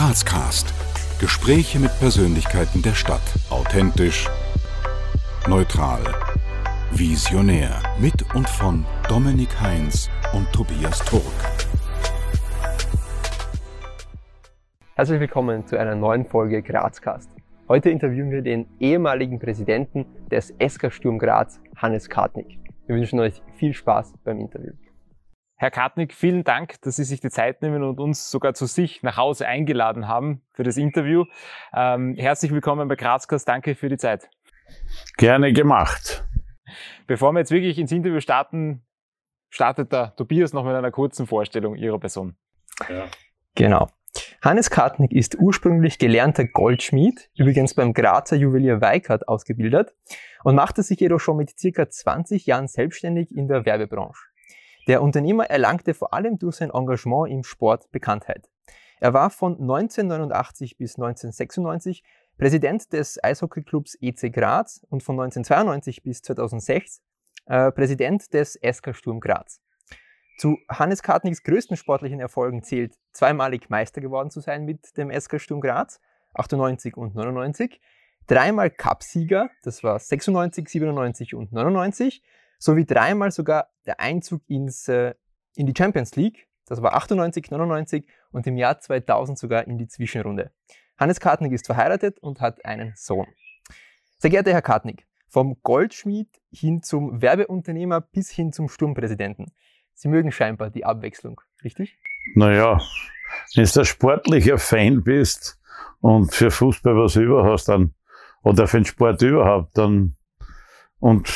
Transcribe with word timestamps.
Grazcast. 0.00 0.72
Gespräche 1.20 1.78
mit 1.78 1.90
Persönlichkeiten 1.98 2.80
der 2.80 2.94
Stadt. 2.94 3.20
Authentisch, 3.50 4.30
neutral, 5.46 6.00
visionär. 6.90 7.82
Mit 8.00 8.34
und 8.34 8.48
von 8.48 8.86
Dominik 9.10 9.60
Heinz 9.60 10.08
und 10.32 10.50
Tobias 10.54 11.00
Turk. 11.00 11.22
Herzlich 14.94 15.20
willkommen 15.20 15.66
zu 15.66 15.78
einer 15.78 15.94
neuen 15.94 16.24
Folge 16.24 16.62
Grazcast. 16.62 17.28
Heute 17.68 17.90
interviewen 17.90 18.30
wir 18.30 18.40
den 18.40 18.64
ehemaligen 18.78 19.38
Präsidenten 19.38 20.06
des 20.30 20.54
SK 20.66 20.90
Sturm 20.90 21.18
Graz, 21.18 21.60
Hannes 21.76 22.08
Kartnick. 22.08 22.58
Wir 22.86 22.96
wünschen 22.96 23.20
euch 23.20 23.42
viel 23.58 23.74
Spaß 23.74 24.14
beim 24.24 24.40
Interview. 24.40 24.72
Herr 25.60 25.70
Kartnick, 25.70 26.14
vielen 26.14 26.42
Dank, 26.42 26.80
dass 26.80 26.96
Sie 26.96 27.04
sich 27.04 27.20
die 27.20 27.28
Zeit 27.28 27.60
nehmen 27.60 27.82
und 27.82 28.00
uns 28.00 28.30
sogar 28.30 28.54
zu 28.54 28.64
sich 28.64 29.02
nach 29.02 29.18
Hause 29.18 29.46
eingeladen 29.46 30.08
haben 30.08 30.40
für 30.54 30.62
das 30.62 30.78
Interview. 30.78 31.26
Ähm, 31.74 32.14
herzlich 32.16 32.50
willkommen 32.50 32.88
bei 32.88 32.96
Grazkast. 32.96 33.46
Danke 33.46 33.74
für 33.74 33.90
die 33.90 33.98
Zeit. 33.98 34.30
Gerne 35.18 35.52
gemacht. 35.52 36.24
Bevor 37.06 37.32
wir 37.32 37.40
jetzt 37.40 37.50
wirklich 37.50 37.78
ins 37.78 37.92
Interview 37.92 38.20
starten, 38.20 38.86
startet 39.50 39.92
der 39.92 40.16
Tobias 40.16 40.54
noch 40.54 40.64
mit 40.64 40.74
einer 40.74 40.90
kurzen 40.90 41.26
Vorstellung 41.26 41.76
Ihrer 41.76 41.98
Person. 41.98 42.36
Ja. 42.88 43.08
Genau. 43.54 43.90
Hannes 44.40 44.70
Kartnick 44.70 45.12
ist 45.12 45.38
ursprünglich 45.38 45.98
gelernter 45.98 46.46
Goldschmied, 46.46 47.28
übrigens 47.36 47.74
beim 47.74 47.92
Grazer 47.92 48.36
Juwelier 48.36 48.80
Weikart 48.80 49.28
ausgebildet 49.28 49.94
und 50.42 50.54
machte 50.54 50.82
sich 50.82 51.00
jedoch 51.00 51.20
schon 51.20 51.36
mit 51.36 51.50
circa 51.58 51.86
20 51.86 52.46
Jahren 52.46 52.66
selbstständig 52.66 53.36
in 53.36 53.46
der 53.46 53.66
Werbebranche. 53.66 54.29
Der 54.90 55.02
Unternehmer 55.02 55.48
erlangte 55.48 55.94
vor 55.94 56.12
allem 56.12 56.36
durch 56.40 56.56
sein 56.56 56.70
Engagement 56.70 57.30
im 57.30 57.44
Sport 57.44 57.92
Bekanntheit. 57.92 58.50
Er 58.98 59.14
war 59.14 59.30
von 59.30 59.52
1989 59.52 60.78
bis 60.78 60.96
1996 60.96 62.02
Präsident 62.36 62.92
des 62.92 63.22
Eishockeyclubs 63.22 63.96
EC 64.00 64.32
Graz 64.32 64.84
und 64.90 65.04
von 65.04 65.14
1992 65.14 66.02
bis 66.02 66.22
2006 66.22 67.02
äh, 67.46 67.70
Präsident 67.70 68.34
des 68.34 68.58
SK 68.68 68.96
Sturm 68.96 69.20
Graz. 69.20 69.60
Zu 70.38 70.58
Hannes 70.68 71.04
Kartniks 71.04 71.44
größten 71.44 71.76
sportlichen 71.76 72.18
Erfolgen 72.18 72.64
zählt 72.64 72.96
zweimalig 73.12 73.70
Meister 73.70 74.00
geworden 74.00 74.32
zu 74.32 74.40
sein 74.40 74.64
mit 74.64 74.96
dem 74.96 75.12
SK 75.12 75.40
Sturm 75.40 75.60
Graz, 75.60 76.00
98 76.34 76.96
und 76.96 77.14
99, 77.14 77.80
dreimal 78.26 78.70
Cupsieger, 78.70 79.50
das 79.62 79.84
war 79.84 80.00
96, 80.00 80.68
97 80.68 81.36
und 81.36 81.52
99 81.52 82.24
sowie 82.60 82.84
dreimal 82.84 83.32
sogar 83.32 83.70
der 83.86 83.98
Einzug 83.98 84.42
ins, 84.46 84.86
äh, 84.86 85.14
in 85.56 85.66
die 85.66 85.74
Champions 85.76 86.14
League, 86.14 86.46
das 86.66 86.80
war 86.82 86.94
98, 86.94 87.50
99 87.50 88.06
und 88.30 88.46
im 88.46 88.56
Jahr 88.56 88.78
2000 88.78 89.36
sogar 89.36 89.66
in 89.66 89.78
die 89.78 89.88
Zwischenrunde. 89.88 90.52
Hannes 90.96 91.18
Kartnick 91.18 91.52
ist 91.52 91.66
verheiratet 91.66 92.20
und 92.20 92.40
hat 92.40 92.64
einen 92.64 92.92
Sohn. 92.94 93.26
Sehr 94.18 94.30
geehrter 94.30 94.52
Herr 94.52 94.62
Kartnick, 94.62 95.06
vom 95.26 95.56
Goldschmied 95.62 96.28
hin 96.52 96.82
zum 96.82 97.22
Werbeunternehmer 97.22 98.02
bis 98.02 98.30
hin 98.30 98.52
zum 98.52 98.68
Sturmpräsidenten. 98.68 99.52
Sie 99.94 100.08
mögen 100.08 100.30
scheinbar 100.30 100.70
die 100.70 100.84
Abwechslung, 100.84 101.40
richtig? 101.64 101.98
Naja, 102.34 102.80
wenn 103.54 103.64
du 103.64 103.80
ein 103.80 103.84
sportlicher 103.86 104.58
Fan 104.58 105.02
bist 105.02 105.58
und 106.00 106.34
für 106.34 106.50
Fußball 106.50 106.94
was 106.94 107.16
über 107.16 107.44
hast, 107.50 107.68
dann, 107.68 107.94
oder 108.42 108.66
für 108.66 108.78
den 108.78 108.84
Sport 108.84 109.22
überhaupt, 109.22 109.76
dann, 109.78 110.16
und 110.98 111.28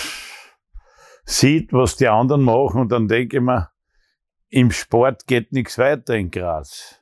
sieht, 1.25 1.73
was 1.73 1.97
die 1.97 2.09
anderen 2.09 2.43
machen 2.43 2.81
und 2.81 2.93
dann 2.93 3.09
denke 3.09 3.39
ich 3.39 3.43
mir, 3.43 3.71
im 4.51 4.71
Sport 4.71 5.27
geht 5.27 5.53
nichts 5.53 5.79
weiter 5.79 6.15
in 6.15 6.31
Graz. 6.31 7.01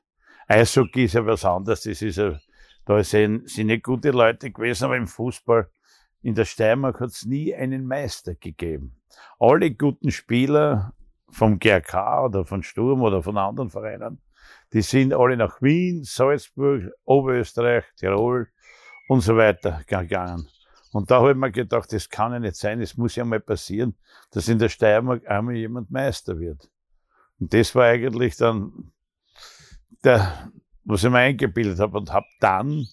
Eishockey 0.48 1.04
ist 1.04 1.14
ja 1.14 1.26
was 1.26 1.44
anderes, 1.44 1.82
das 1.82 2.02
ist 2.02 2.16
ja, 2.16 2.38
da 2.84 3.02
sind, 3.02 3.48
sind 3.48 3.66
nicht 3.68 3.84
gute 3.84 4.10
Leute 4.10 4.50
gewesen, 4.50 4.84
aber 4.84 4.96
im 4.96 5.06
Fußball 5.06 5.68
in 6.22 6.34
der 6.34 6.44
Steiermark 6.44 7.00
hat 7.00 7.10
es 7.10 7.24
nie 7.24 7.54
einen 7.54 7.86
Meister 7.86 8.34
gegeben. 8.34 9.00
Alle 9.38 9.72
guten 9.72 10.10
Spieler 10.10 10.94
vom 11.28 11.58
GRK 11.58 12.26
oder 12.26 12.44
von 12.44 12.62
Sturm 12.62 13.02
oder 13.02 13.22
von 13.22 13.36
anderen 13.36 13.70
Vereinen, 13.70 14.20
die 14.72 14.82
sind 14.82 15.12
alle 15.12 15.36
nach 15.36 15.60
Wien, 15.60 16.04
Salzburg, 16.04 16.90
Oberösterreich, 17.04 17.84
Tirol 17.96 18.48
und 19.08 19.20
so 19.20 19.36
weiter 19.36 19.82
gegangen. 19.86 20.48
Und 20.92 21.10
da 21.10 21.20
habe 21.20 21.30
ich 21.30 21.36
mir 21.36 21.50
gedacht, 21.50 21.92
das 21.92 22.08
kann 22.10 22.32
ja 22.32 22.38
nicht 22.38 22.56
sein, 22.56 22.80
es 22.80 22.96
muss 22.96 23.16
ja 23.16 23.24
mal 23.24 23.40
passieren, 23.40 23.96
dass 24.30 24.48
in 24.48 24.58
der 24.58 24.68
Steiermark 24.68 25.26
einmal 25.28 25.56
jemand 25.56 25.90
Meister 25.90 26.38
wird. 26.38 26.70
Und 27.40 27.52
das 27.54 27.74
war 27.74 27.86
eigentlich 27.86 28.36
dann 28.36 28.92
der, 30.04 30.52
was 30.84 31.02
ich 31.02 31.10
mir 31.10 31.18
eingebildet 31.18 31.78
habe 31.78 31.96
und 31.96 32.12
habe 32.12 32.26
dann 32.40 32.86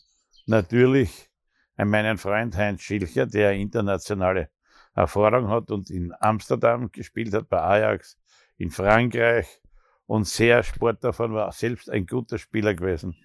natürlich 0.45 1.29
meinen 1.75 2.17
Freund 2.17 2.55
Heinz 2.55 2.81
Schilcher, 2.81 3.25
der 3.25 3.53
internationale 3.53 4.49
Erfahrung 4.93 5.49
hat 5.49 5.69
und 5.71 5.89
in 5.89 6.13
Amsterdam 6.19 6.91
gespielt 6.91 7.33
hat, 7.33 7.49
bei 7.49 7.61
Ajax, 7.61 8.17
in 8.57 8.71
Frankreich 8.71 9.61
und 10.05 10.27
sehr 10.27 10.63
Sport 10.63 11.03
davon 11.03 11.33
war, 11.33 11.51
selbst 11.51 11.89
ein 11.89 12.05
guter 12.05 12.37
Spieler 12.37 12.73
gewesen. 12.73 13.15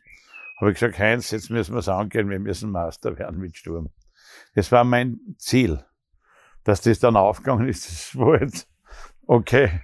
Habe 0.61 0.71
ich 0.71 0.79
gesagt, 0.79 0.99
Heinz, 0.99 1.31
jetzt 1.31 1.51
müssen 1.51 1.75
wir 1.75 1.81
es 1.81 1.89
angehen, 1.89 2.29
wir 2.29 2.39
müssen 2.39 2.71
Master 2.71 3.19
werden 3.19 3.41
mit 3.41 3.57
Sturm. 3.57 3.91
Das 4.55 4.71
war 4.73 4.85
mein 4.85 5.21
Ziel. 5.39 5.85
Dass 6.63 6.81
das 6.81 6.99
dann 6.99 7.17
aufgegangen 7.17 7.69
ist, 7.69 7.91
das 7.91 8.19
war 8.19 8.41
jetzt, 8.41 8.69
okay, 9.27 9.83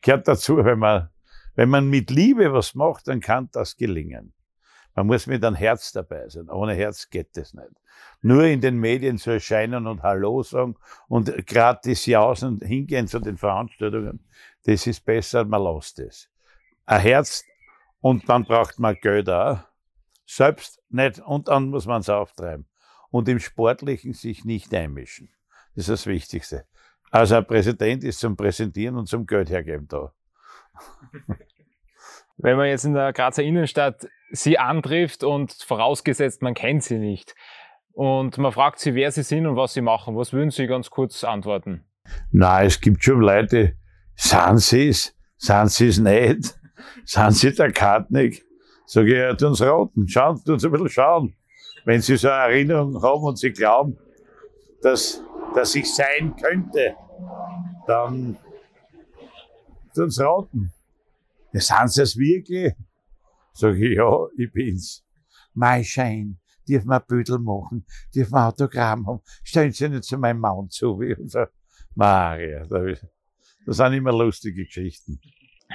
gehört 0.00 0.28
dazu, 0.28 0.64
wenn 0.64 0.78
man, 0.78 1.10
wenn 1.56 1.68
man 1.68 1.88
mit 1.88 2.10
Liebe 2.10 2.52
was 2.52 2.74
macht, 2.74 3.08
dann 3.08 3.20
kann 3.20 3.48
das 3.52 3.76
gelingen. 3.76 4.32
Man 4.94 5.08
muss 5.08 5.26
mit 5.26 5.44
einem 5.44 5.56
Herz 5.56 5.90
dabei 5.90 6.28
sein. 6.28 6.48
Ohne 6.48 6.74
Herz 6.74 7.10
geht 7.10 7.36
das 7.36 7.52
nicht. 7.52 7.70
Nur 8.22 8.44
in 8.44 8.60
den 8.60 8.76
Medien 8.76 9.18
zu 9.18 9.32
erscheinen 9.32 9.88
und 9.88 10.02
Hallo 10.02 10.42
sagen 10.44 10.76
und 11.08 11.46
gratis 11.48 12.06
jausen 12.06 12.54
und 12.54 12.64
hingehen 12.64 13.08
zu 13.08 13.18
den 13.18 13.36
Veranstaltungen, 13.36 14.24
das 14.64 14.86
ist 14.86 15.04
besser, 15.04 15.44
man 15.44 15.62
lässt 15.64 15.98
es. 15.98 16.30
Ein 16.86 17.00
Herz 17.00 17.44
und 18.00 18.28
dann 18.28 18.44
braucht 18.44 18.78
man 18.78 18.94
Geld 18.94 19.28
auch. 19.28 19.58
Selbst 20.26 20.80
nicht 20.90 21.18
und 21.18 21.48
dann 21.48 21.70
muss 21.70 21.86
man 21.86 22.00
es 22.00 22.08
auftreiben 22.08 22.66
und 23.14 23.28
im 23.28 23.38
Sportlichen 23.38 24.12
sich 24.12 24.44
nicht 24.44 24.74
einmischen. 24.74 25.28
Das 25.76 25.84
ist 25.84 25.88
das 25.88 26.06
Wichtigste. 26.06 26.64
Also 27.12 27.36
ein 27.36 27.46
Präsident 27.46 28.02
ist 28.02 28.18
zum 28.18 28.36
Präsentieren 28.36 28.96
und 28.96 29.06
zum 29.06 29.24
Geld 29.24 29.50
hergeben 29.50 29.86
da. 29.86 30.12
Wenn 32.36 32.56
man 32.56 32.66
jetzt 32.66 32.84
in 32.84 32.94
der 32.94 33.12
Grazer 33.12 33.44
Innenstadt 33.44 34.08
sie 34.32 34.58
antrifft 34.58 35.22
und 35.22 35.52
vorausgesetzt, 35.52 36.42
man 36.42 36.54
kennt 36.54 36.82
sie 36.82 36.98
nicht 36.98 37.36
und 37.92 38.36
man 38.36 38.50
fragt 38.50 38.80
sie, 38.80 38.96
wer 38.96 39.12
sie 39.12 39.22
sind 39.22 39.46
und 39.46 39.54
was 39.54 39.74
sie 39.74 39.80
machen, 39.80 40.16
was 40.16 40.32
würden 40.32 40.50
Sie 40.50 40.66
ganz 40.66 40.90
kurz 40.90 41.22
antworten? 41.22 41.84
Na, 42.32 42.64
es 42.64 42.80
gibt 42.80 43.04
schon 43.04 43.20
Leute, 43.20 43.76
sind 44.16 44.58
sie 44.58 44.88
es, 44.88 45.16
sind 45.36 45.70
sie 45.70 45.86
es 45.86 45.98
nicht, 45.98 46.58
sind 47.04 47.32
sie 47.32 47.54
der 47.54 47.70
Kartnick? 47.70 48.44
Sag 48.86 49.06
ich, 49.06 49.14
ja, 49.14 49.32
tun 49.34 49.50
uns 49.50 49.62
raten, 49.62 50.08
schauen, 50.08 50.42
tun 50.44 50.54
uns 50.54 50.64
ein 50.64 50.72
bisschen 50.72 50.88
schauen 50.88 51.36
wenn 51.84 52.00
Sie 52.00 52.16
so 52.16 52.28
eine 52.28 52.52
Erinnerung 52.52 53.02
haben 53.02 53.24
und 53.24 53.38
Sie 53.38 53.52
glauben, 53.52 53.96
dass, 54.82 55.22
dass 55.54 55.74
ich 55.74 55.92
sein 55.94 56.34
könnte, 56.36 56.96
dann 57.86 58.36
tun 59.94 60.10
Sie 60.10 60.24
raten. 60.24 60.72
Ja, 61.52 61.60
sind 61.60 61.92
Sie 61.92 62.02
es 62.02 62.16
wirklich? 62.16 62.74
Sag 63.52 63.76
ich, 63.76 63.96
ja, 63.96 64.26
ich 64.36 64.52
bin's. 64.52 65.04
Mein 65.52 65.84
Schein, 65.84 66.40
dürfen 66.68 66.88
wir 66.88 67.00
Büdel 67.00 67.38
machen, 67.38 67.86
dürfen 68.14 68.32
wir 68.32 68.48
Autogramm 68.48 69.06
haben, 69.06 69.20
stellen 69.44 69.72
Sie 69.72 69.88
nicht 69.88 70.04
zu 70.04 70.18
meinem 70.18 70.40
Mount 70.40 70.72
zu. 70.72 70.98
Wie 70.98 71.16
so. 71.28 71.44
Maria, 71.94 72.66
das 72.66 73.76
sind 73.76 73.92
immer 73.92 74.12
lustige 74.12 74.64
Geschichten. 74.64 75.20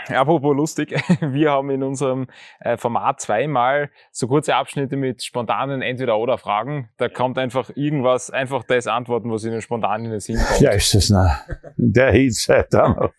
Apropos 0.16 0.56
lustig, 0.56 0.92
wir 1.22 1.52
haben 1.52 1.70
in 1.70 1.84
unserem 1.84 2.28
äh, 2.60 2.78
Format 2.78 3.22
zweimal 3.22 3.92
so 4.12 4.28
kurze 4.28 4.56
Abschnitte 4.56 4.98
mit 4.98 5.24
spontanen 5.24 5.82
Entweder-Oder-Fragen. 5.82 6.90
Da 6.98 7.10
kommt 7.10 7.38
einfach 7.38 7.70
irgendwas, 7.76 8.32
einfach 8.32 8.64
das 8.64 8.88
antworten, 8.88 9.32
was 9.32 9.44
Ihnen 9.44 9.62
spontan 9.62 10.06
in 10.06 10.12
den 10.12 10.20
Sinn 10.20 10.38
kommt. 10.38 10.62
Ja, 10.62 10.72
ist 10.72 10.94
das 10.96 11.10
noch. 11.10 11.32
Der 11.78 12.12
Hitzeit 12.12 12.68
da 12.74 12.90
noch. 12.90 13.12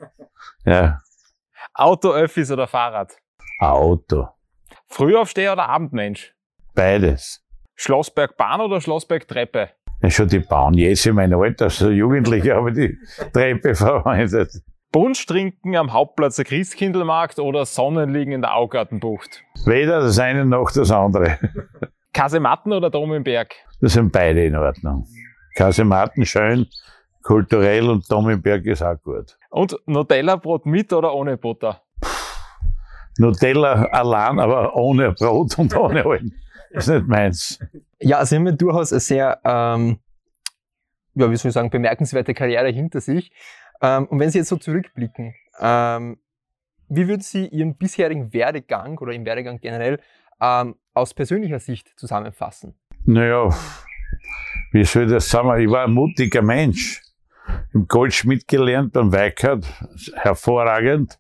Ja. 0.65 1.01
Auto, 1.75 2.11
Öffis 2.13 2.51
oder 2.51 2.67
Fahrrad? 2.67 3.17
Auto. 3.61 4.29
Frühaufsteher 4.87 5.53
oder 5.53 5.69
Abendmensch? 5.69 6.35
Beides. 6.75 7.45
Schlossberg 7.77 8.37
Bahn 8.37 8.61
oder 8.61 8.81
Schlossberg 8.81 9.27
Treppe? 9.29 9.71
Ja, 10.03 10.11
schon 10.11 10.29
die 10.29 10.41
Bahn. 10.41 10.75
Jetzt 10.75 11.07
in 11.07 11.15
meinem 11.15 11.41
Alter, 11.41 11.67
als 11.67 11.81
Jugendlicher 11.81 12.57
habe 12.57 12.71
ich 12.71 12.77
die 12.77 12.99
Treppe 13.33 13.75
verwendet. 13.75 14.51
Punsch 14.93 15.25
trinken 15.25 15.77
am 15.77 15.93
Hauptplatz 15.93 16.37
der 16.37 16.45
Christkindlmarkt 16.45 17.39
oder 17.39 17.65
Sonnenliegen 17.65 18.33
in 18.33 18.41
der 18.41 18.57
Augartenbucht? 18.57 19.45
Weder 19.65 20.01
das 20.01 20.19
eine 20.19 20.45
noch 20.45 20.73
das 20.73 20.91
andere. 20.91 21.39
Kasematten 22.13 22.73
oder 22.73 22.91
Dom 22.91 23.13
im 23.15 23.23
Berg? 23.23 23.55
Das 23.81 23.93
sind 23.93 24.11
beide 24.11 24.45
in 24.45 24.57
Ordnung. 24.57 25.07
Kasematten 25.55 26.27
schön, 26.27 26.67
kulturell 27.23 27.89
und 27.89 28.11
Dom 28.11 28.31
im 28.31 28.43
Berg 28.43 28.67
ist 28.67 28.83
auch 28.83 29.01
gut. 29.01 29.39
Und 29.51 29.77
Nutella-Brot 29.87 30.67
mit 30.67 30.93
oder 30.93 31.15
ohne 31.15 31.37
Butter? 31.37 31.83
Nutella 33.19 33.85
allein, 33.93 34.41
aber 34.41 34.75
ohne 34.75 35.13
Brot 35.13 35.57
und 35.57 35.77
ohne. 35.77 36.03
Das 36.73 36.89
ist 36.89 36.95
nicht 36.95 37.07
meins. 37.07 37.61
Ja, 38.01 38.25
Sie 38.25 38.37
haben 38.37 38.47
ja 38.47 38.53
durchaus 38.53 38.93
eine 38.93 39.01
sehr, 39.01 39.41
ähm, 39.45 40.01
ja, 41.15 41.31
wie 41.31 41.37
soll 41.37 41.51
ich 41.51 41.55
sagen, 41.55 41.71
bemerkenswerte 41.71 42.35
Karriere 42.35 42.71
hinter 42.71 43.01
sich. 43.01 43.33
Ähm, 43.83 44.07
und 44.07 44.19
wenn 44.19 44.31
Sie 44.31 44.39
jetzt 44.39 44.49
so 44.49 44.57
zurückblicken, 44.57 45.35
ähm, 45.61 46.19
wie 46.89 47.07
würden 47.07 47.23
Sie 47.23 47.47
Ihren 47.47 47.77
bisherigen 47.77 48.33
Werdegang 48.33 48.99
oder 48.99 49.13
Ihren 49.13 49.25
Werdegang 49.25 49.61
generell 49.61 50.01
ähm, 50.41 50.77
aus 50.93 51.15
persönlicher 51.15 51.61
Sicht 51.61 51.99
zusammenfassen? 51.99 52.75
Naja, 53.05 53.55
wie 54.73 54.85
soll 54.85 55.05
ich 55.05 55.11
das 55.11 55.29
sagen? 55.29 55.61
Ich 55.61 55.71
war 55.71 55.85
ein 55.85 55.93
mutiger 55.93 56.43
Mensch. 56.43 57.03
Im 57.73 57.87
Goldschmidt 57.89 58.47
gelernt 58.47 58.93
beim 58.93 59.13
Weikert, 59.13 59.67
hervorragend. 60.15 61.19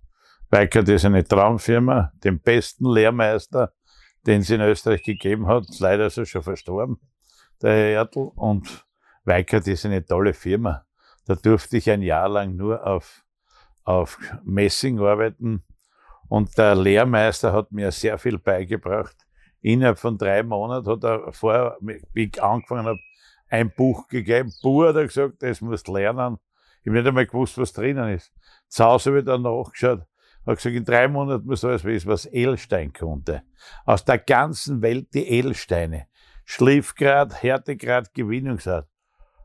Weikert 0.50 0.88
ist 0.88 1.04
eine 1.04 1.24
Traumfirma, 1.24 2.12
den 2.22 2.40
besten 2.40 2.86
Lehrmeister, 2.86 3.72
den 4.26 4.40
es 4.40 4.50
in 4.50 4.60
Österreich 4.60 5.02
gegeben 5.02 5.46
hat. 5.46 5.64
Leider 5.78 6.06
ist 6.06 6.18
er 6.18 6.26
schon 6.26 6.42
verstorben, 6.42 7.00
der 7.62 7.72
Herr 7.72 7.90
Ertl. 7.90 8.30
Und 8.34 8.86
Weikert 9.24 9.66
ist 9.68 9.86
eine 9.86 10.04
tolle 10.04 10.34
Firma. 10.34 10.84
Da 11.30 11.36
durfte 11.36 11.76
ich 11.76 11.88
ein 11.88 12.02
Jahr 12.02 12.28
lang 12.28 12.56
nur 12.56 12.84
auf, 12.84 13.24
auf 13.84 14.18
Messing 14.42 14.98
arbeiten. 14.98 15.62
Und 16.28 16.58
der 16.58 16.74
Lehrmeister 16.74 17.52
hat 17.52 17.70
mir 17.70 17.92
sehr 17.92 18.18
viel 18.18 18.36
beigebracht. 18.36 19.14
Innerhalb 19.60 20.00
von 20.00 20.18
drei 20.18 20.42
Monaten 20.42 20.88
hat 20.90 21.04
er 21.04 21.32
vorher, 21.32 21.76
wie 21.80 22.24
ich 22.24 22.42
angefangen 22.42 22.86
habe, 22.86 22.98
ein 23.48 23.70
Buch 23.70 24.08
gegeben. 24.08 24.52
Buch 24.60 24.86
hat 24.86 24.96
er 24.96 25.06
gesagt, 25.06 25.40
das 25.44 25.60
musst 25.60 25.86
lernen. 25.86 26.38
Ich 26.82 26.88
habe 26.88 26.98
nicht 26.98 27.06
einmal 27.06 27.26
gewusst, 27.26 27.56
was 27.58 27.74
drinnen 27.74 28.12
ist. 28.12 28.32
Zu 28.66 28.86
Hause 28.86 29.10
habe 29.10 29.20
ich 29.20 29.24
dann 29.24 29.42
nachgeschaut. 29.42 30.00
Hat 30.44 30.56
gesagt, 30.56 30.74
in 30.74 30.84
drei 30.84 31.06
Monaten 31.06 31.46
muss 31.46 31.64
alles 31.64 31.84
wissen, 31.84 32.08
was 32.08 32.26
Edelstein 32.26 32.92
konnte. 32.92 33.44
Aus 33.84 34.04
der 34.04 34.18
ganzen 34.18 34.82
Welt 34.82 35.14
die 35.14 35.28
Edelsteine. 35.28 36.08
Schliffgrad, 36.44 37.40
Härtegrad, 37.40 38.12
Gewinnungsart. 38.14 38.89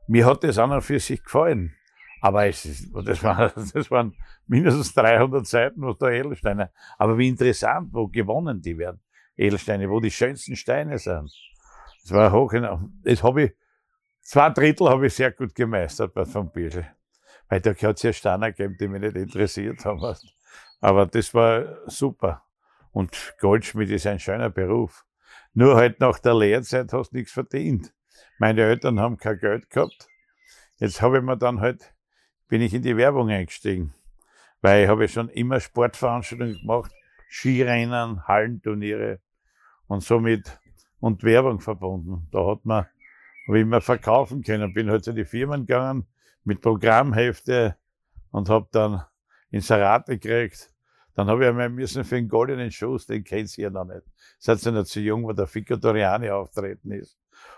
Mir 0.08 0.26
hat 0.26 0.44
das 0.44 0.58
an 0.58 0.72
und 0.72 0.82
für 0.82 1.00
sich 1.00 1.24
gefallen. 1.24 1.76
Aber 2.22 2.48
es 2.48 2.66
ist, 2.66 2.92
das, 3.06 3.24
war, 3.24 3.50
das 3.74 3.92
waren 3.92 4.16
mindestens 4.48 4.94
300 4.94 5.46
Seiten, 5.46 5.82
was 5.82 5.98
da 5.98 6.10
Edelsteine. 6.10 6.72
Aber 6.98 7.18
wie 7.18 7.28
interessant, 7.28 7.90
wo 7.92 8.08
gewonnen 8.08 8.62
die 8.62 8.78
werden. 8.78 9.00
Edelsteine, 9.36 9.90
wo 9.90 10.00
die 10.00 10.12
schönsten 10.12 10.56
Steine 10.56 10.98
sind. 10.98 11.32
Das 12.04 12.12
war 12.12 12.32
hoch, 12.32 12.54
das 13.04 13.24
habe 13.24 13.44
ich, 13.44 13.52
zwei 14.22 14.50
Drittel 14.50 14.90
habe 14.90 15.08
ich 15.08 15.14
sehr 15.14 15.32
gut 15.32 15.54
gemeistert 15.56 16.14
bei 16.14 16.26
Van 16.32 16.52
Biesel. 16.52 16.88
Weil 17.50 17.62
da 17.62 17.72
hat 17.72 17.98
es 17.98 18.04
ja 18.04 18.14
Steine 18.14 18.54
gegeben, 18.54 18.78
die 18.80 18.88
mich 18.88 19.02
nicht 19.02 19.16
interessiert 19.16 19.86
haben. 19.86 20.16
Aber 20.82 21.06
das 21.06 21.34
war 21.34 21.78
super. 21.88 22.44
Und 22.92 23.36
Goldschmied 23.40 23.90
ist 23.90 24.08
ein 24.08 24.20
schöner 24.20 24.50
Beruf. 24.50 25.06
Nur 25.54 25.76
halt 25.76 26.00
nach 26.00 26.20
der 26.20 26.36
Lehrzeit 26.36 26.92
hast 26.94 27.12
du 27.12 27.18
nichts 27.18 27.34
verdient. 27.34 27.94
Meine 28.38 28.62
Eltern 28.62 29.00
haben 29.00 29.18
kein 29.18 29.40
Geld 29.40 29.70
gehabt. 29.70 30.10
Jetzt 30.78 31.02
habe 31.02 31.18
ich 31.18 31.24
mir 31.24 31.38
dann 31.38 31.62
halt, 31.62 31.94
bin 32.48 32.62
ich 32.62 32.74
in 32.74 32.82
die 32.82 32.98
Werbung 32.98 33.30
eingestiegen. 33.30 33.94
Weil 34.62 34.84
ich 34.84 34.90
habe 34.90 35.08
schon 35.08 35.30
immer 35.30 35.60
Sportveranstaltungen 35.60 36.60
gemacht, 36.60 36.92
Skirennen, 37.30 38.28
Hallenturniere 38.28 39.20
und 39.88 40.04
somit 40.04 40.60
und 41.00 41.24
Werbung 41.24 41.60
verbunden. 41.60 42.28
Da 42.32 42.46
hat 42.46 42.66
man, 42.66 42.86
habe 43.48 43.58
ich 43.58 43.62
immer 43.62 43.82
verkaufen 43.82 44.42
können. 44.42 44.74
Bin 44.74 44.90
halt 44.90 45.04
zu 45.04 45.14
den 45.14 45.26
Firmen 45.26 45.66
gegangen 45.66 46.06
mit 46.44 46.62
Programmhefte 46.62 47.78
und 48.32 48.50
habe 48.50 48.68
dann 48.72 49.04
Inserate 49.50 50.18
gekriegt. 50.18 50.72
Dann 51.14 51.28
habe 51.28 51.44
ich 51.44 51.50
einmal 51.50 51.70
müssen 51.70 52.04
für 52.04 52.16
den 52.16 52.28
goldenen 52.28 52.72
Schuss, 52.72 53.06
den 53.06 53.24
kennt 53.24 53.58
ihr 53.58 53.66
ja 53.66 53.70
noch 53.70 53.86
nicht. 53.86 54.02
Seid 54.40 54.66
ihr 54.66 54.74
noch 54.74 54.84
zu 54.84 55.00
jung, 55.00 55.24
wo 55.24 55.32
der 55.32 55.48
Fico 55.48 55.78
Doriani 55.78 56.30
auftreten 56.30 56.92
ist. 56.92 57.18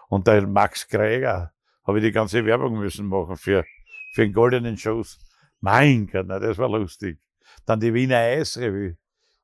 Und 0.10 0.28
der 0.28 0.48
Max 0.48 0.88
Kräger 0.88 1.54
habe 1.86 2.00
ich 2.00 2.06
die 2.06 2.12
ganze 2.12 2.46
Werbung 2.46 2.80
müssen 2.80 3.08
machen 3.08 3.38
für, 3.38 3.66
für 4.14 4.22
den 4.22 4.34
goldenen 4.34 4.78
Schuss. 4.78 5.20
Mein 5.60 6.08
Gott, 6.08 6.26
na, 6.28 6.40
das 6.40 6.58
war 6.58 6.70
lustig. 6.70 7.20
Dann 7.66 7.80
die 7.80 7.94
Wiener 7.94 8.18
Eisrevue. 8.18 8.98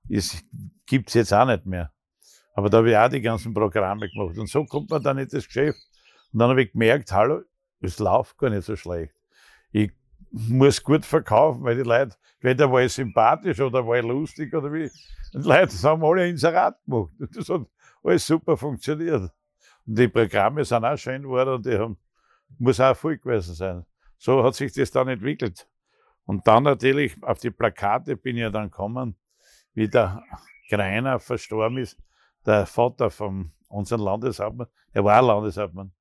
Das 0.10 0.44
gibt's 0.86 1.14
jetzt 1.14 1.34
auch 1.34 1.46
nicht 1.46 1.66
mehr. 1.66 1.92
Aber 2.54 2.70
da 2.70 2.78
habe 2.78 2.92
ich 2.92 2.98
auch 2.98 3.10
die 3.10 3.22
ganzen 3.22 3.54
Programme 3.54 4.10
gemacht. 4.10 4.38
Und 4.38 4.50
so 4.50 4.66
kommt 4.66 4.90
man 4.90 5.02
dann 5.02 5.18
in 5.18 5.28
das 5.28 5.46
Geschäft. 5.46 5.80
Und 6.32 6.40
dann 6.40 6.50
habe 6.50 6.64
ich 6.64 6.72
gemerkt, 6.72 7.12
hallo, 7.12 7.42
es 7.80 8.00
läuft 8.00 8.38
gar 8.38 8.50
nicht 8.50 8.64
so 8.64 8.76
schlecht. 8.76 9.14
Ich 9.72 9.92
muss 10.32 10.84
gut 10.84 11.06
verkaufen, 11.06 11.64
weil 11.64 11.78
die 11.78 11.84
Leute, 11.84 12.16
entweder 12.40 12.72
war 12.72 12.82
ich 12.82 12.94
sympathisch 12.94 13.60
oder 13.60 13.86
war 13.86 13.98
ich 13.98 14.06
lustig 14.06 14.54
oder 14.54 14.72
wie. 14.72 14.90
Und 15.34 15.46
die 15.46 15.50
Leute 15.50 15.76
haben 15.84 16.04
alle 16.04 16.30
Inserat 16.30 16.78
gemacht. 16.86 17.12
Und 17.20 17.36
das 17.36 17.50
hat 17.50 17.62
alles 18.04 18.28
super 18.28 18.58
funktioniert. 18.58 19.32
Die 19.86 20.08
Programme 20.08 20.64
sind 20.64 20.86
auch 20.86 20.98
schön 20.98 21.24
geworden 21.24 21.56
und 21.56 21.66
die 21.66 21.78
haben, 21.78 21.98
muss 22.58 22.80
auch 22.80 22.86
Erfolg 22.86 23.22
gewesen 23.22 23.54
sein. 23.54 23.86
So 24.18 24.44
hat 24.44 24.56
sich 24.56 24.72
das 24.74 24.92
dann 24.92 25.10
entwickelt. 25.10 25.68
Und 26.26 26.48
dann 26.48 26.64
natürlich 26.64 27.22
auf 27.22 27.40
die 27.40 27.52
Plakate 27.52 28.16
bin 28.16 28.38
ich 28.38 28.44
ja 28.44 28.50
dann 28.50 28.72
gekommen, 28.72 29.18
wie 29.74 29.90
der 29.90 30.24
Greiner 30.70 31.20
verstorben 31.20 31.78
ist, 31.78 31.98
der 32.46 32.66
Vater 32.66 33.10
von 33.10 33.52
unserem 33.68 34.02
Landeshauptmann. 34.02 34.68
Er 34.94 35.04
war 35.04 35.22
Landeshauptmann. 35.22 35.92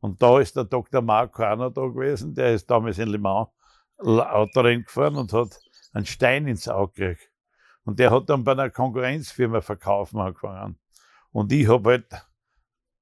Und 0.00 0.20
da 0.22 0.40
ist 0.40 0.56
der 0.56 0.64
Dr. 0.64 1.02
Marco 1.02 1.44
auch 1.44 1.56
noch 1.56 1.70
da 1.70 1.86
gewesen, 1.86 2.34
der 2.34 2.54
ist 2.54 2.68
damals 2.68 2.98
in 2.98 3.08
Le 3.08 3.18
Mans 3.18 3.48
Autorennen 3.98 4.84
gefahren 4.84 5.16
und 5.16 5.32
hat 5.32 5.60
einen 5.92 6.06
Stein 6.06 6.46
ins 6.46 6.68
Auge 6.68 6.92
gekriegt. 6.92 7.30
Und 7.84 7.98
der 7.98 8.10
hat 8.10 8.28
dann 8.30 8.44
bei 8.44 8.52
einer 8.52 8.70
Konkurrenzfirma 8.70 9.60
verkaufen 9.60 10.20
angefangen. 10.20 10.78
Und 11.32 11.52
ich 11.52 11.68
habe 11.68 11.90
halt 11.90 12.27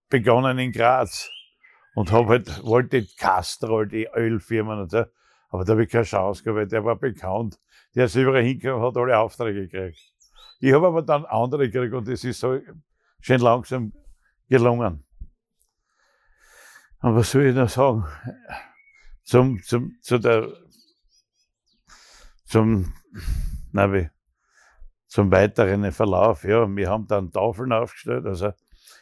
begonnen 0.08 0.58
in 0.58 0.73
Graz 0.73 1.31
und 1.94 2.12
habe 2.12 2.29
halt, 2.29 2.62
wollte 2.64 3.06
Castrol, 3.19 3.88
die 3.88 4.06
Ölfirmen 4.14 4.81
und 4.81 4.91
so. 4.91 5.05
Aber 5.49 5.64
da 5.64 5.73
habe 5.73 5.85
ich 5.85 5.91
keine 5.91 6.05
Chance 6.05 6.43
gehabt, 6.43 6.56
weil 6.56 6.67
der 6.67 6.85
war 6.85 6.97
bekannt. 6.97 7.58
Der 7.94 8.06
ist 8.06 8.17
überall 8.17 8.43
hingekommen 8.43 8.82
und 8.82 8.88
hat 8.88 8.97
alle 8.97 9.19
Aufträge 9.19 9.69
gekriegt. 9.69 10.12
Ich 10.61 10.73
habe 10.73 10.87
aber 10.87 11.03
dann 11.03 11.25
andere 11.25 11.70
gekriegt 11.70 11.94
und 11.94 12.08
das 12.08 12.25
ist 12.25 12.41
so 12.41 12.61
schön 13.20 13.41
langsam 13.41 13.93
gelungen. 14.49 15.05
Und 17.00 17.14
was 17.14 17.31
soll 17.31 17.47
ich 17.47 17.55
noch 17.55 17.69
sagen? 17.69 18.05
Zum, 19.23 19.62
zum, 19.62 19.97
zu 20.00 20.19
der 20.19 20.49
zum, 22.47 22.93
na 23.73 23.93
wie, 23.93 24.08
zum 25.06 25.31
weiteren 25.31 25.91
Verlauf. 25.93 26.44
Ja, 26.44 26.67
wir 26.69 26.88
haben 26.88 27.06
dann 27.06 27.31
Tafeln 27.31 27.73
aufgestellt. 27.73 28.25
Also 28.25 28.53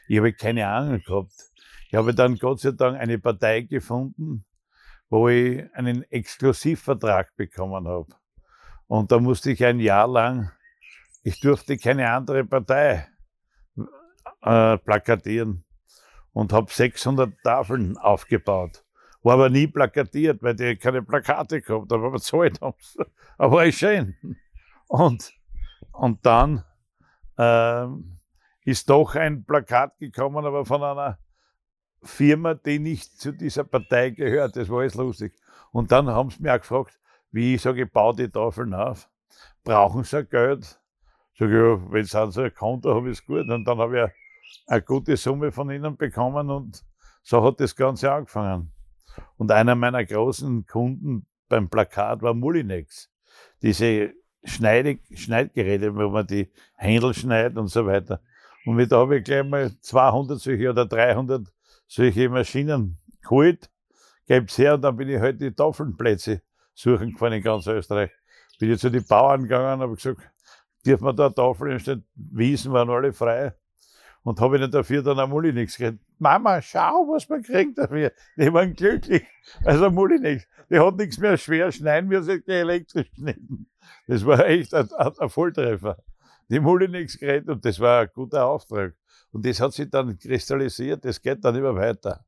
ich 0.08 0.18
habe 0.18 0.32
keine 0.32 0.66
Ahnung 0.66 1.00
gehabt. 1.02 1.32
Ich 1.88 1.94
habe 1.94 2.14
dann 2.14 2.36
Gott 2.36 2.60
sei 2.60 2.72
Dank 2.72 2.98
eine 2.98 3.18
Partei 3.18 3.62
gefunden, 3.62 4.44
wo 5.08 5.28
ich 5.28 5.64
einen 5.74 6.02
Exklusivvertrag 6.10 7.34
bekommen 7.36 7.86
habe. 7.86 8.14
Und 8.86 9.12
da 9.12 9.18
musste 9.18 9.52
ich 9.52 9.64
ein 9.64 9.80
Jahr 9.80 10.08
lang, 10.08 10.50
ich 11.22 11.40
durfte 11.40 11.76
keine 11.76 12.10
andere 12.10 12.44
Partei 12.44 13.06
äh, 14.42 14.76
plakatieren 14.78 15.64
und 16.32 16.52
habe 16.52 16.70
600 16.70 17.32
Tafeln 17.42 17.96
aufgebaut. 17.96 18.84
War 19.22 19.34
aber 19.34 19.48
nie 19.48 19.66
plakatiert, 19.66 20.42
weil 20.42 20.54
die 20.54 20.76
keine 20.76 21.02
Plakate 21.02 21.62
gehabt 21.62 21.90
haben, 21.90 22.04
aber 22.04 22.20
zahlt 22.20 22.60
haben 22.60 22.76
Aber 23.38 23.56
war 23.56 23.72
schön. 23.72 24.16
Und, 24.86 25.32
und 25.92 26.26
dann 26.26 26.62
äh, 27.38 27.86
ist 28.64 28.88
doch 28.90 29.14
ein 29.14 29.44
Plakat 29.44 29.98
gekommen, 29.98 30.44
aber 30.44 30.64
von 30.64 30.82
einer 30.82 31.18
Firma, 32.02 32.54
die 32.54 32.78
nicht 32.78 33.18
zu 33.20 33.32
dieser 33.32 33.64
Partei 33.64 34.10
gehört. 34.10 34.56
Das 34.56 34.68
war 34.68 34.80
alles 34.80 34.94
lustig. 34.94 35.34
Und 35.72 35.92
dann 35.92 36.08
haben 36.08 36.30
sie 36.30 36.42
mich 36.42 36.50
auch 36.50 36.58
gefragt, 36.58 36.98
wie 37.30 37.54
ich 37.54 37.62
sage, 37.62 37.82
ich 37.82 37.90
baue 37.90 38.14
die 38.14 38.28
Tafeln 38.28 38.74
auf. 38.74 39.08
Brauchen 39.64 40.04
sie 40.04 40.24
Geld? 40.24 40.80
Sag 41.36 41.48
ich, 41.48 41.54
ja, 41.54 41.92
wenn 41.92 42.04
sie 42.04 42.30
so 42.32 42.42
ein 42.42 42.54
Konto 42.54 42.94
habe, 42.94 43.10
ist 43.10 43.26
gut. 43.26 43.48
Und 43.48 43.64
dann 43.64 43.78
habe 43.78 44.04
ich 44.04 44.10
eine 44.66 44.82
gute 44.82 45.16
Summe 45.16 45.50
von 45.50 45.70
ihnen 45.70 45.96
bekommen 45.96 46.50
und 46.50 46.84
so 47.22 47.42
hat 47.42 47.60
das 47.60 47.74
Ganze 47.74 48.12
angefangen. 48.12 48.70
Und 49.36 49.50
einer 49.50 49.74
meiner 49.74 50.04
großen 50.04 50.66
Kunden 50.66 51.26
beim 51.48 51.68
Plakat 51.68 52.22
war 52.22 52.34
Mulinex. 52.34 53.10
Diese 53.62 54.12
Schneide, 54.44 54.98
Schneidgeräte, 55.12 55.94
wo 55.94 56.10
man 56.10 56.26
die 56.26 56.50
Händel 56.76 57.14
schneidet 57.14 57.56
und 57.56 57.68
so 57.68 57.86
weiter. 57.86 58.20
Und 58.64 58.76
mit 58.76 58.90
da 58.92 58.98
habe 58.98 59.18
ich 59.18 59.24
gleich 59.24 59.44
mal 59.44 59.70
200 59.80 60.40
solche 60.40 60.70
oder 60.70 60.86
300 60.86 61.52
solche 61.86 62.28
Maschinen 62.28 62.98
geholt, 63.22 63.70
es 64.26 64.58
her 64.58 64.74
und 64.74 64.82
dann 64.82 64.96
bin 64.96 65.08
ich 65.08 65.20
halt 65.20 65.40
die 65.40 65.52
Tafelnplätze 65.52 66.42
suchen 66.74 67.12
gefahren 67.12 67.34
in 67.34 67.42
ganz 67.42 67.66
Österreich. 67.66 68.10
Bin 68.58 68.70
ich 68.70 68.80
zu 68.80 68.90
den 68.90 69.04
Bauern 69.04 69.42
gegangen 69.42 69.74
und 69.74 69.80
habe 69.80 69.94
gesagt, 69.94 70.20
dürfen 70.84 71.04
wir 71.04 71.12
da 71.12 71.30
Tafeln 71.30 71.72
hinstellen? 71.72 72.04
Wiesen 72.14 72.72
waren 72.72 72.90
alle 72.90 73.12
frei 73.12 73.54
und 74.22 74.40
habe 74.40 74.56
ihnen 74.56 74.70
dafür 74.70 75.02
dann 75.02 75.18
am 75.18 75.30
Mulinix 75.30 75.76
gekriegt. 75.76 76.02
Mama, 76.18 76.62
schau, 76.62 77.06
was 77.08 77.28
man 77.28 77.42
kriegt 77.42 77.78
dafür. 77.78 78.12
Die 78.36 78.52
waren 78.52 78.74
glücklich. 78.74 79.24
Also 79.64 79.90
Mulinix, 79.90 80.46
die 80.70 80.78
hat 80.78 80.96
nichts 80.96 81.18
mehr 81.18 81.36
schwer 81.36 81.70
schneiden, 81.70 82.10
wir 82.10 82.22
sind 82.22 82.48
elektrisch 82.48 83.10
geschnitten. 83.10 83.66
Das 84.06 84.24
war 84.24 84.46
echt 84.46 84.72
ein, 84.74 84.88
ein 84.92 85.28
Volltreffer. 85.28 85.98
Die 86.48 86.60
Mullinex 86.60 87.18
geredet 87.18 87.48
und 87.48 87.64
das 87.64 87.80
war 87.80 88.02
ein 88.02 88.08
guter 88.14 88.46
Auftrag. 88.46 88.94
Und 89.32 89.44
das 89.44 89.60
hat 89.60 89.72
sich 89.72 89.90
dann 89.90 90.18
kristallisiert, 90.18 91.04
das 91.04 91.20
geht 91.20 91.44
dann 91.44 91.56
immer 91.56 91.74
weiter. 91.74 92.24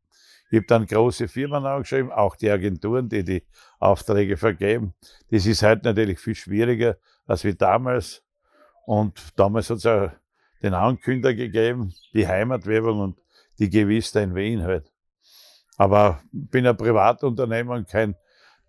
Ich 0.50 0.58
habe 0.58 0.66
dann 0.66 0.86
große 0.86 1.28
Firmen 1.28 1.64
angeschrieben, 1.64 2.12
auch 2.12 2.36
die 2.36 2.50
Agenturen, 2.50 3.08
die 3.08 3.24
die 3.24 3.44
Aufträge 3.80 4.36
vergeben. 4.36 4.94
Das 5.30 5.44
ist 5.44 5.62
heute 5.62 5.84
natürlich 5.84 6.20
viel 6.20 6.36
schwieriger 6.36 6.96
als 7.26 7.44
wie 7.44 7.54
damals. 7.54 8.22
Und 8.84 9.20
damals 9.36 9.70
hat 9.70 9.78
es 9.78 9.86
auch 9.86 10.10
den 10.62 10.74
Ankünder 10.74 11.34
gegeben, 11.34 11.92
die 12.14 12.26
Heimatwerbung 12.26 13.00
und 13.00 13.20
die 13.58 13.68
Gewister 13.68 14.22
in 14.22 14.34
Wien 14.34 14.62
halt. 14.62 14.92
Aber 15.76 16.20
bin 16.30 16.66
ein 16.66 16.76
Privatunternehmer 16.76 17.74
und 17.74 17.88
kein 17.88 18.14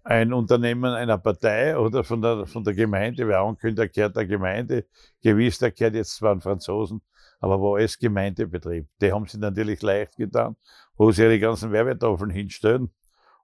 ein 0.07 0.31
Unternehmen 0.31 0.93
einer 0.93 1.17
Partei 1.17 1.77
oder 1.77 2.03
von 2.03 2.21
der, 2.21 2.45
von 2.45 2.63
der 2.63 2.73
Gemeinde. 2.73 3.27
Wer 3.27 3.41
ankündigt, 3.41 3.93
gehört 3.93 4.15
der 4.15 4.25
Gemeinde. 4.25 4.85
Gewiss, 5.21 5.59
der 5.59 5.71
gehört 5.71 5.95
jetzt 5.95 6.15
zwar 6.15 6.31
an 6.31 6.41
Franzosen, 6.41 7.01
aber 7.39 7.59
wo 7.59 7.75
alles 7.75 7.99
Gemeindebetrieb. 7.99 8.87
Die 9.01 9.11
haben 9.11 9.27
sich 9.27 9.39
natürlich 9.39 9.81
leicht 9.81 10.15
getan, 10.15 10.55
wo 10.95 11.11
sie 11.11 11.23
ihre 11.23 11.39
ganzen 11.39 11.73
Werbetafeln 11.73 12.31
hinstellen 12.31 12.89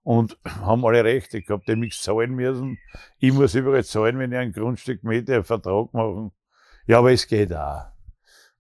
und 0.04 0.38
haben 0.62 0.86
alle 0.86 1.04
Rechte 1.04 1.42
gehabt, 1.42 1.68
die 1.68 1.76
mich 1.76 2.00
zahlen 2.00 2.34
müssen. 2.34 2.78
Ich 3.20 3.34
muss 3.34 3.56
überall 3.56 3.84
zahlen, 3.84 4.18
wenn 4.18 4.32
ich 4.32 4.38
ein 4.38 4.54
Grundstück 4.54 5.04
mit, 5.04 5.30
einen 5.30 5.44
Vertrag 5.44 5.94
machen. 5.94 6.32
Ja, 6.88 7.00
aber 7.00 7.12
es 7.12 7.28
geht 7.28 7.54
auch. 7.54 7.88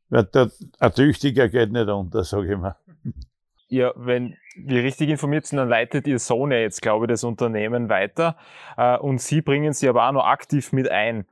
Ein 0.10 0.93
Tüchtiger 0.93 1.48
geht 1.48 1.72
nicht 1.72 1.88
unter, 1.88 2.24
sage 2.24 2.53
ich 2.53 2.60
mal 2.60 2.75
ihr, 3.73 3.93
wenn 3.95 4.37
wir 4.55 4.83
richtig 4.83 5.09
informiert 5.09 5.47
sind, 5.47 5.57
dann 5.57 5.67
leitet 5.67 6.07
ihr 6.07 6.19
Sohn 6.19 6.51
ja 6.51 6.59
jetzt, 6.59 6.81
glaube 6.81 7.05
ich, 7.05 7.09
das 7.09 7.23
Unternehmen 7.23 7.89
weiter 7.89 8.37
äh, 8.77 8.97
und 8.97 9.19
Sie 9.19 9.41
bringen 9.41 9.73
sie 9.73 9.89
aber 9.89 10.07
auch 10.07 10.11
noch 10.11 10.25
aktiv 10.25 10.71
mit 10.71 10.89
ein. 10.89 11.25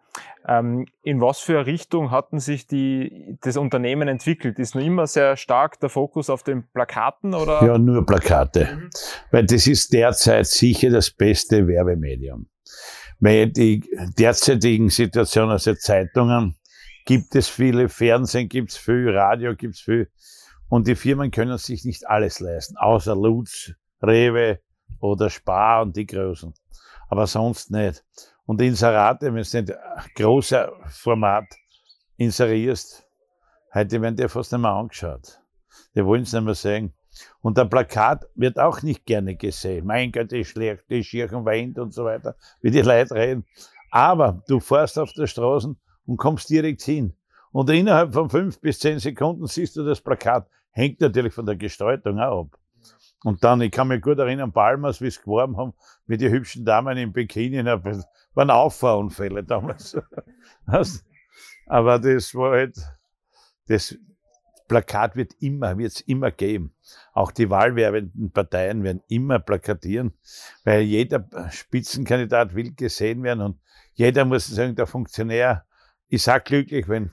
Ähm, 0.47 0.87
in 1.03 1.21
was 1.21 1.39
für 1.39 1.59
eine 1.59 1.65
Richtung 1.67 2.09
hatten 2.09 2.39
sich 2.39 2.65
die, 2.65 3.37
das 3.41 3.57
Unternehmen 3.57 4.07
entwickelt? 4.07 4.57
Ist 4.57 4.75
noch 4.75 4.81
immer 4.81 5.05
sehr 5.05 5.37
stark 5.37 5.79
der 5.79 5.89
Fokus 5.89 6.29
auf 6.29 6.43
den 6.43 6.67
Plakaten 6.73 7.35
oder? 7.35 7.63
Ja, 7.63 7.77
nur 7.77 8.05
Plakate. 8.05 8.67
Mhm. 8.73 8.89
Weil 9.29 9.45
das 9.45 9.67
ist 9.67 9.93
derzeit 9.93 10.47
sicher 10.47 10.89
das 10.89 11.11
beste 11.11 11.67
Werbemedium. 11.67 12.47
Weil 13.19 13.51
die 13.51 13.83
derzeitigen 14.17 14.89
Situationen, 14.89 15.51
also 15.51 15.75
Zeitungen, 15.75 16.55
gibt 17.05 17.35
es 17.35 17.47
viele, 17.47 17.87
Fernsehen 17.87 18.49
gibt 18.49 18.71
es 18.71 18.77
viel, 18.77 19.09
Radio 19.09 19.55
gibt 19.55 19.75
es 19.75 19.81
viel. 19.81 20.09
Und 20.71 20.87
die 20.87 20.95
Firmen 20.95 21.31
können 21.31 21.57
sich 21.57 21.83
nicht 21.83 22.07
alles 22.07 22.39
leisten, 22.39 22.77
außer 22.77 23.13
Lutz, 23.13 23.73
Rewe 24.01 24.61
oder 25.01 25.29
Spar 25.29 25.81
und 25.81 25.97
die 25.97 26.05
Großen. 26.05 26.53
Aber 27.09 27.27
sonst 27.27 27.71
nicht. 27.71 28.05
Und 28.45 28.61
Inserate, 28.61 29.33
wenn 29.33 29.43
du 29.43 29.61
nicht 29.61 29.73
großer 30.15 30.71
Format 30.87 31.43
inserierst, 32.15 33.05
heute 33.73 34.01
werden 34.01 34.15
die 34.15 34.29
fast 34.29 34.53
nicht 34.53 34.61
mehr 34.61 34.71
angeschaut. 34.71 35.41
Die 35.93 36.05
wollen 36.05 36.21
es 36.21 36.31
nicht 36.31 36.45
mehr 36.45 36.55
sehen. 36.55 36.93
Und 37.41 37.59
ein 37.59 37.69
Plakat 37.69 38.25
wird 38.35 38.57
auch 38.57 38.81
nicht 38.81 39.05
gerne 39.05 39.35
gesehen. 39.35 39.85
Mein 39.85 40.13
Gott, 40.13 40.31
die 40.31 40.45
schlecht, 40.45 40.85
die 40.89 41.03
schirchen 41.03 41.45
Wind 41.45 41.79
und 41.79 41.93
so 41.93 42.05
weiter, 42.05 42.37
wie 42.61 42.71
die 42.71 42.79
Leute 42.79 43.13
reden. 43.13 43.45
Aber 43.89 44.41
du 44.47 44.61
fährst 44.61 44.97
auf 44.97 45.11
der 45.11 45.27
Straße 45.27 45.75
und 46.05 46.15
kommst 46.15 46.49
direkt 46.49 46.81
hin. 46.83 47.13
Und 47.51 47.69
innerhalb 47.69 48.13
von 48.13 48.29
fünf 48.29 48.61
bis 48.61 48.79
zehn 48.79 48.99
Sekunden 48.99 49.47
siehst 49.47 49.75
du 49.75 49.83
das 49.83 49.99
Plakat. 49.99 50.47
Hängt 50.71 51.01
natürlich 51.01 51.33
von 51.33 51.45
der 51.45 51.55
Gestaltung 51.55 52.19
auch 52.19 52.45
ab. 52.45 52.57
Und 53.23 53.43
dann, 53.43 53.61
ich 53.61 53.71
kann 53.71 53.87
mich 53.87 54.01
gut 54.01 54.17
erinnern, 54.17 54.51
Palmas, 54.51 55.01
wie 55.01 55.07
es 55.07 55.21
geworben 55.21 55.57
haben, 55.57 55.73
mit 56.07 56.21
den 56.21 56.31
hübschen 56.31 56.65
Damen 56.65 56.97
im 56.97 57.13
Bikini, 57.13 57.63
waren 57.63 58.49
Auffahrunfälle 58.49 59.43
damals. 59.43 59.95
Aber 61.67 61.99
das 61.99 62.33
war 62.33 62.51
halt, 62.51 62.77
das 63.67 63.95
Plakat 64.67 65.15
wird 65.15 65.33
immer, 65.39 65.77
wird 65.77 65.91
es 65.91 66.01
immer 66.01 66.31
geben. 66.31 66.73
Auch 67.13 67.31
die 67.31 67.49
wahlwerbenden 67.49 68.31
Parteien 68.31 68.83
werden 68.83 69.03
immer 69.09 69.37
plakatieren, 69.39 70.13
weil 70.63 70.81
jeder 70.81 71.27
Spitzenkandidat 71.51 72.55
will 72.55 72.73
gesehen 72.73 73.21
werden 73.21 73.41
und 73.41 73.59
jeder 73.93 74.25
muss 74.25 74.47
sagen, 74.47 74.75
der 74.75 74.87
Funktionär 74.87 75.65
ist 76.07 76.29
auch 76.29 76.43
glücklich, 76.43 76.87
wenn 76.87 77.11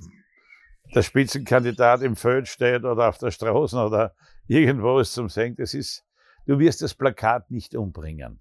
der 0.94 1.02
Spitzenkandidat 1.02 2.02
im 2.02 2.16
Feld 2.16 2.48
steht 2.48 2.84
oder 2.84 3.08
auf 3.08 3.18
der 3.18 3.30
Straße 3.30 3.76
oder 3.76 4.14
irgendwo 4.46 4.98
ist 4.98 5.12
zum 5.12 5.28
Singen. 5.28 5.56
Das 5.56 5.74
ist, 5.74 6.04
du 6.46 6.58
wirst 6.58 6.82
das 6.82 6.94
Plakat 6.94 7.50
nicht 7.50 7.74
umbringen. 7.74 8.40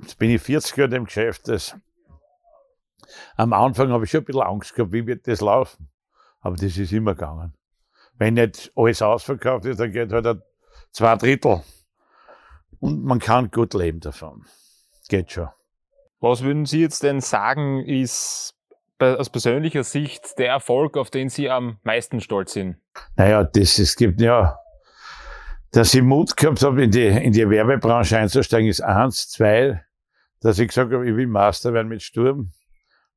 Jetzt 0.00 0.18
bin 0.18 0.30
ich 0.30 0.40
40 0.40 0.76
Jahre 0.76 0.96
im 0.96 1.04
Geschäft. 1.04 1.48
Das, 1.48 1.76
am 3.36 3.52
Anfang 3.52 3.90
habe 3.90 4.04
ich 4.04 4.10
schon 4.10 4.20
ein 4.20 4.24
bisschen 4.24 4.42
Angst 4.42 4.74
gehabt, 4.74 4.92
wie 4.92 5.06
wird 5.06 5.26
das 5.26 5.40
laufen. 5.40 5.90
Aber 6.40 6.56
das 6.56 6.76
ist 6.76 6.92
immer 6.92 7.14
gegangen. 7.14 7.54
Wenn 8.14 8.34
nicht 8.34 8.72
alles 8.76 9.02
ausverkauft 9.02 9.66
ist, 9.66 9.80
dann 9.80 9.92
geht 9.92 10.12
halt 10.12 10.42
zwei 10.92 11.16
Drittel. 11.16 11.62
Und 12.78 13.04
man 13.04 13.18
kann 13.18 13.50
gut 13.50 13.74
leben 13.74 14.00
davon. 14.00 14.46
Geht 15.08 15.32
schon. 15.32 15.48
Was 16.20 16.42
würden 16.42 16.66
Sie 16.66 16.80
jetzt 16.80 17.02
denn 17.02 17.20
sagen, 17.20 17.84
ist 17.84 18.54
aus 19.00 19.30
persönlicher 19.30 19.84
Sicht 19.84 20.38
der 20.38 20.48
Erfolg, 20.48 20.96
auf 20.96 21.10
den 21.10 21.28
Sie 21.28 21.50
am 21.50 21.78
meisten 21.82 22.20
stolz 22.20 22.52
sind? 22.52 22.76
Naja, 23.16 23.44
das, 23.44 23.78
es 23.78 23.96
gibt 23.96 24.20
ja, 24.20 24.58
dass 25.72 25.94
ich 25.94 26.02
Mut 26.02 26.36
gehabt 26.36 26.62
habe, 26.62 26.84
in 26.84 26.90
die, 26.90 27.06
in 27.06 27.32
die 27.32 27.48
Werbebranche 27.48 28.18
einzusteigen, 28.18 28.68
ist 28.68 28.80
eins. 28.80 29.28
Zwei, 29.28 29.84
dass 30.40 30.58
ich 30.58 30.68
gesagt 30.68 30.92
habe, 30.92 31.08
ich 31.08 31.16
will 31.16 31.26
Master 31.26 31.72
werden 31.72 31.88
mit 31.88 32.02
Sturm. 32.02 32.52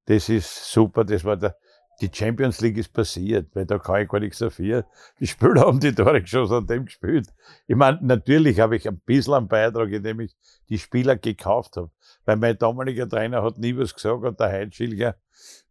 Das 0.06 0.30
ist 0.30 0.72
super. 0.72 1.04
Das 1.04 1.24
war 1.24 1.38
der, 1.38 1.56
die 2.04 2.10
Champions 2.14 2.60
League 2.60 2.78
ist 2.78 2.92
passiert, 2.92 3.56
weil 3.56 3.66
da 3.66 3.80
kann 3.80 4.02
ich 4.02 4.10
gar 4.10 4.20
nichts 4.20 4.40
dafür. 4.40 4.86
Die 5.20 5.28
Spieler 5.28 5.62
haben 5.62 5.80
die 5.80 5.96
Tore 5.96 6.22
geschossen 6.22 6.58
und 6.58 6.70
dem 6.70 6.86
gespielt. 6.86 7.30
Ich 7.66 7.78
meine, 7.78 8.00
natürlich 8.02 8.60
habe 8.60 8.76
ich 8.76 8.88
ein 8.88 9.00
bisschen 9.00 9.36
einen 9.36 9.48
Beitrag, 9.48 9.90
indem 9.90 10.20
ich 10.20 10.36
die 10.68 10.80
Spieler 10.80 11.16
gekauft 11.16 11.78
habe. 11.78 11.92
Weil 12.26 12.36
mein 12.36 12.58
damaliger 12.58 13.08
Trainer 13.08 13.42
hat 13.42 13.58
nie 13.58 13.78
was 13.78 13.94
gesagt 13.94 14.24
und 14.24 14.38
der 14.38 14.52
Heidschilger 14.52 15.16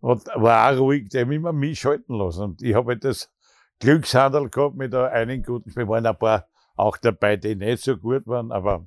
hat, 0.03 0.27
war 0.35 0.73
auch 0.73 0.79
ruhig, 0.79 1.11
der 1.11 1.27
hat 1.27 1.33
immer 1.33 1.53
mich 1.53 1.85
halten 1.85 2.15
lassen. 2.15 2.43
Und 2.43 2.63
ich 2.63 2.75
habe 2.75 2.93
halt 2.93 3.05
das 3.05 3.31
Glückshandel 3.79 4.49
gehabt 4.49 4.77
mit 4.77 4.95
einigen 4.95 5.43
guten 5.43 5.71
Spielern. 5.71 5.89
waren 5.89 6.07
ein 6.07 6.17
paar 6.17 6.49
auch 6.77 6.97
dabei, 6.97 7.37
die 7.37 7.57
nicht 7.57 7.85
so 7.85 7.97
gut 7.99 8.27
waren, 8.27 8.53
aber 8.53 8.87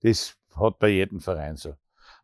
das 0.00 0.34
hat 0.58 0.78
bei 0.78 0.88
jedem 0.88 1.20
Verein 1.20 1.56
so. 1.56 1.74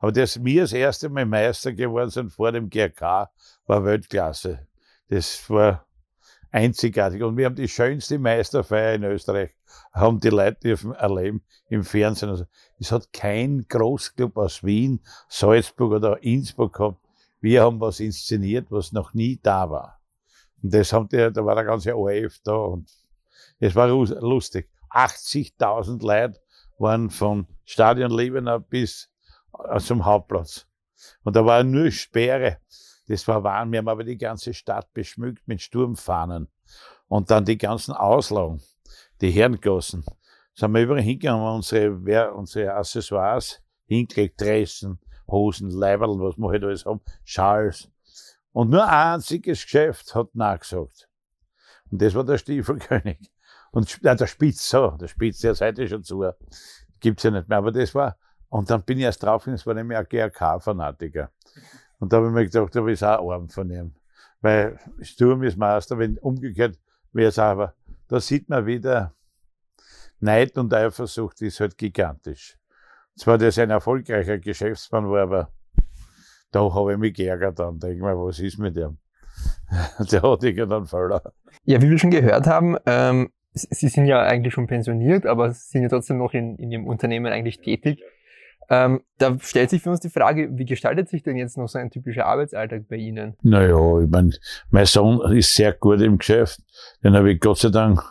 Aber 0.03 0.11
dass 0.11 0.45
wir 0.45 0.63
das 0.63 0.73
erste 0.73 1.09
Mal 1.09 1.25
Meister 1.25 1.73
geworden 1.73 2.11
sind 2.11 2.33
vor 2.33 2.51
dem 2.51 2.69
GRK, 2.69 3.31
war 3.67 3.85
Weltklasse. 3.85 4.67
Das 5.09 5.49
war 5.49 5.87
einzigartig. 6.51 7.23
Und 7.23 7.37
wir 7.37 7.47
haben 7.47 7.55
die 7.55 7.69
schönste 7.69 8.19
Meisterfeier 8.19 8.95
in 8.95 9.05
Österreich, 9.05 9.55
haben 9.93 10.19
die 10.19 10.31
Leute 10.31 10.59
dürfen 10.59 10.93
erleben 10.93 11.45
im 11.69 11.85
Fernsehen. 11.85 12.31
Also, 12.31 12.47
es 12.81 12.91
hat 12.91 13.13
kein 13.13 13.65
Großclub 13.69 14.37
aus 14.39 14.65
Wien, 14.65 15.05
Salzburg 15.29 15.93
oder 15.93 16.21
Innsbruck 16.21 16.73
gehabt. 16.73 16.99
Wir 17.41 17.63
haben 17.63 17.81
was 17.81 18.01
inszeniert, 18.01 18.73
was 18.73 18.91
noch 18.91 19.15
nie 19.15 19.39
da 19.41 19.71
war. 19.71 20.01
Und 20.65 20.75
das 20.75 20.93
haben 20.93 21.07
die, 21.11 21.31
da 21.33 21.45
war 21.45 21.55
der 21.55 21.65
ganze 21.65 21.97
ORF 21.97 22.41
da 22.43 22.57
und 22.57 22.91
es 23.61 23.77
war 23.77 23.87
lustig. 23.87 24.69
80.000 24.91 26.05
Leute 26.05 26.41
waren 26.79 27.09
von 27.09 27.47
Stadion 27.65 28.11
Liebenau 28.11 28.59
bis 28.59 29.12
zum 29.79 30.05
Hauptplatz. 30.05 30.67
Und 31.25 31.37
da 31.37 31.45
war 31.45 31.65
nur 31.65 31.91
Sperre. 31.91 32.59
Das 33.09 33.27
war 33.29 33.43
warm. 33.43 33.73
Wir 33.73 33.79
haben 33.79 33.89
aber 33.89 34.05
die 34.05 34.17
ganze 34.17 34.55
Stadt 34.55 34.93
beschmückt 34.93 35.47
mit 35.47 35.61
Sturmfahnen. 35.61 36.49
Und 37.09 37.31
dann 37.31 37.45
die 37.45 37.59
ganzen 37.59 37.93
Auslagen, 37.93 38.63
die 39.21 39.31
Herrengassen. 39.31 40.05
Sind 40.55 40.73
wir 40.73 40.83
überall 40.83 41.03
hingegangen, 41.03 41.43
haben 41.43 41.57
unsere, 41.57 42.33
unsere 42.33 42.75
Accessoires 42.75 43.63
hingelegt, 43.87 44.41
Dressen, 44.41 44.99
Hosen, 45.27 45.71
Leiberl, 45.71 46.19
was 46.21 46.37
wir 46.37 46.49
halt 46.49 46.65
alles 46.65 46.85
haben, 46.85 47.01
Schals. 47.25 47.91
Und 48.53 48.71
nur 48.71 48.85
ein 48.85 49.15
einziges 49.15 49.63
Geschäft 49.63 50.15
hat 50.15 50.35
nachgesagt. 50.35 51.09
Und 51.91 52.01
das 52.03 52.15
war 52.15 52.25
der 52.25 52.39
Stiefelkönig. 52.39 53.31
Und 53.71 53.99
nein, 54.03 54.17
der 54.17 54.27
Spitz, 54.27 54.69
so, 54.69 54.91
der 54.93 55.09
Spitz, 55.09 55.41
der 55.41 55.55
Seite 55.55 55.89
schon 55.89 56.03
zu. 56.03 56.25
Gibt's 57.01 57.23
ja 57.23 57.31
nicht 57.31 57.49
mehr. 57.49 57.59
Aber 57.59 57.73
das 57.73 57.95
war, 57.95 58.19
und 58.53 58.69
dann 58.69 58.83
bin 58.83 58.99
ich 58.99 59.05
erst 59.05 59.23
drauf, 59.23 59.47
es 59.47 59.67
war 59.67 59.73
nämlich 59.73 59.97
ein 59.97 60.05
GRK-Fanatiker. 60.05 61.31
Und 61.99 62.13
da 62.13 62.19
habe 62.19 62.27
ich 62.27 62.33
mir 62.35 62.45
gedacht, 62.45 62.77
da 62.77 62.87
ist 62.87 63.03
auch 63.03 63.33
arm 63.33 63.49
von 63.49 63.71
ihm. 63.71 63.95
Weil 64.43 64.79
Sturm 65.01 65.43
ist 65.43 65.57
Meister, 65.57 65.99
wenn 65.99 66.19
umgekehrt 66.19 66.79
wäre 67.15 67.31
es 67.31 67.39
aber, 67.39 67.73
da 68.09 68.21
sieht 68.21 68.51
man 68.51 68.67
wieder, 68.67 69.15
Neid 70.21 70.59
und 70.59 70.75
Eifersucht 70.75 71.41
ist 71.41 71.61
halt 71.61 71.79
gigantisch. 71.79 72.59
Zwar 73.17 73.39
das 73.39 73.59
ein 73.59 73.71
erfolgreicher 73.71 74.39
Geschäftsmann 74.39 75.09
war, 75.09 75.23
aber 75.23 75.49
da 76.51 76.61
habe 76.61 76.93
ich 76.93 76.99
mich 76.99 77.15
geärgert 77.15 77.59
dann. 77.59 77.79
Denke 77.79 77.97
ich 77.97 78.03
mir, 78.03 78.19
was 78.19 78.39
ist 78.39 78.59
mit 78.59 78.77
dem? 78.77 78.99
Der 79.99 80.21
hat 80.21 80.43
irgendeinen 80.43 80.85
Fehler. 80.85 81.23
Ja, 81.65 81.81
wie 81.81 81.89
wir 81.89 81.99
schon 81.99 82.11
gehört 82.11 82.47
haben, 82.47 82.77
ähm, 82.85 83.33
Sie 83.55 83.89
sind 83.89 84.07
ja 84.07 84.23
eigentlich 84.23 84.53
schon 84.53 84.67
pensioniert, 84.67 85.25
aber 85.25 85.53
sind 85.53 85.83
ja 85.83 85.89
trotzdem 85.89 86.19
noch 86.19 86.35
in, 86.35 86.57
in 86.57 86.71
Ihrem 86.71 86.87
Unternehmen 86.87 87.33
eigentlich 87.33 87.61
tätig. 87.61 88.03
Ähm, 88.69 89.03
da 89.19 89.37
stellt 89.41 89.71
sich 89.71 89.83
für 89.83 89.91
uns 89.91 90.01
die 90.01 90.09
Frage, 90.09 90.49
wie 90.53 90.65
gestaltet 90.65 91.09
sich 91.09 91.23
denn 91.23 91.37
jetzt 91.37 91.59
noch 91.59 91.69
so 91.69 91.79
ein 91.79 91.91
typischer 91.91 92.27
Arbeitsalltag 92.27 92.89
bei 92.89 92.97
Ihnen? 92.97 93.37
Naja, 93.43 94.01
ich 94.01 94.09
mein, 94.09 94.35
mein 94.71 94.87
Sohn 94.87 95.21
ist 95.37 95.55
sehr 95.55 95.73
gut 95.73 96.01
im 96.01 96.19
Geschäft. 96.19 96.61
Den 97.03 97.15
habe 97.15 97.33
ich 97.33 97.41
Gott 97.41 97.59
sei 97.59 97.71
Dank 97.71 98.03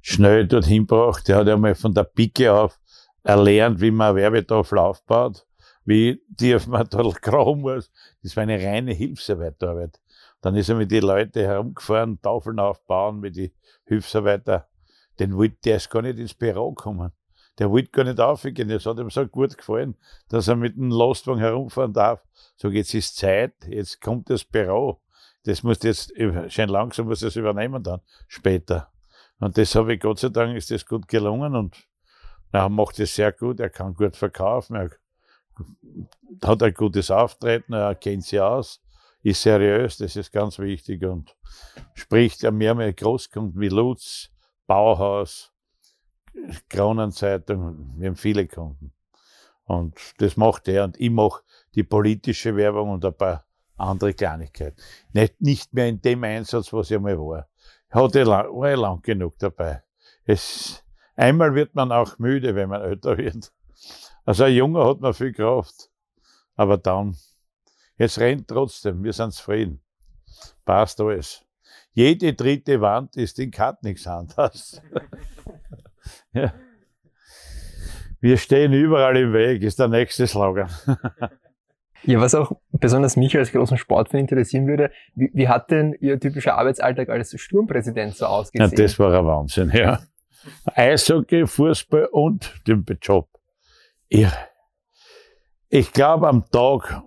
schnell 0.00 0.46
dorthin 0.46 0.86
gebracht. 0.86 1.28
Der 1.28 1.36
hat 1.36 1.46
ja 1.46 1.56
mal 1.56 1.74
von 1.74 1.94
der 1.94 2.04
Pike 2.04 2.52
auf 2.52 2.78
erlernt, 3.22 3.80
wie 3.80 3.90
man 3.90 4.16
Werbetafel 4.16 4.78
aufbaut, 4.78 5.46
wie 5.84 6.20
die 6.28 6.54
auf 6.54 6.66
man 6.66 6.86
da 6.88 7.02
grauen 7.20 7.60
muss. 7.60 7.90
Das 8.22 8.36
war 8.36 8.42
eine 8.42 8.62
reine 8.62 8.92
Hilfsarbeiterarbeit. 8.92 10.00
Dann 10.40 10.56
ist 10.56 10.68
er 10.68 10.74
mit 10.74 10.90
den 10.90 11.04
Leuten 11.04 11.40
herumgefahren, 11.40 12.20
Tafeln 12.20 12.58
aufbauen 12.58 13.20
mit 13.20 13.36
den 13.36 13.52
Hilfsarbeiter. 13.84 14.68
Den 15.20 15.36
wollte, 15.36 15.56
der 15.64 15.76
ist 15.76 15.88
gar 15.88 16.02
nicht 16.02 16.18
ins 16.18 16.34
Büro 16.34 16.72
kommen. 16.72 17.12
Der 17.58 17.70
wollte 17.70 17.90
gar 17.90 18.04
nicht 18.04 18.20
aufgehen. 18.20 18.68
Das 18.68 18.86
hat 18.86 18.98
ihm 18.98 19.10
so 19.10 19.26
gut 19.26 19.56
gefallen, 19.56 19.96
dass 20.28 20.48
er 20.48 20.56
mit 20.56 20.76
dem 20.76 20.90
Lastwagen 20.90 21.40
herumfahren 21.40 21.92
darf. 21.92 22.22
So, 22.56 22.68
jetzt 22.68 22.94
ist 22.94 23.16
Zeit, 23.16 23.54
jetzt 23.68 24.00
kommt 24.00 24.30
das 24.30 24.44
Büro. 24.44 25.00
Das 25.44 25.62
muss 25.62 25.82
jetzt, 25.82 26.12
schön 26.48 26.68
langsam 26.68 27.06
muss 27.06 27.20
das 27.20 27.36
übernehmen 27.36 27.82
dann, 27.82 28.00
später. 28.28 28.92
Und 29.38 29.58
das 29.58 29.74
habe 29.74 29.94
ich, 29.94 30.00
Gott 30.00 30.20
sei 30.20 30.28
Dank, 30.28 30.56
ist 30.56 30.70
das 30.70 30.86
gut 30.86 31.08
gelungen 31.08 31.56
und 31.56 31.76
er 32.52 32.68
macht 32.68 33.00
es 33.00 33.14
sehr 33.14 33.32
gut. 33.32 33.60
Er 33.60 33.70
kann 33.70 33.94
gut 33.94 34.16
verkaufen. 34.16 34.76
Er 34.76 34.90
hat 36.44 36.62
ein 36.62 36.74
gutes 36.74 37.10
Auftreten. 37.10 37.72
Er 37.72 37.94
kennt 37.94 38.24
sich 38.24 38.40
aus. 38.40 38.80
Ist 39.22 39.42
seriös. 39.42 39.96
Das 39.96 40.16
ist 40.16 40.32
ganz 40.32 40.58
wichtig 40.58 41.02
und 41.04 41.34
spricht 41.94 42.42
ja 42.42 42.50
mehr 42.50 42.74
mit 42.74 42.98
Großkunden 42.98 43.60
wie 43.60 43.68
Lutz, 43.68 44.30
Bauhaus, 44.66 45.51
Kronenzeitung. 46.68 47.94
Wir 47.96 48.08
haben 48.08 48.16
viele 48.16 48.46
Kunden. 48.46 48.92
Und 49.64 49.98
das 50.18 50.36
macht 50.36 50.68
er. 50.68 50.84
Und 50.84 51.00
ich 51.00 51.10
mache 51.10 51.42
die 51.74 51.84
politische 51.84 52.56
Werbung 52.56 52.90
und 52.90 53.04
ein 53.04 53.14
paar 53.14 53.44
andere 53.76 54.14
Kleinigkeiten. 54.14 54.80
Nicht, 55.12 55.40
nicht 55.40 55.72
mehr 55.72 55.88
in 55.88 56.00
dem 56.00 56.24
Einsatz, 56.24 56.72
was 56.72 56.90
ich 56.90 56.96
einmal 56.96 57.18
war 57.18 57.48
hatte 57.92 58.26
war 58.26 58.72
ich 58.72 58.78
lang 58.78 59.02
genug 59.02 59.38
dabei. 59.38 59.82
Es, 60.24 60.82
einmal 61.14 61.54
wird 61.54 61.74
man 61.74 61.92
auch 61.92 62.18
müde, 62.18 62.54
wenn 62.54 62.70
man 62.70 62.80
älter 62.80 63.18
wird. 63.18 63.52
Also 64.24 64.44
ein 64.44 64.54
Junge 64.54 64.84
hat 64.84 65.00
man 65.00 65.14
viel 65.14 65.32
Kraft. 65.32 65.90
Aber 66.54 66.78
dann, 66.78 67.16
jetzt 67.98 68.18
rennt 68.18 68.48
trotzdem, 68.48 69.02
wir 69.04 69.12
sind 69.12 69.32
zufrieden. 69.32 69.82
Passt 70.64 71.00
alles. 71.00 71.44
Jede 71.92 72.32
dritte 72.32 72.80
Wand 72.80 73.16
ist 73.16 73.38
in 73.38 73.50
Kat 73.50 73.82
nichts 73.82 74.06
anderes. 74.06 74.80
ja. 76.32 76.52
Wir 78.20 78.36
stehen 78.36 78.72
überall 78.72 79.16
im 79.16 79.32
Weg, 79.32 79.62
ist 79.62 79.80
der 79.80 79.88
nächste 79.88 80.26
Slogan. 80.26 80.70
Ja, 82.04 82.20
was 82.20 82.34
auch 82.34 82.52
besonders 82.72 83.16
mich 83.16 83.36
als 83.36 83.52
großen 83.52 83.76
Sportfan 83.78 84.20
interessieren 84.20 84.66
würde, 84.66 84.90
wie, 85.14 85.30
wie 85.34 85.48
hat 85.48 85.70
denn 85.70 85.96
Ihr 86.00 86.18
typischer 86.18 86.58
Arbeitsalltag 86.58 87.08
als 87.08 87.38
Sturmpräsident 87.40 88.16
so 88.16 88.26
ausgesehen? 88.26 88.70
Ja, 88.70 88.76
das 88.76 88.98
war 88.98 89.16
ein 89.16 89.24
Wahnsinn, 89.24 89.70
ja. 89.72 90.00
Eishockey, 90.74 91.46
Fußball 91.46 92.06
und 92.06 92.52
den 92.66 92.84
Job. 93.00 93.28
Irre. 94.08 94.32
Ich 95.68 95.92
glaube 95.92 96.28
am 96.28 96.44
Tag 96.50 97.02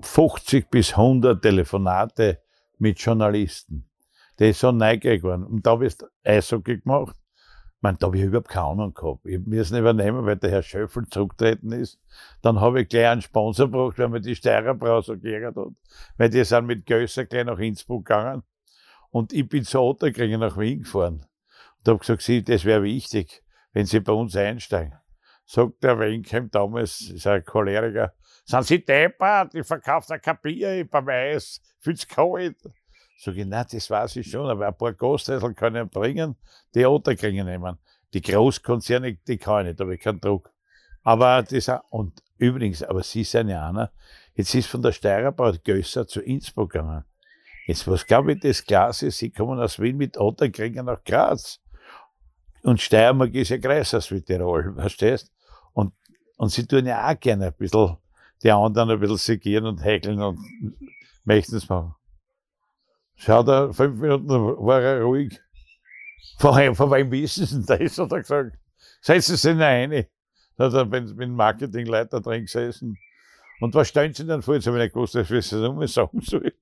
50 0.00 0.70
bis 0.70 0.92
100 0.92 1.42
Telefonate 1.42 2.40
mit 2.78 2.98
Journalisten. 2.98 3.88
Die 4.38 4.48
ist 4.48 4.60
so 4.60 4.72
neugierig 4.72 5.22
geworden. 5.22 5.44
Und 5.44 5.66
da 5.66 5.72
habe 5.72 5.86
ich 5.86 5.94
Eishockey 6.24 6.80
gemacht 6.80 7.14
meine, 7.84 7.98
da 7.98 8.06
habe 8.06 8.16
ich 8.16 8.24
überhaupt 8.24 8.48
keine 8.48 8.66
Ahnung 8.66 8.94
gehabt. 8.94 9.26
Ich 9.26 9.40
es 9.52 9.70
übernehmen, 9.70 10.24
weil 10.24 10.36
der 10.36 10.50
Herr 10.50 10.62
Schöffel 10.62 11.06
zurückgetreten 11.06 11.70
ist. 11.70 12.00
Dann 12.40 12.58
habe 12.58 12.80
ich 12.80 12.88
gleich 12.88 13.08
einen 13.08 13.20
Sponsor 13.20 13.66
gebraucht, 13.66 13.98
weil 13.98 14.08
mir 14.08 14.22
die 14.22 14.34
Steirer 14.34 14.74
Brauser 14.74 15.18
geärgert 15.18 15.56
hat. 15.56 15.68
Weil 16.16 16.30
die 16.30 16.42
sind 16.44 16.66
mit 16.66 16.86
Gösser 16.86 17.26
gleich 17.26 17.44
nach 17.44 17.58
Innsbruck 17.58 18.06
gegangen. 18.06 18.42
Und 19.10 19.34
ich 19.34 19.46
bin 19.46 19.64
zu 19.64 19.80
Otterkringen 19.80 20.40
nach 20.40 20.58
Wien 20.58 20.80
gefahren. 20.80 21.26
Und 21.78 21.88
habe 21.88 21.98
gesagt, 21.98 22.22
Sie, 22.22 22.42
das 22.42 22.64
wäre 22.64 22.82
wichtig, 22.82 23.44
wenn 23.74 23.84
Sie 23.84 24.00
bei 24.00 24.12
uns 24.12 24.34
einsteigen. 24.34 24.98
Sagt 25.44 25.84
der 25.84 25.98
Wenkem 25.98 26.50
damals, 26.50 27.02
ist 27.02 27.26
ein 27.26 27.44
Choleriker, 27.44 28.14
sind 28.46 28.64
Sie 28.64 28.82
deppert, 28.82 29.54
ich 29.54 29.66
verkaufe 29.66 30.18
kein 30.18 30.38
Bier 30.42 30.88
beim 30.90 31.06
Eis, 31.08 31.60
fühlt's 31.80 32.08
kalt. 32.08 32.56
Sag 33.16 33.36
ich, 33.36 33.46
nein, 33.46 33.66
das 33.70 33.90
weiß 33.90 34.16
ich 34.16 34.30
schon, 34.30 34.48
aber 34.48 34.66
ein 34.66 34.76
paar 34.76 34.92
Gasthäusl 34.92 35.54
kann 35.54 35.76
ich 35.76 35.90
bringen, 35.90 36.36
die 36.74 36.84
Otterkringen 36.84 37.46
nehmen. 37.46 37.78
Die 38.12 38.20
Großkonzerne, 38.20 39.14
die 39.26 39.38
kann 39.38 39.62
ich 39.62 39.68
nicht, 39.68 39.80
da 39.80 39.84
habe 39.84 39.94
ich 39.94 40.00
keinen 40.00 40.20
Druck. 40.20 40.50
Aber 41.02 41.42
das 41.42 41.70
und 41.90 42.22
übrigens, 42.38 42.82
aber 42.82 43.02
Sie 43.02 43.24
sind 43.24 43.48
ja 43.48 43.68
einer, 43.68 43.92
jetzt 44.34 44.54
ist 44.54 44.68
von 44.68 44.82
der 44.82 44.92
Steirerbahn 44.92 45.58
Gösser 45.64 46.06
zu 46.06 46.20
Innsbruck 46.20 46.72
gegangen. 46.72 47.04
Jetzt, 47.66 47.86
was 47.88 48.06
glaube 48.06 48.32
ich, 48.32 48.40
das 48.40 48.64
Glas 48.64 49.02
ist, 49.02 49.18
Sie 49.18 49.30
kommen 49.30 49.58
aus 49.58 49.78
Wien 49.78 49.96
mit 49.96 50.18
Otterkringen 50.18 50.86
nach 50.86 51.02
Graz. 51.04 51.60
Und 52.64 52.80
Steiermark 52.80 53.34
ist 53.34 53.50
ja 53.50 53.58
größer 53.58 53.98
als 53.98 54.08
Tirol, 54.24 54.74
verstehst? 54.74 55.30
Und, 55.74 55.92
und 56.36 56.48
sie 56.48 56.66
tun 56.66 56.86
ja 56.86 57.06
auch 57.06 57.20
gerne 57.20 57.48
ein 57.48 57.54
bisschen, 57.54 57.98
die 58.42 58.50
anderen 58.50 58.90
ein 58.90 58.98
bisschen 58.98 59.18
segieren 59.18 59.66
und 59.66 59.84
häkeln 59.84 60.20
und 60.22 60.38
möchten 61.24 61.56
es 61.56 61.68
machen. 61.68 61.94
Schaut 63.16 63.48
er, 63.48 63.72
fünf 63.72 64.00
Minuten 64.00 64.28
war 64.28 64.82
er 64.82 65.02
ruhig. 65.02 65.40
Von, 66.38 66.74
von 66.74 66.90
wem 66.90 67.10
wissen 67.10 67.46
Sie 67.46 67.64
das? 67.64 67.98
Hat 67.98 68.12
er 68.12 68.20
gesagt. 68.20 68.58
Setzen 69.00 69.36
Sie 69.36 69.52
sich 69.52 69.58
rein. 69.58 70.06
Da 70.56 70.66
hat 70.66 70.74
er 70.74 70.84
mit 70.84 71.18
dem 71.18 71.34
Marketingleiter 71.34 72.20
drin 72.20 72.42
gesessen. 72.42 72.98
Und 73.60 73.74
was 73.74 73.88
stellen 73.88 74.14
Sie 74.14 74.26
denn 74.26 74.42
vor? 74.42 74.54
Jetzt 74.54 74.66
habe 74.66 74.78
ich 74.78 74.84
nicht 74.84 74.94
gewusst, 74.94 75.14
dass 75.14 75.30
ich 75.30 75.50
das 75.50 75.52
immer 75.52 75.86
sagen 75.86 76.20
soll. 76.20 76.52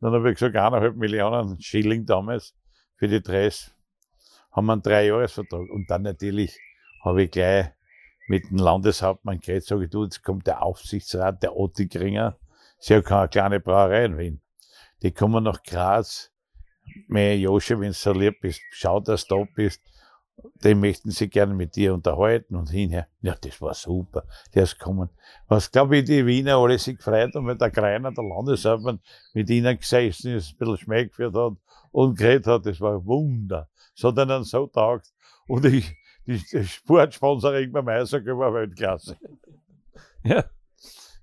Dann 0.00 0.12
habe 0.12 0.30
ich 0.30 0.38
gesagt, 0.38 0.56
eineinhalb 0.56 0.96
Millionen 0.96 1.60
Schilling 1.60 2.06
damals 2.06 2.54
für 2.96 3.08
die 3.08 3.22
Dress. 3.22 3.74
Haben 4.52 4.66
wir 4.66 4.72
einen 4.74 4.82
Dreijahresvertrag. 4.82 5.68
Und 5.70 5.90
dann 5.90 6.02
natürlich 6.02 6.58
habe 7.04 7.24
ich 7.24 7.30
gleich 7.30 7.70
mit 8.28 8.48
dem 8.50 8.58
Landeshauptmann 8.58 9.40
geredet, 9.40 9.64
sage 9.64 9.84
ich, 9.84 9.90
du, 9.90 10.04
jetzt 10.04 10.22
kommt 10.22 10.46
der 10.46 10.62
Aufsichtsrat 10.62 11.42
der 11.42 11.56
Ottigringer. 11.56 12.38
Sie 12.78 12.94
haben 12.94 13.04
keine 13.04 13.28
kleine 13.28 13.60
Brauerei 13.60 14.04
in 14.04 14.18
Wien 14.18 14.40
die 15.02 15.12
kommen 15.12 15.44
nach 15.44 15.62
Graz. 15.62 16.30
Mein 17.06 17.40
Josche, 17.40 17.78
wenn 17.78 17.88
du 17.88 17.94
so 17.94 18.12
lieb 18.12 18.40
bist, 18.40 18.60
schau, 18.70 19.00
dass 19.00 19.26
du 19.26 19.44
da 19.44 19.50
bist. 19.54 19.82
Den 20.62 20.78
möchten 20.80 21.10
sie 21.10 21.28
gerne 21.28 21.52
mit 21.52 21.74
dir 21.74 21.92
unterhalten 21.94 22.54
und 22.54 22.70
hinher. 22.70 23.08
Ja, 23.22 23.34
das 23.40 23.60
war 23.60 23.74
super. 23.74 24.24
Der 24.54 24.62
ist 24.62 24.78
gekommen. 24.78 25.10
Was, 25.48 25.70
glaube 25.70 25.98
ich, 25.98 26.04
die 26.04 26.24
Wiener 26.26 26.58
alle 26.58 26.78
sich 26.78 26.96
gefreut 26.96 27.34
haben, 27.34 27.46
weil 27.46 27.58
der 27.58 27.70
Greiner, 27.70 28.12
der 28.12 28.24
Landeshauptmann, 28.24 29.00
mit 29.34 29.50
ihnen 29.50 29.78
gesessen 29.78 30.34
ist, 30.34 30.52
ein 30.52 30.58
bisschen 30.58 30.78
Schmäh 30.78 31.06
geführt 31.06 31.34
hat 31.34 31.54
und 31.90 32.16
geredet 32.16 32.46
hat. 32.46 32.66
Das 32.66 32.80
war 32.80 32.94
ein 32.94 33.06
Wunder. 33.06 33.68
Es 33.96 34.04
hat 34.04 34.16
ihnen 34.16 34.44
so 34.44 34.68
taugt. 34.68 35.12
Und 35.48 35.64
ich, 35.64 35.96
die, 36.26 36.40
die 36.52 36.64
Sportsponsoring 36.64 37.72
beim 37.72 37.88
Eishockey 37.88 38.36
war 38.36 38.54
Weltklasse. 38.54 39.16
ja. 40.22 40.44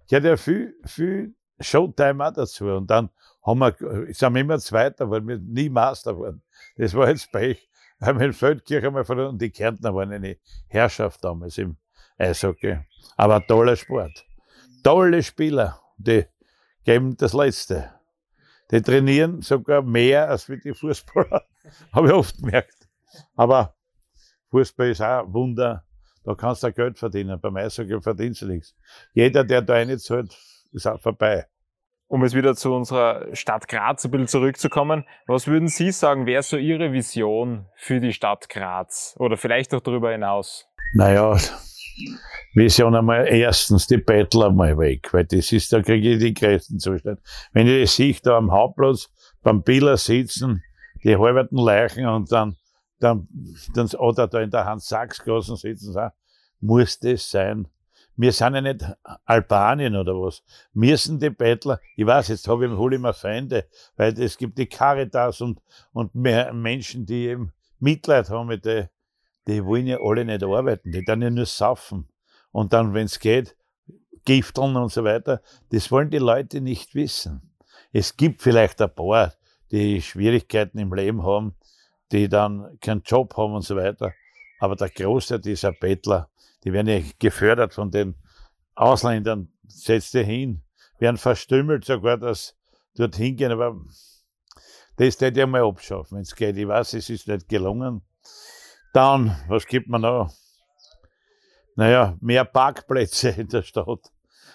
Ich 0.07 0.13
hatte 0.13 0.27
ja 0.27 0.37
viel, 0.37 0.75
viel 0.85 1.33
Showtime 1.59 2.27
auch 2.27 2.33
dazu. 2.33 2.65
Und 2.65 2.89
dann 2.89 3.09
haben 3.45 3.59
wir, 3.59 3.75
sind 4.13 4.33
wir 4.33 4.41
immer 4.41 4.59
Zweiter, 4.59 5.09
weil 5.09 5.25
wir 5.27 5.37
nie 5.37 5.69
Master 5.69 6.19
waren. 6.19 6.41
Das 6.77 6.93
war 6.93 7.09
jetzt 7.09 7.31
Pech. 7.31 7.69
Haben 8.01 8.19
wir 8.19 8.25
in 8.25 8.33
Feldkirch 8.33 8.83
einmal 8.83 9.05
verloren 9.05 9.29
und 9.29 9.41
die 9.41 9.51
Kärntner 9.51 9.95
waren 9.95 10.11
eine 10.11 10.37
Herrschaft 10.67 11.23
damals 11.23 11.57
im 11.57 11.77
Eishockey. 12.17 12.77
Aber 13.15 13.37
ein 13.37 13.47
toller 13.47 13.77
Sport. 13.77 14.25
Tolle 14.83 15.23
Spieler, 15.23 15.79
die 15.97 16.25
geben 16.83 17.15
das 17.15 17.31
Letzte. 17.31 17.93
Die 18.69 18.81
trainieren 18.81 19.41
sogar 19.41 19.81
mehr 19.81 20.29
als 20.29 20.49
wie 20.49 20.59
die 20.59 20.73
Fußballer. 20.73 21.45
Habe 21.93 22.07
ich 22.07 22.13
oft 22.13 22.37
gemerkt. 22.37 22.89
Aber 23.35 23.75
Fußball 24.49 24.89
ist 24.89 25.01
auch 25.01 25.25
ein 25.25 25.33
Wunder. 25.33 25.85
Da 26.25 26.35
kannst 26.35 26.63
du 26.63 26.73
Geld 26.73 26.99
verdienen. 26.99 27.39
Beim 27.39 27.55
Eishockey 27.55 28.01
verdienst 28.01 28.41
du 28.41 28.47
nichts. 28.47 28.75
Jeder, 29.13 29.45
der 29.45 29.61
da 29.61 29.75
eine 29.75 29.97
zahlt, 29.97 30.37
ist 30.71 30.85
auch 30.85 30.99
vorbei 30.99 31.47
um 32.07 32.23
jetzt 32.23 32.35
wieder 32.35 32.55
zu 32.55 32.73
unserer 32.73 33.35
Stadt 33.35 33.67
Graz 33.67 34.05
ein 34.05 34.11
bisschen 34.11 34.27
zurückzukommen, 34.27 35.05
was 35.27 35.47
würden 35.47 35.67
Sie 35.67 35.91
sagen, 35.91 36.25
wäre 36.25 36.43
so 36.43 36.57
Ihre 36.57 36.91
Vision 36.91 37.65
für 37.75 37.99
die 37.99 38.13
Stadt 38.13 38.49
Graz 38.49 39.15
oder 39.17 39.37
vielleicht 39.37 39.73
auch 39.73 39.81
darüber 39.81 40.11
hinaus? 40.11 40.67
Naja, 40.93 41.35
Vision 42.53 42.95
einmal 42.95 43.27
erstens 43.27 43.87
die 43.87 43.97
Bettler 43.97 44.51
mal 44.51 44.77
weg, 44.77 45.13
weil 45.13 45.25
das 45.25 45.51
ist, 45.51 45.73
da 45.73 45.81
kriege 45.81 46.13
ich 46.13 46.19
die 46.19 46.33
größten 46.33 46.79
Zustände. 46.79 47.21
Wenn 47.53 47.67
ich 47.67 47.81
das 47.81 47.95
sehe, 47.95 48.15
da 48.23 48.37
am 48.37 48.51
Hauptplatz 48.51 49.09
beim 49.41 49.63
Biller 49.63 49.97
sitzen, 49.97 50.63
die 51.03 51.17
halberten 51.17 51.57
Leichen 51.57 52.05
und 52.05 52.31
dann, 52.31 52.55
dann, 52.99 53.27
dann 53.73 53.87
oder 53.97 54.27
da 54.27 54.41
in 54.41 54.51
der 54.51 54.65
Hans-Sachs-Gassen 54.65 55.55
sitzen, 55.55 55.95
muss 56.59 56.99
das 56.99 57.29
sein? 57.29 57.67
Wir 58.17 58.31
sind 58.31 58.55
ja 58.55 58.61
nicht 58.61 58.85
Albanien 59.25 59.95
oder 59.95 60.13
was. 60.13 60.43
Wir 60.73 60.97
sind 60.97 61.21
die 61.21 61.29
Bettler. 61.29 61.79
Ich 61.95 62.05
weiß, 62.05 62.29
jetzt 62.29 62.47
habe 62.47 62.65
ich, 62.65 62.71
hole 62.71 62.95
ich 62.95 63.01
mir 63.01 63.13
Feinde, 63.13 63.65
weil 63.97 64.19
es 64.19 64.37
gibt 64.37 64.57
die 64.57 64.67
Caritas 64.67 65.41
und, 65.41 65.61
und 65.91 66.15
mehr 66.15 66.53
Menschen, 66.53 67.05
die 67.05 67.27
eben 67.27 67.53
Mitleid 67.79 68.29
haben 68.29 68.47
mit 68.47 68.65
die, 68.65 68.85
die 69.47 69.63
wollen 69.63 69.87
ja 69.87 69.99
alle 70.01 70.25
nicht 70.25 70.43
arbeiten, 70.43 70.91
die 70.91 71.03
dann 71.03 71.21
ja 71.21 71.29
nur 71.29 71.45
saufen. 71.45 72.07
Und 72.51 72.73
dann, 72.73 72.93
wenn 72.93 73.05
es 73.05 73.19
geht, 73.19 73.55
Gifteln 74.25 74.75
und 74.75 74.91
so 74.91 75.03
weiter. 75.03 75.41
Das 75.69 75.91
wollen 75.91 76.09
die 76.09 76.17
Leute 76.17 76.59
nicht 76.59 76.95
wissen. 76.95 77.53
Es 77.93 78.17
gibt 78.17 78.41
vielleicht 78.41 78.81
ein 78.81 78.93
paar, 78.93 79.33
die 79.71 80.01
Schwierigkeiten 80.01 80.79
im 80.79 80.93
Leben 80.93 81.23
haben, 81.23 81.55
die 82.11 82.27
dann 82.27 82.77
keinen 82.81 83.03
Job 83.03 83.37
haben 83.37 83.53
und 83.53 83.61
so 83.61 83.75
weiter. 83.75 84.13
Aber 84.59 84.75
der 84.75 84.89
Großteil 84.89 85.39
dieser 85.39 85.71
Bettler, 85.71 86.29
die 86.65 86.73
werden 86.73 86.87
ja 86.87 87.01
gefördert 87.19 87.73
von 87.73 87.91
den 87.91 88.15
Ausländern, 88.73 89.53
setzt 89.67 90.13
ihr 90.15 90.23
hin, 90.23 90.63
werden 90.99 91.17
verstümmelt 91.17 91.85
sogar, 91.85 92.17
dass 92.17 92.57
dort 92.95 93.15
hingehen. 93.15 93.51
Aber 93.51 93.79
das 94.97 95.21
hätte 95.21 95.41
ich 95.41 95.47
mal 95.47 95.63
abschaffen, 95.63 96.17
wenn 96.17 96.23
es 96.23 96.35
geht. 96.35 96.57
Ich 96.57 96.67
weiß, 96.67 96.93
es 96.93 97.09
ist 97.09 97.27
nicht 97.27 97.47
gelungen. 97.47 98.01
Dann, 98.93 99.35
was 99.47 99.65
gibt 99.65 99.87
man 99.87 100.01
noch? 100.01 100.33
Naja, 101.75 102.17
mehr 102.21 102.45
Parkplätze 102.45 103.29
in 103.29 103.47
der 103.49 103.61
Stadt. 103.61 104.11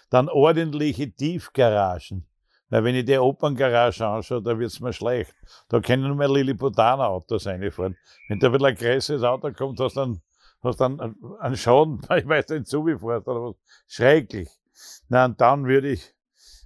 Dann 0.09 0.29
ordentliche 0.29 1.13
Tiefgaragen. 1.15 2.27
Weil 2.71 2.85
wenn 2.85 2.95
ich 2.95 3.05
die 3.05 3.19
Operngarage 3.19 4.07
anschaue, 4.07 4.43
da 4.43 4.59
wird's 4.59 4.81
mir 4.81 4.93
schlecht. 4.93 5.35
Da 5.69 5.81
können 5.81 6.07
nur 6.07 6.17
mehr 6.17 6.29
Lilliputaner-Autos 6.29 7.47
reinfahren. 7.47 7.97
Wenn 8.29 8.39
da 8.39 8.53
wieder 8.53 8.67
ein 8.67 8.77
größeres 8.77 9.23
Auto 9.25 9.53
kommt, 9.53 9.81
hast 9.81 9.97
du 9.97 10.01
dann, 10.01 10.23
hast 10.63 10.81
dann 10.81 11.01
einen 11.41 11.57
Schaden, 11.57 12.01
ich 12.17 12.27
weiß 12.27 12.49
nicht, 12.49 12.67
so 12.67 12.87
wie 12.87 12.99
fährt 12.99 13.27
oder 13.29 13.51
was. 13.51 13.57
Schrecklich. 13.89 14.49
Na, 15.09 15.27
und 15.27 15.41
dann 15.41 15.67
würde 15.67 15.89
ich 15.89 16.15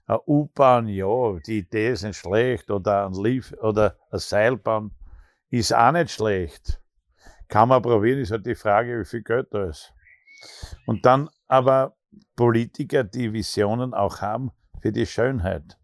eine 0.06 0.20
U-Bahn, 0.26 0.88
ja, 0.88 1.38
die 1.46 1.58
Idee 1.58 1.92
ist 1.92 2.02
nicht 2.02 2.16
schlecht, 2.16 2.70
oder 2.70 3.06
ein 3.06 3.14
Lief 3.14 3.54
oder 3.60 3.96
eine 4.10 4.18
Seilbahn 4.18 4.90
ist 5.50 5.74
auch 5.74 5.92
nicht 5.92 6.10
schlecht. 6.10 6.80
Kann 7.48 7.68
man 7.68 7.82
probieren, 7.82 8.18
ist 8.18 8.30
halt 8.30 8.46
die 8.46 8.54
Frage, 8.54 9.00
wie 9.00 9.04
viel 9.04 9.22
Geld 9.22 9.48
da 9.50 9.64
ist. 9.64 9.92
Und 10.86 11.06
dann 11.06 11.30
aber 11.46 11.96
Politiker, 12.36 13.04
die 13.04 13.32
Visionen 13.32 13.94
auch 13.94 14.20
haben 14.20 14.50
für 14.80 14.92
die 14.92 15.06
Schönheit. 15.06 15.78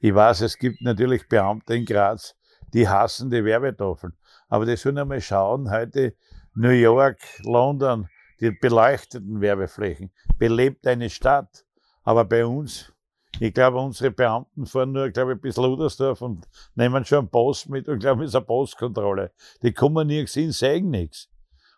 Ich 0.00 0.14
weiß, 0.14 0.42
es 0.42 0.58
gibt 0.58 0.82
natürlich 0.82 1.28
Beamte 1.28 1.74
in 1.74 1.84
Graz, 1.84 2.36
die 2.72 2.88
hassen 2.88 3.30
die 3.30 3.44
Werbetafeln. 3.44 4.14
Aber 4.48 4.66
die 4.66 4.76
sollen 4.76 4.98
einmal 4.98 5.20
schauen, 5.20 5.70
heute 5.70 6.14
New 6.56 6.70
York, 6.70 7.18
London, 7.44 8.08
die 8.40 8.50
beleuchteten 8.50 9.40
Werbeflächen, 9.40 10.10
belebt 10.38 10.86
eine 10.86 11.10
Stadt. 11.10 11.64
Aber 12.02 12.24
bei 12.24 12.46
uns, 12.46 12.92
ich 13.40 13.52
glaube, 13.52 13.78
unsere 13.78 14.10
Beamten 14.10 14.64
fahren 14.66 14.92
nur, 14.92 15.10
glaube 15.10 15.34
ich, 15.34 15.40
bis 15.40 15.56
Ludersdorf 15.56 16.22
und 16.22 16.48
nehmen 16.74 17.04
schon 17.04 17.18
einen 17.18 17.30
Post 17.30 17.68
mit 17.68 17.88
und 17.88 17.98
glauben, 17.98 18.22
es 18.22 18.30
ist 18.30 18.36
eine 18.36 18.46
Postkontrolle. 18.46 19.32
Die 19.62 19.72
kommen 19.72 20.06
nirgends 20.06 20.34
hin, 20.34 20.50
sagen 20.50 20.90
nichts. 20.90 21.28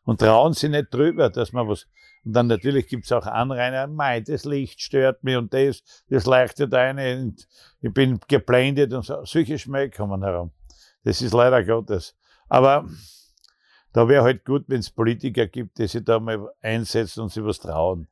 Und 0.04 0.20
trauen 0.20 0.54
sich 0.54 0.70
nicht 0.70 0.94
drüber, 0.94 1.28
dass 1.28 1.52
man 1.52 1.68
was 1.68 1.86
und 2.24 2.32
dann 2.34 2.46
natürlich 2.46 2.88
gibt's 2.88 3.10
auch 3.12 3.26
Anrainer, 3.26 3.86
mei, 3.86 4.20
das 4.20 4.44
Licht 4.44 4.82
stört 4.82 5.24
mich 5.24 5.36
und 5.36 5.54
das, 5.54 5.82
das 6.10 6.26
leuchtet 6.26 6.74
eine 6.74 7.18
und 7.20 7.48
ich 7.80 7.92
bin 7.92 8.20
geblendet 8.28 8.92
und 8.92 9.04
so. 9.04 9.24
Solche 9.24 9.58
Schmäh 9.58 9.88
kommen 9.88 10.22
herum. 10.22 10.50
Das 11.04 11.22
ist 11.22 11.32
leider 11.32 11.64
Gottes. 11.64 12.16
Aber 12.48 12.86
da 13.92 14.08
wäre 14.08 14.22
halt 14.22 14.44
gut, 14.44 14.64
wenn 14.68 14.80
es 14.80 14.90
Politiker 14.90 15.46
gibt, 15.46 15.78
die 15.78 15.86
sich 15.86 16.04
da 16.04 16.20
mal 16.20 16.50
einsetzen 16.60 17.22
und 17.22 17.32
sich 17.32 17.44
was 17.44 17.58
trauen. 17.58 18.08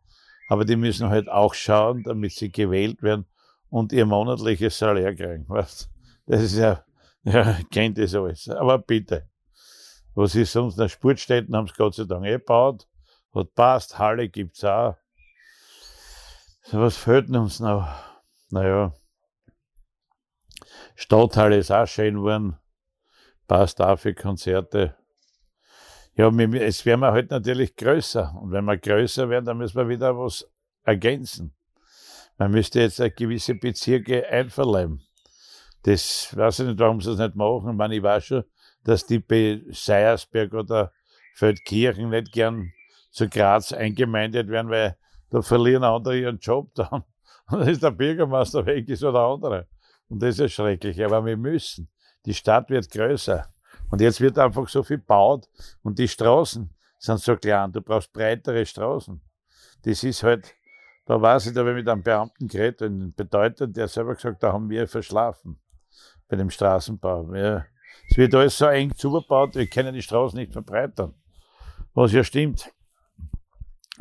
Aber 0.49 0.65
die 0.65 0.77
müssen 0.77 1.09
halt 1.09 1.29
auch 1.29 1.55
schauen, 1.55 2.03
damit 2.05 2.33
sie 2.33 2.51
gewählt 2.51 3.03
werden 3.03 3.27
und 3.69 3.93
ihr 3.93 4.07
monatliches 4.07 4.79
Salär 4.79 5.15
kriegen. 5.15 5.45
Weißt? 5.49 5.91
Das 6.27 6.43
ist 6.43 6.57
ja, 6.57 6.85
ja, 7.25 7.59
kennt 7.71 7.99
das 7.99 8.15
alles. 8.15 8.49
Aber 8.49 8.79
bitte. 8.79 9.29
Was 10.15 10.35
ist 10.35 10.53
sonst? 10.53 10.79
Na, 10.79 10.89
Sportstätten 10.89 11.55
haben 11.55 11.67
es 11.67 11.75
Gott 11.75 11.95
sei 11.95 12.05
Dank 12.05 12.25
eh 12.25 12.33
gebaut. 12.33 12.89
Hat 13.35 13.55
passt, 13.55 13.99
Halle 13.99 14.29
gibt's 14.29 14.65
auch. 14.65 14.97
So 16.63 16.81
was 16.81 16.97
fehlt 16.97 17.29
uns 17.31 17.61
noch? 17.61 17.87
Naja. 18.51 18.95
Stadthalle 20.95 21.59
ist 21.59 21.71
auch 21.71 21.87
schön 21.87 22.15
geworden. 22.15 22.57
Passt 23.47 23.81
auch 23.81 23.99
für 23.99 24.15
Konzerte. 24.15 24.97
Ja, 26.17 26.31
es 26.31 26.87
werden 26.87 27.01
wir 27.01 27.13
halt 27.13 27.31
natürlich 27.31 27.77
größer. 27.77 28.35
Und 28.41 28.51
wenn 28.51 28.65
wir 28.65 28.79
größer 28.79 29.29
werden, 29.29 29.45
dann 29.45 29.59
müssen 29.59 29.77
wir 29.77 29.89
wieder 29.89 30.17
was 30.19 30.51
ergänzen. 30.83 31.55
Man 32.39 32.53
müsste 32.53 32.81
jetzt 32.81 33.03
gewisse 33.17 33.55
Bezirke 33.55 34.27
einverleiben. 34.27 35.03
Das 35.83 36.35
weiß 36.35 36.61
ich 36.61 36.67
nicht, 36.69 36.79
warum 36.79 37.01
sie 37.01 37.11
das 37.11 37.19
nicht 37.19 37.37
machen. 37.37 37.71
Ich 37.71 37.77
meine, 37.77 37.97
ich 37.97 38.03
weiß 38.03 38.25
schon, 38.25 38.45
dass 38.83 39.05
die 39.05 39.19
bei 39.19 39.63
Seiersberg 39.71 40.55
oder 40.55 40.93
Feldkirchen 41.35 42.09
nicht 42.09 42.33
gern 42.33 42.73
zu 43.11 43.29
Graz 43.29 43.73
eingemeindet 43.73 44.49
werden, 44.49 44.71
weil 44.71 44.97
da 45.31 45.43
verlieren 45.43 45.85
andere 45.85 46.19
ihren 46.19 46.39
Job 46.39 46.75
dann. 46.75 47.05
Und 47.51 47.61
dann 47.61 47.69
ist 47.69 47.83
der 47.83 47.91
Bürgermeister 47.91 48.65
weg, 48.67 48.89
ist 48.89 49.05
oder 49.05 49.21
andere. 49.21 49.69
Und 50.09 50.23
das 50.23 50.39
ist 50.39 50.53
schrecklich. 50.53 51.05
Aber 51.05 51.25
wir 51.25 51.37
müssen. 51.37 51.89
Die 52.25 52.35
Stadt 52.35 52.71
wird 52.71 52.91
größer. 52.91 53.47
Und 53.91 54.01
jetzt 54.01 54.21
wird 54.21 54.39
einfach 54.39 54.69
so 54.69 54.83
viel 54.83 54.99
gebaut 54.99 55.49
und 55.83 55.99
die 55.99 56.09
Straßen 56.09 56.69
sind 56.99 57.21
so 57.21 57.37
klein. 57.37 57.73
Du 57.73 57.81
brauchst 57.81 58.13
breitere 58.13 58.67
Straßen. 58.67 59.21
Das 59.83 60.03
ist 60.03 60.23
halt, 60.23 60.55
da 61.05 61.21
weiß 61.21 61.47
ich, 61.47 61.55
da 61.55 61.61
habe 61.61 61.71
ich 61.71 61.77
mit 61.77 61.89
einem 61.89 62.03
Beamten 62.03 62.49
geredet, 62.49 62.83
einen 62.83 63.15
Bedeutenden, 63.15 63.73
der 63.73 63.89
selber 63.89 64.15
gesagt, 64.15 64.43
da 64.43 64.53
haben 64.53 64.69
wir 64.69 64.89
verschlafen 64.89 65.61
bei 66.29 66.37
dem 66.37 66.51
Straßenbau. 66.51 67.33
Wir, 67.33 67.67
es 68.11 68.17
wird 68.17 68.35
alles 68.35 68.59
so 68.59 68.67
eng 68.67 68.95
zugebaut, 68.95 69.55
wir 69.55 69.67
können 69.67 69.95
die 69.95 70.03
Straßen 70.03 70.39
nicht 70.39 70.53
verbreitern. 70.53 71.15
Was 71.95 72.13
ja 72.13 72.25
stimmt. 72.25 72.73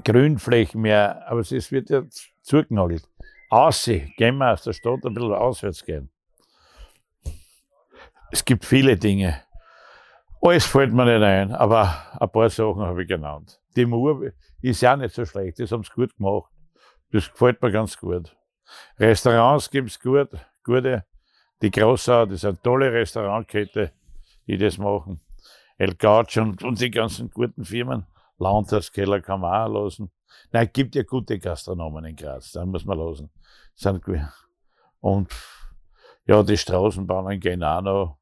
Grünflächen 0.04 0.82
mehr, 0.82 1.26
aber 1.28 1.39
es 1.39 1.71
wird 1.71 1.89
ja 1.89 2.04
zugenagelt. 2.41 3.08
Aussehen, 3.50 4.12
gehen 4.17 4.38
wir 4.38 4.52
aus 4.52 4.63
der 4.63 4.74
Stadt 4.74 5.06
ein 5.06 5.13
bisschen 5.13 5.34
auswärts 5.34 5.86
gehen. 5.86 6.10
Es 8.32 8.43
gibt 8.43 8.65
viele 8.65 8.98
Dinge. 8.98 9.44
Alles 10.45 10.67
fällt 10.67 10.93
mir 10.93 11.05
nicht 11.05 11.23
ein, 11.23 11.53
aber 11.53 12.19
ein 12.19 12.29
paar 12.29 12.51
Sachen 12.51 12.84
habe 12.84 13.01
ich 13.01 13.08
genannt. 13.08 13.60
Die 13.75 13.84
Mauer 13.84 14.29
ist 14.62 14.81
ja 14.81 14.95
nicht 14.95 15.15
so 15.15 15.25
schlecht, 15.25 15.60
das 15.60 15.71
haben 15.71 15.84
sie 15.84 15.91
gut 15.91 16.15
gemacht. 16.15 16.51
Das 17.12 17.31
gefällt 17.31 17.60
mir 17.63 17.71
ganz 17.71 17.97
gut. 17.97 18.38
Restaurants 18.99 19.71
gibt 19.71 19.89
es 19.89 19.99
gut, 19.99 20.29
gute. 20.63 21.03
Die 21.63 21.71
Grossau, 21.71 22.27
das 22.27 22.36
ist 22.36 22.45
eine 22.45 22.62
tolle 22.62 22.93
Restaurantkette, 22.93 23.91
die 24.45 24.60
das 24.60 24.77
machen. 24.77 25.19
El 25.79 25.95
Gaucho 25.95 26.43
und, 26.43 26.63
und 26.63 26.79
die 26.79 26.91
ganzen 26.91 27.31
guten 27.31 27.65
Firmen. 27.65 28.05
Landhauskeller 28.38 29.21
kann 29.21 29.39
man 29.39 29.51
auch 29.51 29.73
losen. 29.73 30.12
Nein, 30.51 30.69
gibt 30.71 30.93
ja 30.93 31.01
gute 31.01 31.39
Gastronomen 31.39 32.05
in 32.05 32.15
Graz, 32.15 32.51
da 32.51 32.63
muss 32.67 32.86
man 32.86 32.99
losen. 32.99 33.31
Und 34.99 35.34
ja, 36.27 36.43
die 36.43 36.58
Straßenbahnen 36.58 37.39
gehen 37.39 37.63
auch 37.63 37.81
noch. 37.81 38.19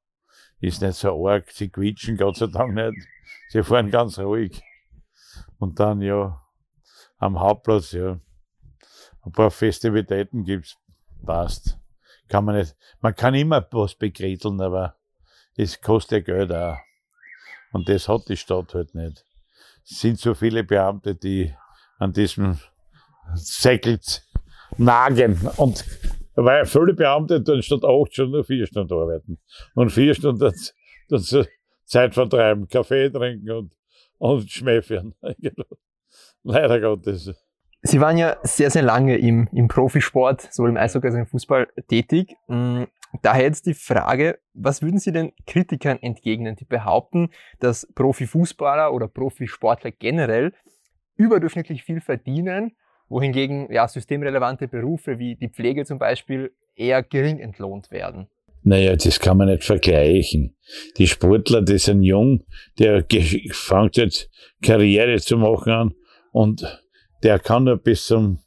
Ist 0.64 0.82
nicht 0.82 0.96
so 0.96 1.28
arg, 1.28 1.52
sie 1.52 1.70
quietschen 1.70 2.18
Gott 2.18 2.38
sei 2.38 2.48
Dank 2.48 2.74
nicht. 2.74 3.08
Sie 3.50 3.64
fahren 3.64 3.92
ganz 3.92 4.18
ruhig. 4.18 4.64
Und 5.60 5.80
dann 5.80 6.02
ja, 6.02 6.42
am 7.18 7.40
Hauptplatz, 7.40 7.92
ja, 7.92 8.20
ein 9.24 9.32
paar 9.32 9.52
Festivitäten 9.52 10.44
gibt's, 10.44 10.78
passt. 11.26 11.78
Kann 12.30 12.46
man 12.46 12.56
nicht, 12.56 12.76
man 13.02 13.16
kann 13.16 13.36
immer 13.36 13.66
was 13.72 13.96
begräteln, 13.96 14.62
aber 14.62 14.96
es 15.56 15.82
kostet 15.82 16.28
ja 16.28 16.36
Geld 16.36 16.52
auch. 16.52 16.78
Und 17.72 17.90
das 17.90 18.08
hat 18.08 18.30
die 18.30 18.38
Stadt 18.38 18.74
halt 18.74 18.96
nicht 18.96 19.26
sind 19.84 20.20
so 20.20 20.34
viele 20.34 20.64
Beamte, 20.64 21.16
die 21.16 21.54
an 21.98 22.14
diesem 22.14 22.60
Säckel 23.36 24.00
nagen. 24.78 25.40
Und 25.58 25.86
weil 26.36 26.66
viele 26.66 26.94
Beamte 26.94 27.42
dann 27.42 27.62
statt 27.62 27.84
acht 27.84 28.14
Stunden 28.14 28.34
nur 28.34 28.44
vier 28.44 28.66
Stunden 28.68 28.94
arbeiten. 28.94 29.40
Und 29.76 29.92
vier 29.92 30.14
Stunden 30.14 30.40
dann, 31.10 31.46
Zeit 31.86 32.14
vertreiben, 32.14 32.68
Kaffee 32.68 33.10
trinken 33.10 33.52
und, 33.52 33.74
und 34.18 34.50
Schmähfern. 34.50 35.14
Leider 36.44 36.80
Gottes. 36.80 37.34
Sie 37.82 38.00
waren 38.00 38.18
ja 38.18 38.38
sehr, 38.44 38.72
sehr 38.72 38.84
lange 38.84 39.18
im, 39.18 39.50
im 39.52 39.68
Profisport, 39.68 40.54
sowohl 40.54 40.70
im 40.70 40.78
Eishockey 40.78 41.08
als 41.08 41.16
auch 41.16 41.20
im 41.20 41.28
Fußball 41.28 41.68
tätig. 41.88 42.34
Mm, 42.48 42.84
Daher 43.22 43.44
jetzt 43.44 43.68
die 43.68 43.76
Frage, 43.76 44.40
was 44.54 44.82
würden 44.82 44.98
Sie 44.98 45.12
den 45.12 45.34
Kritikern 45.46 46.00
entgegnen, 46.02 46.56
die 46.56 46.66
behaupten, 46.66 47.30
dass 47.60 47.88
Profifußballer 47.94 48.92
oder 48.92 49.08
Profisportler 49.08 49.92
generell 49.92 50.54
überdurchschnittlich 51.16 51.84
viel 51.84 52.02
verdienen, 52.02 52.76
wohingegen 53.14 53.72
ja, 53.72 53.88
systemrelevante 53.88 54.68
Berufe 54.68 55.20
wie 55.20 55.36
die 55.36 55.50
Pflege 55.50 55.86
zum 55.86 56.00
Beispiel 56.00 56.52
eher 56.76 57.04
gering 57.04 57.40
entlohnt 57.40 57.92
werden? 57.92 58.28
Naja, 58.64 58.96
das 58.96 59.20
kann 59.20 59.38
man 59.38 59.50
nicht 59.50 59.64
vergleichen. 59.64 60.56
Die 60.98 61.08
Sportler, 61.08 61.62
die 61.62 61.78
sind 61.78 62.02
jung, 62.02 62.44
der 62.80 63.06
fängt 63.52 63.98
jetzt 63.98 64.30
Karriere 64.64 65.18
zu 65.20 65.38
machen 65.38 65.72
an 65.72 65.96
und 66.32 66.82
der 67.22 67.38
kann 67.40 67.66
nur 67.66 67.78
bis 67.78 68.06
zum 68.06 68.40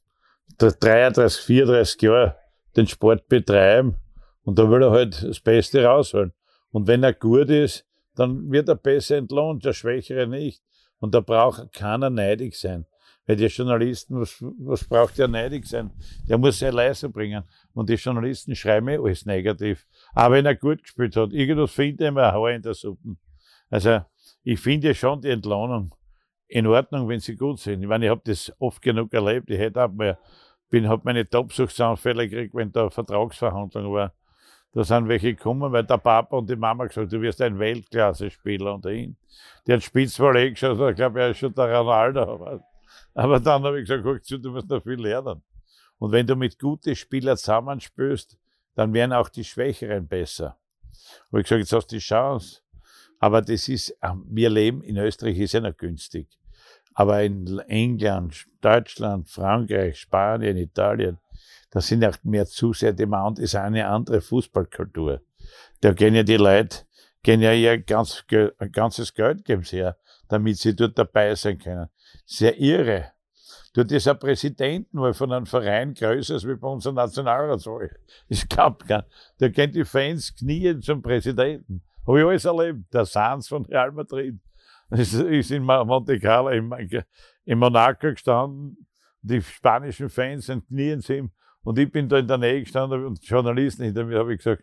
33, 0.58 1.44
34 1.44 2.02
Jahre 2.02 2.36
den 2.76 2.88
Sport 2.88 3.28
betreiben 3.28 3.96
und 4.42 4.58
da 4.58 4.68
will 4.68 4.82
er 4.82 4.90
halt 4.90 5.22
das 5.22 5.38
Beste 5.38 5.84
rausholen. 5.84 6.32
Und 6.72 6.88
wenn 6.88 7.04
er 7.04 7.12
gut 7.12 7.50
ist, 7.50 7.86
dann 8.16 8.50
wird 8.50 8.68
er 8.68 8.76
besser 8.76 9.16
entlohnt, 9.16 9.64
der 9.64 9.74
Schwächere 9.74 10.26
nicht. 10.26 10.62
Und 10.98 11.14
da 11.14 11.20
braucht 11.20 11.72
keiner 11.72 12.10
neidig 12.10 12.58
sein. 12.58 12.86
Weil 13.26 13.36
der 13.36 13.48
Journalisten, 13.48 14.20
was, 14.20 14.40
was 14.40 14.84
braucht 14.84 15.18
der 15.18 15.26
neidig 15.26 15.66
sein? 15.66 15.90
Der 16.28 16.38
muss 16.38 16.60
seine 16.60 16.76
Leistung 16.76 17.12
bringen. 17.12 17.42
Und 17.74 17.90
die 17.90 17.94
Journalisten 17.94 18.54
schreiben 18.54 18.88
eh 18.88 18.98
alles 18.98 19.26
negativ. 19.26 19.86
Aber 20.14 20.36
wenn 20.36 20.46
er 20.46 20.54
gut 20.54 20.82
gespielt 20.82 21.16
hat, 21.16 21.32
irgendwas 21.32 21.72
findet 21.72 22.02
er 22.02 22.08
immer 22.08 22.28
ein 22.28 22.32
Haar 22.32 22.50
in 22.52 22.62
der 22.62 22.74
Suppe. 22.74 23.16
Also, 23.68 24.00
ich 24.44 24.60
finde 24.60 24.94
schon 24.94 25.20
die 25.20 25.30
Entlohnung 25.30 25.92
in 26.46 26.66
Ordnung, 26.68 27.08
wenn 27.08 27.18
sie 27.18 27.34
gut 27.34 27.58
sind. 27.58 27.82
Ich 27.82 27.88
meine, 27.88 28.06
ich 28.06 28.10
habe 28.10 28.22
das 28.24 28.52
oft 28.60 28.80
genug 28.80 29.12
erlebt. 29.12 29.50
Ich 29.50 29.58
hätte 29.58 29.84
auch 29.84 29.90
mal, 29.90 30.16
bin, 30.70 30.88
habe 30.88 31.02
meine 31.04 31.28
Topsuchtsanfälle 31.28 32.28
gekriegt, 32.28 32.54
wenn 32.54 32.70
da 32.70 32.88
Vertragsverhandlung 32.90 33.92
war. 33.92 34.12
Da 34.72 34.84
sind 34.84 35.08
welche 35.08 35.34
gekommen, 35.34 35.72
weil 35.72 35.84
der 35.84 35.96
Papa 35.96 36.36
und 36.36 36.50
die 36.50 36.54
Mama 36.54 36.84
gesagt 36.84 37.12
du 37.12 37.20
wirst 37.22 37.40
ein 37.40 37.58
Weltklasse-Spieler 37.58 38.74
unter 38.74 38.92
ihn. 38.92 39.16
Die 39.66 39.72
hat 39.72 39.82
Spitzball 39.82 40.36
eh 40.36 40.50
geschaut, 40.50 40.78
ich 40.90 40.96
glaube, 40.96 41.20
er 41.20 41.30
ist 41.30 41.38
schon 41.38 41.54
der 41.54 41.78
Ronaldo. 41.78 42.60
Aber, 43.16 43.40
dann 43.40 43.64
habe 43.64 43.80
ich 43.80 43.88
gesagt, 43.88 44.04
guck 44.04 44.22
zu, 44.22 44.36
du 44.36 44.50
musst 44.50 44.68
noch 44.68 44.82
viel 44.82 45.00
lernen. 45.00 45.42
Und 45.98 46.12
wenn 46.12 46.26
du 46.26 46.36
mit 46.36 46.58
guten 46.58 46.94
Spielern 46.94 47.38
zusammenspürst, 47.38 48.36
dann 48.74 48.92
werden 48.92 49.14
auch 49.14 49.30
die 49.30 49.42
Schwächeren 49.42 50.06
besser. 50.06 50.58
Habe 51.28 51.40
ich 51.40 51.44
gesagt, 51.44 51.60
jetzt 51.60 51.72
hast 51.72 51.86
du 51.86 51.96
die 51.96 52.00
Chance. 52.00 52.60
Aber 53.18 53.40
das 53.40 53.68
ist, 53.68 53.96
ähm, 54.02 54.26
wir 54.28 54.50
leben 54.50 54.82
in 54.82 54.98
Österreich, 54.98 55.38
ist 55.38 55.54
ja 55.54 55.60
noch 55.60 55.74
günstig. 55.74 56.28
Aber 56.92 57.22
in 57.22 57.58
England, 57.68 58.46
Deutschland, 58.60 59.30
Frankreich, 59.30 59.98
Spanien, 59.98 60.58
Italien, 60.58 61.18
da 61.70 61.80
sind 61.80 62.04
auch 62.04 62.16
mehr 62.22 62.44
Zuseher, 62.44 62.92
die 62.92 63.06
Mount 63.06 63.38
ist 63.38 63.54
eine 63.54 63.86
andere 63.86 64.20
Fußballkultur. 64.20 65.22
Da 65.80 65.92
gehen 65.94 66.14
ja 66.14 66.22
die 66.22 66.36
Leute, 66.36 66.80
gehen 67.22 67.40
ja 67.40 67.52
ihr 67.54 67.78
ganz, 67.78 68.24
ganzes 68.72 69.14
Geld 69.14 69.42
geben 69.46 69.62
sie 69.62 69.78
her, 69.78 69.96
damit 70.28 70.58
sie 70.58 70.76
dort 70.76 70.98
dabei 70.98 71.34
sein 71.34 71.58
können. 71.58 71.88
Sehr 72.26 72.58
irre. 72.58 73.12
Dort 73.72 73.92
ist 73.92 74.08
ein 74.08 74.18
Präsidenten 74.18 75.00
weil 75.00 75.14
von 75.14 75.32
einem 75.32 75.46
Verein 75.46 75.94
größer 75.94 76.34
als 76.34 76.46
wie 76.46 76.54
bei 76.54 76.66
unserem 76.66 76.96
Nationalratswahl. 76.96 77.90
Klappt 78.48 78.86
gar 78.88 79.06
Da 79.38 79.48
gehen 79.48 79.70
die 79.70 79.84
Fans 79.84 80.34
knien 80.34 80.82
zum 80.82 81.02
Präsidenten. 81.02 81.82
Habe 82.06 82.20
ich 82.20 82.26
alles 82.26 82.44
erlebt. 82.44 82.92
Der 82.92 83.04
Sans 83.04 83.46
von 83.46 83.64
Real 83.66 83.92
Madrid 83.92 84.38
ist, 84.90 85.14
ist 85.14 85.50
in 85.50 85.62
Monte 85.62 86.18
Carlo, 86.18 86.50
in, 86.50 87.58
Monaco 87.58 88.10
gestanden. 88.10 88.86
Die 89.22 89.42
spanischen 89.42 90.08
Fans 90.08 90.46
sind 90.46 90.66
knien 90.68 91.00
zu 91.00 91.16
ihm. 91.16 91.30
Und 91.62 91.78
ich 91.78 91.90
bin 91.90 92.08
da 92.08 92.18
in 92.18 92.28
der 92.28 92.38
Nähe 92.38 92.60
gestanden 92.60 93.04
und 93.04 93.24
Journalisten 93.24 93.84
hinter 93.84 94.04
mir 94.04 94.20
habe 94.20 94.32
ich 94.32 94.38
gesagt, 94.38 94.62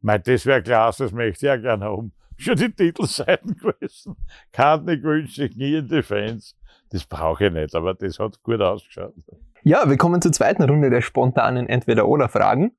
mein, 0.00 0.22
das 0.22 0.46
wäre 0.46 0.62
klasse, 0.62 1.04
das 1.04 1.12
möchte 1.12 1.46
ich 1.46 1.48
ja 1.48 1.56
gerne 1.56 1.84
haben. 1.84 2.12
Schon 2.36 2.56
die 2.56 2.70
Titelseiten 2.70 3.56
gewesen. 3.56 4.16
Kann 4.52 4.84
nicht 4.84 5.02
wünschen, 5.02 5.50
kniende 5.50 6.02
Fans. 6.02 6.56
Das 6.90 7.04
brauche 7.04 7.46
ich 7.46 7.52
nicht, 7.52 7.74
aber 7.74 7.94
das 7.94 8.18
hat 8.18 8.42
gut 8.42 8.60
ausgeschaut. 8.60 9.14
Ja, 9.62 9.88
wir 9.88 9.96
kommen 9.96 10.20
zur 10.20 10.32
zweiten 10.32 10.62
Runde 10.62 10.90
der 10.90 11.00
spontanen 11.00 11.68
Entweder-Oder-Fragen. 11.68 12.76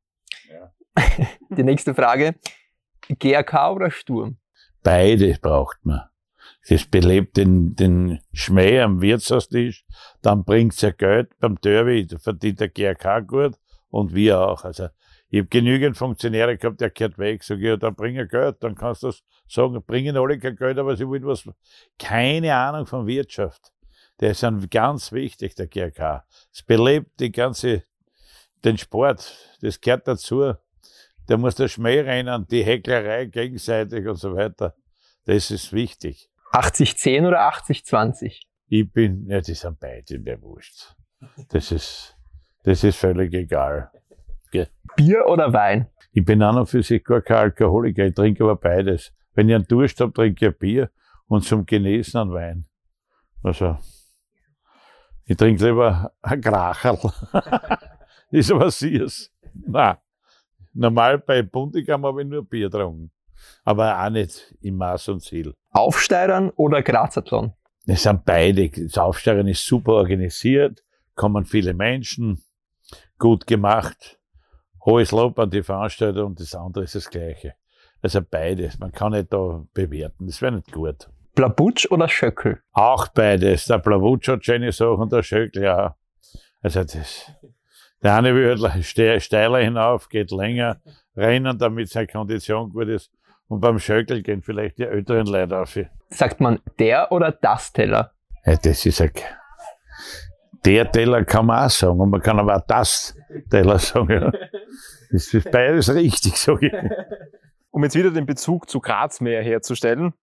Ja. 0.50 0.72
Die 1.50 1.64
nächste 1.64 1.94
Frage. 1.96 2.36
GRK 3.20 3.72
oder 3.72 3.92
Sturm? 3.92 4.38
Beide 4.84 5.38
braucht 5.42 5.84
man. 5.84 6.02
Das 6.68 6.86
belebt 6.86 7.38
den, 7.38 7.76
den 7.76 8.20
Schmäh 8.34 8.82
am 8.82 9.02
Wirtshaustisch, 9.02 9.86
dann 10.22 10.44
bringt's 10.44 10.82
ja 10.82 10.92
Geld 10.92 11.30
beim 11.40 11.60
Derby, 11.62 12.08
da 12.08 12.18
verdient 12.18 12.60
der 12.60 12.70
GRK 12.70 13.20
gut 13.22 13.56
und 13.90 14.16
wir 14.16 14.40
auch. 14.40 14.64
Also 14.64 14.88
ich 15.30 15.40
habe 15.40 15.48
genügend 15.50 15.98
Funktionäre 15.98 16.58
gehabt, 16.58 16.82
der 16.82 16.90
kehrt 16.90 17.18
weg, 17.18 17.44
sage 17.44 17.62
ich, 17.62 17.68
ja, 17.68 17.78
dann 17.78 17.94
bring 17.94 18.16
er 18.16 18.26
Geld, 18.26 18.58
dann 18.62 18.74
kannst 18.74 19.04
du 19.04 19.08
das 19.08 19.24
sagen, 19.48 19.82
bringen 19.86 20.18
alle 20.18 20.40
kein 20.40 20.56
Geld, 20.56 20.80
aber 20.80 20.96
sie 20.96 21.08
wollen 21.08 21.26
was, 21.26 21.48
keine 22.00 22.56
Ahnung 22.56 22.88
von 22.88 23.06
Wirtschaft. 23.06 23.72
Der 24.20 24.32
ist 24.32 24.44
dann 24.44 24.70
ganz 24.70 25.12
wichtig, 25.12 25.56
der 25.56 25.68
GRK. 25.68 26.26
Es 26.54 26.64
belebt 26.64 27.20
die 27.20 27.32
ganze, 27.32 27.84
den 28.64 28.78
Sport, 28.78 29.58
das 29.62 29.82
gehört 29.82 30.08
dazu 30.08 30.56
da 31.28 31.38
muss 31.38 31.56
der 31.56 31.68
Schmäh 31.68 32.02
rennen, 32.02 32.46
die 32.50 32.64
Hecklerei 32.64 33.26
gegenseitig 33.26 34.08
und 34.08 34.18
so 34.18 34.36
weiter. 34.36 34.76
Das 35.26 35.50
ist 35.52 35.74
wichtig. 35.74 36.30
80-10 36.52 37.28
oder 37.28 37.50
80-20? 37.50 38.42
Ich 38.68 38.92
bin, 38.92 39.28
ja, 39.28 39.42
die 39.42 39.54
sind 39.54 39.80
beide 39.80 40.20
mir 40.20 40.42
wurscht. 40.42 40.96
Das 41.50 41.72
ist, 41.72 42.16
das 42.64 42.84
ist 42.84 42.98
völlig 42.98 43.34
egal. 43.34 43.92
Okay. 44.48 44.68
Bier 44.96 45.26
oder 45.26 45.52
Wein? 45.54 45.88
Ich 46.12 46.24
bin 46.24 46.42
an 46.42 46.58
und 46.58 46.68
für 46.68 46.84
sich 46.84 47.04
gar 47.04 47.22
kein 47.22 47.38
Alkoholiker, 47.38 48.06
ich 48.06 48.14
trinke 48.14 48.44
aber 48.44 48.56
beides. 48.56 49.12
Wenn 49.34 49.50
ich 49.50 49.56
einen 49.56 49.68
Durst 49.68 50.00
habe, 50.00 50.14
trinke 50.14 50.50
ich 50.50 50.58
Bier 50.58 50.92
und 51.28 51.44
zum 51.44 51.66
Genießen 51.66 52.20
einen 52.20 52.34
Wein. 52.34 52.66
Also, 53.44 53.78
ich 55.26 55.38
trinke 55.38 55.66
lieber 55.66 56.12
ein 56.22 56.42
Kracherl. 56.42 57.00
ist 58.32 58.52
aber 58.52 58.70
süß. 58.70 59.32
Nein. 59.68 59.98
Normal 60.74 61.20
bei 61.20 61.42
Bundigam 61.42 62.06
habe 62.06 62.22
ich 62.22 62.28
nur 62.28 62.44
Bier 62.44 62.70
getrunken. 62.70 63.12
Aber 63.64 64.04
auch 64.04 64.10
nicht 64.10 64.56
im 64.62 64.78
Maß 64.78 65.10
und 65.10 65.22
Ziel. 65.22 65.54
Aufsteigern 65.72 66.52
oder 66.52 66.82
Grazathlon? 66.84 67.54
Es 67.86 68.04
sind 68.04 68.26
beide. 68.26 68.70
Das 68.70 68.98
Aufsteigern 68.98 69.48
ist 69.48 69.66
super 69.66 69.94
organisiert, 69.94 70.84
kommen 71.16 71.46
viele 71.46 71.74
Menschen, 71.74 72.44
gut 73.18 73.48
gemacht, 73.48 74.20
hohes 74.84 75.12
Lob 75.12 75.40
an 75.40 75.50
die 75.50 75.64
Veranstalter 75.64 76.26
und 76.26 76.40
das 76.40 76.56
andere 76.56 76.84
ist 76.84 76.96
das 76.96 77.10
Gleiche. 77.10 77.56
Also 78.02 78.22
beides. 78.22 78.78
Man 78.80 78.92
kann 78.92 79.14
nicht 79.14 79.32
da 79.34 79.66
bewerten. 79.74 80.28
Das 80.28 80.42
wäre 80.42 80.52
nicht 80.54 80.72
gut. 80.72 81.10
Blabutsch 81.36 81.92
oder 81.92 82.08
Schöckel? 82.08 82.62
Auch 82.72 83.10
beides. 83.10 83.66
Der 83.66 83.78
Blabutsch 83.78 84.30
hat 84.30 84.46
schöne 84.46 84.72
Sachen 84.72 85.02
und 85.02 85.12
der 85.12 85.24
Schöckel 85.24 85.64
ja. 85.64 85.96
Also 86.62 86.84
das, 86.84 87.32
der 88.02 88.16
eine 88.16 88.34
will 88.34 88.58
halt 88.60 89.22
steiler 89.22 89.60
hinauf, 89.60 90.10
geht 90.10 90.32
länger 90.32 90.82
rennen, 91.16 91.58
damit 91.58 91.90
seine 91.90 92.08
Kondition 92.08 92.72
gut 92.72 92.88
ist. 92.88 93.12
Und 93.48 93.60
beim 93.60 93.78
Schöckel 93.78 94.24
gehen 94.24 94.42
vielleicht 94.42 94.80
die 94.80 94.84
älteren 94.84 95.28
Leute 95.28 95.60
auf. 95.60 95.78
Sagt 96.10 96.42
man 96.42 96.60
der 96.80 97.12
oder 97.12 97.32
das 97.32 97.72
Teller? 97.72 98.12
Ja, 98.46 98.56
das 98.56 98.86
ist 98.86 99.02
ein, 99.02 99.12
der 100.66 100.92
Teller 100.92 101.24
kann 101.24 101.46
man 101.46 101.66
auch 101.66 101.70
sagen. 101.70 102.00
Und 102.00 102.10
man 102.10 102.22
kann 102.22 102.40
aber 102.40 102.58
auch 102.58 102.66
das 102.68 103.16
Teller 103.50 103.78
sagen. 103.78 104.10
Ja. 104.10 104.32
Das 105.12 105.34
ist 105.34 105.52
beides 105.52 105.94
richtig, 105.94 106.38
sage 106.38 106.68
ich. 106.68 106.74
Um 107.70 107.84
jetzt 107.84 107.96
wieder 107.96 108.12
den 108.12 108.26
Bezug 108.26 108.70
zu 108.70 108.80
Grazmeer 108.80 109.44
herzustellen. 109.44 110.14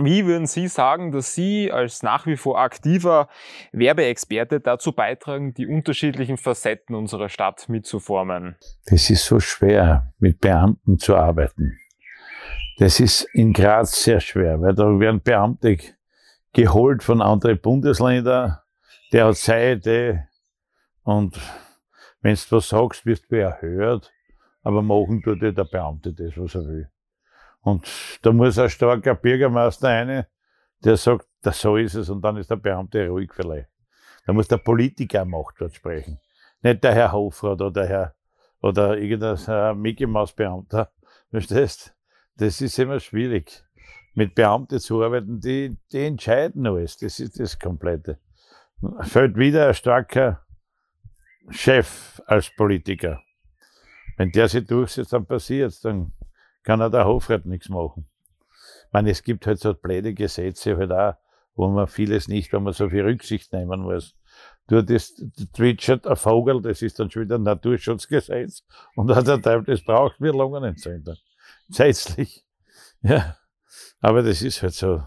Wie 0.00 0.26
würden 0.26 0.46
Sie 0.46 0.68
sagen, 0.68 1.12
dass 1.12 1.34
Sie 1.34 1.70
als 1.70 2.02
nach 2.02 2.26
wie 2.26 2.36
vor 2.36 2.58
aktiver 2.58 3.28
Werbeexperte 3.72 4.60
dazu 4.60 4.92
beitragen, 4.92 5.52
die 5.52 5.66
unterschiedlichen 5.66 6.38
Facetten 6.38 6.94
unserer 6.94 7.28
Stadt 7.28 7.68
mitzuformen? 7.68 8.56
Das 8.86 9.10
ist 9.10 9.26
so 9.26 9.38
schwer, 9.38 10.12
mit 10.18 10.40
Beamten 10.40 10.98
zu 10.98 11.14
arbeiten. 11.14 11.78
Das 12.78 13.00
ist 13.00 13.28
in 13.34 13.52
Graz 13.52 14.02
sehr 14.02 14.20
schwer, 14.20 14.60
weil 14.62 14.74
da 14.74 14.98
werden 14.98 15.20
Beamte 15.20 15.76
geholt 16.54 17.02
von 17.02 17.20
anderen 17.20 17.60
Bundesländern, 17.60 18.58
der 19.12 19.26
hat 19.26 19.36
Seite 19.36 20.28
und 21.02 21.38
wenn 22.22 22.34
du 22.34 22.40
was 22.50 22.68
sagst, 22.68 23.04
wirst 23.04 23.30
du 23.30 23.36
erhört, 23.36 24.10
aber 24.62 24.80
machen 24.80 25.22
tut 25.22 25.42
der 25.42 25.64
Beamte 25.64 26.14
das, 26.14 26.36
was 26.36 26.54
er 26.54 26.66
will. 26.66 26.91
Und 27.62 27.86
da 28.22 28.32
muss 28.32 28.58
ein 28.58 28.68
starker 28.68 29.14
Bürgermeister 29.14 29.88
rein, 29.88 30.26
der 30.84 30.96
sagt, 30.96 31.26
das 31.42 31.60
so 31.60 31.76
ist 31.76 31.94
es, 31.94 32.10
und 32.10 32.22
dann 32.22 32.36
ist 32.36 32.50
der 32.50 32.56
Beamte 32.56 33.08
ruhig 33.08 33.32
vielleicht. 33.32 33.68
Da 34.26 34.32
muss 34.32 34.48
der 34.48 34.58
Politiker 34.58 35.24
Macht 35.24 35.56
dort 35.58 35.74
sprechen. 35.74 36.18
Nicht 36.60 36.84
der 36.84 36.94
Herr 36.94 37.12
Hofrat 37.12 37.60
oder 37.60 37.70
der 37.70 37.86
Herr, 37.86 38.14
oder 38.60 38.96
irgendein 38.96 39.80
Mickey 39.80 40.06
Maus 40.06 40.32
Beamter. 40.32 40.92
Verstehst? 41.30 41.94
Das 42.36 42.60
ist 42.60 42.78
immer 42.78 43.00
schwierig. 43.00 43.64
Mit 44.14 44.34
Beamten 44.34 44.78
zu 44.78 45.02
arbeiten, 45.02 45.40
die, 45.40 45.76
die 45.90 46.06
entscheiden 46.06 46.66
alles. 46.66 46.98
Das 46.98 47.18
ist 47.18 47.40
das 47.40 47.58
Komplette. 47.58 48.18
Fällt 49.00 49.36
wieder 49.36 49.68
ein 49.68 49.74
starker 49.74 50.44
Chef 51.50 52.20
als 52.26 52.50
Politiker. 52.54 53.22
Wenn 54.16 54.30
der 54.30 54.48
sich 54.48 54.66
durchsetzt, 54.66 55.12
dann 55.12 55.26
passiert's, 55.26 55.80
dann 55.80 56.12
kann 56.62 56.82
auch 56.82 56.90
der 56.90 57.06
Hofrat 57.06 57.46
nichts 57.46 57.68
machen. 57.68 58.08
Ich 58.86 58.92
meine, 58.92 59.10
es 59.10 59.22
gibt 59.22 59.46
halt 59.46 59.58
so 59.58 59.74
blöde 59.74 60.14
Gesetze 60.14 60.76
halt 60.76 60.92
auch, 60.92 61.14
wo 61.54 61.68
man 61.68 61.86
vieles 61.86 62.28
nicht, 62.28 62.52
wenn 62.52 62.62
man 62.62 62.72
so 62.72 62.88
viel 62.88 63.02
Rücksicht 63.02 63.52
nehmen 63.52 63.80
muss. 63.80 64.14
Du, 64.68 64.82
das, 64.82 65.14
Richard, 65.58 66.06
ein 66.06 66.16
Vogel, 66.16 66.62
das 66.62 66.82
ist 66.82 66.98
dann 66.98 67.10
schon 67.10 67.24
wieder 67.24 67.36
ein 67.36 67.42
Naturschutzgesetz. 67.42 68.64
Und 68.94 69.08
da 69.08 69.20
der 69.20 69.42
Teil, 69.42 69.62
das 69.64 69.82
braucht 69.82 70.20
wir 70.20 70.32
Lungenentzündung. 70.32 71.16
Gesetzlich. 71.68 72.44
Ja. 73.02 73.36
Aber 74.00 74.22
das 74.22 74.42
ist 74.42 74.62
halt 74.62 74.74
so. 74.74 75.02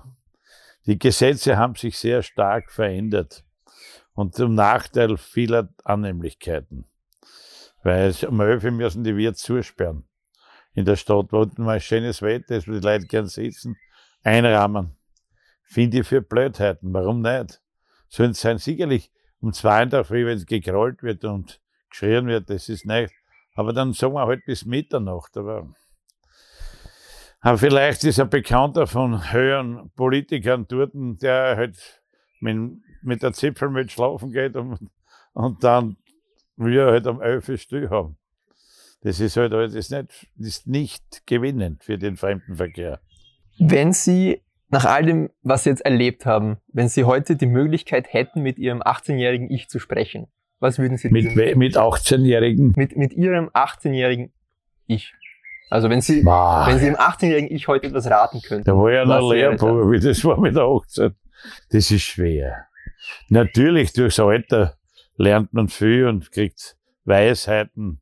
Die 0.86 1.00
Gesetze 1.00 1.58
haben 1.58 1.76
sich 1.76 1.98
sehr 1.98 2.22
stark 2.22 2.72
verändert. 2.72 3.44
Und 4.14 4.36
zum 4.36 4.54
Nachteil 4.54 5.18
vieler 5.18 5.70
Annehmlichkeiten. 5.84 6.86
Weil 7.84 8.14
um 8.28 8.40
11 8.40 8.64
müssen 8.72 9.04
die 9.04 9.16
Wirt 9.16 9.38
zusperren 9.38 10.08
in 10.76 10.86
der 10.86 10.98
Stadt, 10.98 11.32
wo 11.32 11.50
mal 11.58 11.80
schönes 11.80 12.22
Wetter 12.22 12.58
ist, 12.58 12.68
wo 12.68 12.74
die 12.74 12.80
Leute 12.80 13.08
gern 13.08 13.28
sitzen, 13.28 13.78
einrahmen. 14.24 14.96
Finde 15.64 16.00
ich 16.00 16.08
für 16.08 16.22
Blödheiten. 16.22 16.94
Warum 16.94 17.22
nicht? 17.22 17.62
Sollen 18.10 18.34
sein 18.34 18.58
sicherlich 18.58 19.12
um 19.40 19.54
zwei 19.54 19.84
in 19.84 19.90
der 19.90 20.04
Früh, 20.04 20.26
wenn 20.26 20.38
es 20.38 20.46
gekrollt 20.46 21.02
wird 21.02 21.24
und 21.24 21.62
geschrien 21.90 22.28
wird, 22.28 22.50
das 22.50 22.70
ist 22.70 22.86
nicht. 22.86 23.14
Aber 23.56 23.74
dann 23.74 23.94
sagen 23.94 24.14
wir 24.14 24.28
halt 24.28 24.46
bis 24.46 24.66
Mitternacht. 24.66 25.38
Aber, 25.38 25.74
aber 27.40 27.58
vielleicht 27.58 28.04
ist 28.04 28.20
ein 28.20 28.30
Bekannter 28.30 28.86
von 28.86 29.32
höheren 29.32 29.92
Politikern 29.96 30.68
dort, 30.68 30.92
der 30.94 31.56
halt 31.56 32.02
mit, 32.42 32.82
mit 33.02 33.24
der 33.24 33.34
Zipfel 33.34 33.70
mit 33.70 33.92
schlafen 33.92 34.32
geht 34.32 34.56
und, 34.56 34.90
und 35.34 35.64
dann 35.64 35.98
wir 36.58 36.86
halt 36.88 37.08
am 37.08 37.22
11 37.22 37.62
still 37.62 37.90
haben. 37.90 38.18
Das 39.06 39.20
ist 39.20 39.38
halt 39.38 39.54
das 39.54 39.76
ist 39.76 39.92
nicht, 39.92 40.28
ist 40.40 40.66
nicht 40.66 41.28
gewinnend 41.28 41.84
für 41.84 42.00
den 42.00 42.18
Fremdenverkehr. 42.18 43.00
Wenn 43.60 43.94
Sie 43.94 44.42
nach 44.70 44.86
all 44.86 45.06
dem, 45.06 45.30
was 45.44 45.64
Sie 45.64 45.70
jetzt 45.70 45.86
erlebt 45.86 46.26
haben, 46.26 46.58
wenn 46.74 46.90
Sie 46.90 47.04
heute 47.04 47.36
die 47.36 47.46
Möglichkeit 47.46 48.12
hätten, 48.12 48.42
mit 48.42 48.58
Ihrem 48.58 48.82
18-jährigen 48.82 49.52
Ich 49.52 49.70
zu 49.70 49.78
sprechen, 49.78 50.26
was 50.60 50.80
würden 50.80 50.98
Sie 50.98 51.10
Mit, 51.10 51.36
mit 51.36 51.78
18-Jährigen? 51.78 52.74
Mit, 52.76 52.98
mit 52.98 53.14
Ihrem 53.14 53.50
18-jährigen 53.50 54.34
Ich. 54.88 55.14
Also 55.70 55.88
wenn 55.92 56.02
Sie, 56.02 56.24
bah. 56.24 56.66
wenn 56.68 56.80
Sie 56.80 56.86
dem 56.86 56.96
18-jährigen 56.96 57.56
Ich 57.56 57.68
heute 57.68 57.86
etwas 57.86 58.10
raten 58.10 58.42
könnten. 58.42 58.64
Da 58.64 58.76
war 58.76 58.92
ja 58.92 59.06
noch 59.06 59.32
Lehrbuch, 59.32 59.92
wie 59.92 60.00
das 60.00 60.26
war 60.26 60.40
mit 60.40 60.56
der 60.56 60.64
18. 60.64 61.14
Das 61.70 61.92
ist 61.92 62.02
schwer. 62.02 62.66
Natürlich, 63.30 63.94
durchs 63.94 64.20
Alter 64.20 64.80
lernt 65.16 65.54
man 65.54 65.70
viel 65.70 66.08
und 66.08 66.32
kriegt 66.32 66.76
Weisheiten. 67.04 68.02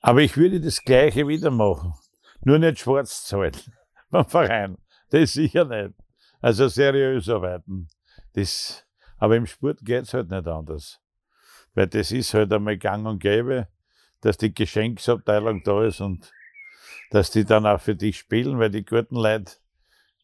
Aber 0.00 0.20
ich 0.20 0.36
würde 0.36 0.60
das 0.60 0.82
Gleiche 0.82 1.26
wieder 1.26 1.50
machen. 1.50 1.94
Nur 2.40 2.58
nicht 2.58 2.78
schwarz 2.78 3.24
zahlen 3.24 3.56
beim 4.10 4.26
Verein. 4.26 4.78
Das 5.10 5.32
sicher 5.32 5.64
nicht. 5.64 5.94
Also 6.40 6.68
seriös 6.68 7.28
arbeiten. 7.28 7.88
Das, 8.34 8.84
aber 9.18 9.36
im 9.36 9.46
Sport 9.46 9.80
geht's 9.82 10.14
halt 10.14 10.30
nicht 10.30 10.46
anders. 10.46 11.00
Weil 11.74 11.88
das 11.88 12.12
ist 12.12 12.34
halt 12.34 12.52
einmal 12.52 12.78
gang 12.78 13.06
und 13.06 13.20
gäbe, 13.20 13.68
dass 14.20 14.36
die 14.36 14.54
Geschenksabteilung 14.54 15.62
da 15.64 15.84
ist 15.84 16.00
und 16.00 16.32
dass 17.10 17.30
die 17.30 17.44
dann 17.44 17.66
auch 17.66 17.80
für 17.80 17.94
dich 17.94 18.18
spielen, 18.18 18.58
weil 18.58 18.70
die 18.70 18.84
guten 18.84 19.16
Leute, 19.16 19.52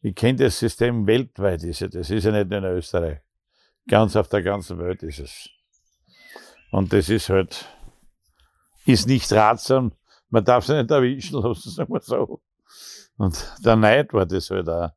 ich 0.01 0.15
kenne 0.15 0.37
das 0.37 0.59
System 0.59 1.07
weltweit, 1.07 1.63
ist 1.63 1.81
ja, 1.81 1.87
das 1.87 2.09
ist 2.09 2.25
ja 2.25 2.31
nicht 2.31 2.49
nur 2.49 2.59
in 2.59 2.65
Österreich. 2.65 3.19
Ganz 3.87 4.15
auf 4.15 4.29
der 4.29 4.43
ganzen 4.43 4.77
Welt 4.79 5.03
ist 5.03 5.19
es. 5.19 5.49
Und 6.71 6.93
das 6.93 7.09
ist 7.09 7.29
halt, 7.29 7.67
ist 8.85 9.07
nicht 9.07 9.31
ratsam. 9.33 9.93
Man 10.29 10.45
darf 10.45 10.65
sich 10.65 10.75
nicht 10.75 10.91
erwischen 10.91 11.41
lassen, 11.41 11.69
sagen 11.71 11.93
wir 11.93 12.01
so. 12.01 12.41
Und 13.17 13.53
der 13.63 13.75
Neid 13.75 14.13
war 14.13 14.25
das 14.25 14.49
halt 14.49 14.69
auch, 14.69 14.91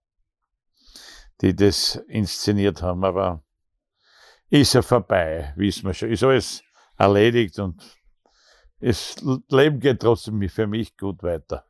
die 1.41 1.55
das 1.55 1.97
inszeniert 2.09 2.83
haben. 2.83 3.05
Aber 3.05 3.43
ist 4.51 4.75
ja 4.75 4.83
vorbei, 4.83 5.53
wissen 5.57 5.87
wir 5.87 5.95
schon. 5.95 6.11
Ist 6.11 6.23
alles 6.23 6.63
erledigt 6.97 7.59
und 7.59 7.83
das 8.81 9.17
Leben 9.49 9.81
geht 9.81 10.01
trotzdem 10.01 10.49
für 10.49 10.67
mich 10.67 10.97
gut 10.97 11.23
weiter. 11.23 11.65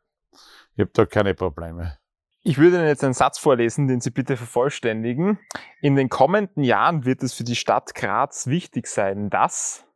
Ich 0.74 0.80
habe 0.80 0.90
da 0.92 1.06
keine 1.06 1.34
Probleme. 1.34 1.98
Ich 2.42 2.58
würde 2.58 2.76
Ihnen 2.76 2.86
jetzt 2.86 3.02
einen 3.02 3.14
Satz 3.14 3.38
vorlesen, 3.38 3.88
den 3.88 4.00
Sie 4.00 4.10
bitte 4.10 4.36
vervollständigen. 4.36 5.38
In 5.80 5.96
den 5.96 6.08
kommenden 6.08 6.62
Jahren 6.62 7.04
wird 7.04 7.22
es 7.22 7.34
für 7.34 7.44
die 7.44 7.56
Stadt 7.56 7.94
Graz 7.94 8.46
wichtig 8.46 8.86
sein, 8.86 9.28
dass 9.28 9.87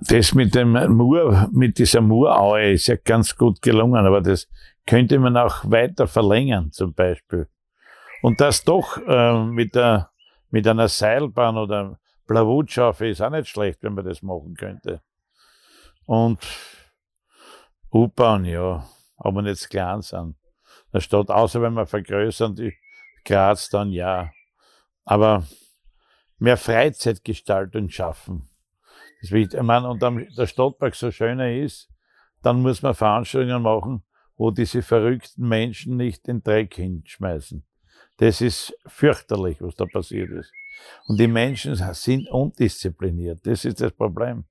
das 0.00 0.34
mit 0.34 0.54
dem 0.54 0.72
Mur, 0.72 1.48
mit 1.52 1.78
dieser 1.78 2.00
Muraue 2.00 2.72
ist 2.72 2.88
ja 2.88 2.96
ganz 2.96 3.36
gut 3.36 3.62
gelungen, 3.62 4.06
aber 4.06 4.20
das 4.20 4.48
könnte 4.86 5.18
man 5.18 5.36
auch 5.36 5.64
weiter 5.64 6.06
verlängern, 6.06 6.70
zum 6.72 6.92
Beispiel. 6.92 7.48
Und 8.22 8.40
das 8.40 8.64
doch 8.64 8.98
äh, 9.06 9.44
mit, 9.44 9.74
der, 9.74 10.10
mit 10.50 10.66
einer 10.66 10.88
Seilbahn 10.88 11.56
oder 11.56 11.98
Blavutschaufe 12.26 13.08
ist 13.08 13.20
auch 13.20 13.30
nicht 13.30 13.48
schlecht, 13.48 13.82
wenn 13.82 13.94
man 13.94 14.04
das 14.04 14.22
machen 14.22 14.54
könnte. 14.54 15.02
Und 16.06 16.38
U-Bahn, 17.92 18.44
ja, 18.44 18.86
aber 19.16 19.42
nicht 19.42 19.70
klein 19.70 20.02
sind. 20.02 20.36
Der 20.92 21.00
Stadt, 21.00 21.30
außer 21.30 21.60
wenn 21.62 21.74
wir 21.74 21.86
vergrößern, 21.86 22.54
die 22.54 22.74
Graz 23.24 23.68
dann 23.68 23.90
ja. 23.90 24.30
Aber 25.04 25.44
mehr 26.38 26.56
Freizeitgestaltung 26.56 27.88
schaffen. 27.88 28.48
Das. 29.30 29.54
Ich 29.54 29.62
meine, 29.62 29.88
und 29.88 30.02
dann 30.02 30.26
der 30.36 30.46
Stadtpark 30.46 30.94
so 30.94 31.10
schöner 31.10 31.52
ist, 31.52 31.88
dann 32.42 32.62
muss 32.62 32.82
man 32.82 32.94
Veranstaltungen 32.94 33.62
machen, 33.62 34.02
wo 34.36 34.50
diese 34.50 34.82
verrückten 34.82 35.48
Menschen 35.48 35.96
nicht 35.96 36.26
den 36.26 36.42
Dreck 36.42 36.74
hinschmeißen. 36.74 37.64
Das 38.18 38.40
ist 38.40 38.76
fürchterlich, 38.86 39.60
was 39.60 39.74
da 39.74 39.86
passiert 39.86 40.30
ist. 40.30 40.52
Und 41.06 41.18
die 41.18 41.26
Menschen 41.26 41.74
sind 41.94 42.28
undiszipliniert. 42.30 43.46
Das 43.46 43.64
ist 43.64 43.80
das 43.80 43.92
Problem. 43.92 44.44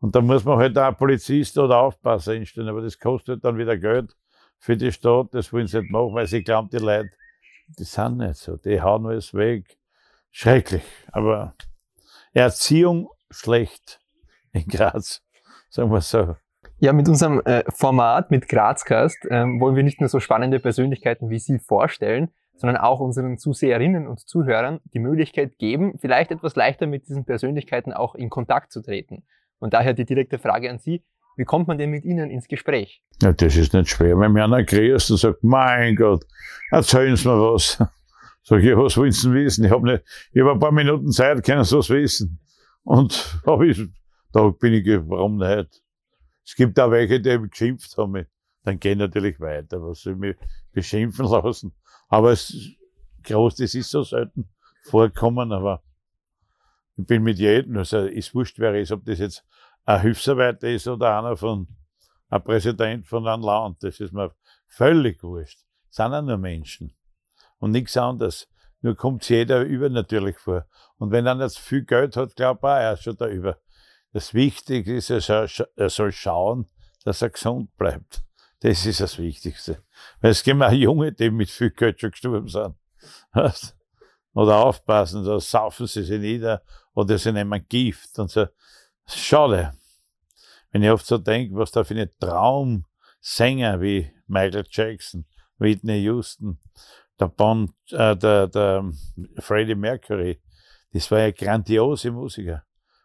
Und 0.00 0.14
da 0.14 0.20
muss 0.20 0.44
man 0.44 0.58
halt 0.58 0.78
auch 0.78 0.96
Polizist 0.96 1.58
oder 1.58 1.78
Aufpasser 1.78 2.32
einstellen, 2.32 2.68
aber 2.68 2.82
das 2.82 2.98
kostet 2.98 3.44
dann 3.44 3.58
wieder 3.58 3.76
Geld 3.76 4.16
für 4.58 4.76
die 4.76 4.92
Stadt. 4.92 5.28
Das 5.32 5.52
wollen 5.52 5.66
sie 5.66 5.80
nicht 5.80 5.90
machen, 5.90 6.14
weil 6.14 6.26
sie 6.26 6.42
glauben, 6.42 6.70
die 6.70 6.78
Leute, 6.78 7.10
die 7.78 7.84
sind 7.84 8.18
nicht 8.18 8.36
so. 8.36 8.56
Die 8.56 8.80
hauen 8.80 9.06
alles 9.06 9.34
weg. 9.34 9.76
Schrecklich. 10.30 10.84
Aber 11.10 11.54
Erziehung 12.32 13.08
schlecht 13.30 14.00
in 14.52 14.66
Graz, 14.66 15.22
sagen 15.70 15.90
wir 15.90 16.00
so. 16.00 16.36
Ja, 16.80 16.92
mit 16.92 17.08
unserem 17.08 17.40
äh, 17.40 17.64
Format, 17.74 18.30
mit 18.30 18.48
Grazcast, 18.48 19.26
ähm, 19.30 19.60
wollen 19.60 19.74
wir 19.74 19.82
nicht 19.82 20.00
nur 20.00 20.08
so 20.08 20.20
spannende 20.20 20.60
Persönlichkeiten 20.60 21.28
wie 21.28 21.38
Sie 21.38 21.58
vorstellen, 21.58 22.30
sondern 22.54 22.76
auch 22.76 23.00
unseren 23.00 23.38
Zuseherinnen 23.38 24.06
und 24.06 24.20
Zuhörern 24.20 24.80
die 24.92 24.98
Möglichkeit 24.98 25.58
geben, 25.58 25.98
vielleicht 26.00 26.30
etwas 26.30 26.56
leichter 26.56 26.86
mit 26.86 27.08
diesen 27.08 27.24
Persönlichkeiten 27.24 27.92
auch 27.92 28.14
in 28.14 28.30
Kontakt 28.30 28.72
zu 28.72 28.82
treten. 28.82 29.24
Und 29.58 29.74
daher 29.74 29.92
die 29.92 30.04
direkte 30.04 30.38
Frage 30.38 30.70
an 30.70 30.78
Sie, 30.78 31.02
wie 31.36 31.44
kommt 31.44 31.68
man 31.68 31.78
denn 31.78 31.90
mit 31.90 32.04
Ihnen 32.04 32.30
ins 32.30 32.48
Gespräch? 32.48 33.02
Ja, 33.22 33.32
das 33.32 33.56
ist 33.56 33.72
nicht 33.72 33.88
schwer. 33.88 34.18
Wenn 34.18 34.32
mir 34.32 34.44
einer 34.44 34.64
grüßt 34.64 35.12
und 35.12 35.16
sagt, 35.18 35.44
mein 35.44 35.94
Gott, 35.94 36.24
erzählen 36.70 37.16
Sie 37.16 37.28
mir 37.28 37.40
was. 37.40 37.78
Sag 38.42 38.62
ich, 38.62 38.76
was 38.76 38.96
willst 38.96 39.24
du 39.24 39.32
wissen? 39.32 39.64
Ich 39.64 39.70
habe 39.70 40.02
hab 40.02 40.54
ein 40.54 40.58
paar 40.58 40.72
Minuten 40.72 41.12
Zeit, 41.12 41.44
können 41.44 41.62
Sie 41.64 41.76
was 41.76 41.90
wissen? 41.90 42.40
Und 42.82 43.40
hab 43.46 43.62
ich, 43.62 43.80
da 44.32 44.48
bin 44.48 44.74
ich, 44.74 44.86
warum 45.08 45.36
nicht? 45.36 45.82
Es 46.44 46.54
gibt 46.54 46.78
auch 46.80 46.90
welche, 46.90 47.20
die 47.20 47.38
geschimpft 47.48 47.96
haben. 47.98 48.26
Dann 48.64 48.80
gehen 48.80 48.98
natürlich 48.98 49.38
weiter, 49.40 49.82
was 49.82 50.02
sie 50.02 50.14
mich 50.14 50.36
beschimpfen 50.72 51.26
lassen. 51.30 51.74
Aber 52.08 52.32
es 52.32 52.54
groß, 53.22 53.56
das 53.56 53.74
ist 53.74 53.90
so 53.90 54.02
selten 54.02 54.48
vorkommen, 54.84 55.52
aber 55.52 55.82
ich 56.96 57.06
bin 57.06 57.22
mit 57.22 57.38
jedem, 57.38 57.76
also 57.76 58.06
ist 58.06 58.34
wurscht, 58.34 58.58
wer 58.58 58.74
ist, 58.74 58.92
ob 58.92 59.04
das 59.04 59.18
jetzt 59.18 59.44
ein 59.84 60.00
Hilfsarbeiter 60.00 60.68
ist 60.68 60.88
oder 60.88 61.18
einer 61.18 61.36
von, 61.36 61.68
ein 62.28 62.42
Präsident 62.42 63.06
von 63.06 63.26
einem 63.26 63.42
Land, 63.42 63.82
das 63.82 64.00
ist 64.00 64.12
mir 64.12 64.34
völlig 64.66 65.22
wurscht. 65.22 65.60
Das 65.88 65.96
sind 65.96 66.14
auch 66.14 66.22
nur 66.22 66.38
Menschen. 66.38 66.94
Und 67.58 67.70
nichts 67.70 67.96
anderes. 67.96 68.48
Nur 68.80 68.94
kommt 68.94 69.28
jeder 69.28 69.62
über 69.62 69.88
natürlich 69.88 70.38
vor. 70.38 70.66
Und 70.98 71.10
wenn 71.10 71.26
einer 71.26 71.44
jetzt 71.44 71.58
viel 71.58 71.84
Geld 71.84 72.16
hat, 72.16 72.36
glaubt 72.36 72.62
er, 72.62 72.80
er 72.80 72.92
ist 72.94 73.02
schon 73.02 73.16
da 73.16 73.26
über. 73.26 73.58
Das 74.12 74.34
Wichtige 74.34 74.96
ist, 74.96 75.10
er 75.10 75.48
soll 75.90 76.12
schauen, 76.12 76.68
dass 77.04 77.22
er 77.22 77.30
gesund 77.30 77.76
bleibt. 77.76 78.22
Das 78.60 78.86
ist 78.86 79.00
das 79.00 79.18
Wichtigste. 79.18 79.82
Weil 80.20 80.32
es 80.32 80.42
gibt 80.42 80.60
auch 80.62 80.72
Junge, 80.72 81.12
die 81.12 81.30
mit 81.30 81.50
viel 81.50 81.70
Geld 81.70 82.00
schon 82.00 82.10
gestorben 82.10 82.48
sind. 82.48 82.74
Oder 84.34 84.56
aufpassen, 84.58 85.24
da 85.24 85.40
saufen 85.40 85.86
sie 85.86 86.02
sich 86.02 86.20
nieder 86.20 86.62
oder 86.94 87.18
sie 87.18 87.32
nehmen 87.32 87.66
Gift 87.68 88.18
und 88.18 88.30
so. 88.30 88.46
Schade. 89.06 89.72
Wenn 90.70 90.82
ich 90.82 90.90
oft 90.90 91.06
so 91.06 91.18
denke, 91.18 91.56
was 91.56 91.70
da 91.70 91.82
für 91.82 91.94
eine 91.94 92.14
Traumsänger 92.18 93.80
wie 93.80 94.12
Michael 94.26 94.66
Jackson, 94.68 95.24
Whitney 95.58 96.02
Houston, 96.02 96.58
der, 97.18 97.28
bon, 97.28 97.72
äh, 97.90 98.16
der, 98.16 98.48
der 98.48 98.90
Freddie 99.38 99.74
Mercury, 99.74 100.40
das 100.92 101.10
war 101.10 101.20
ja 101.20 101.30
grandiose 101.30 102.10
Musiker. 102.10 102.64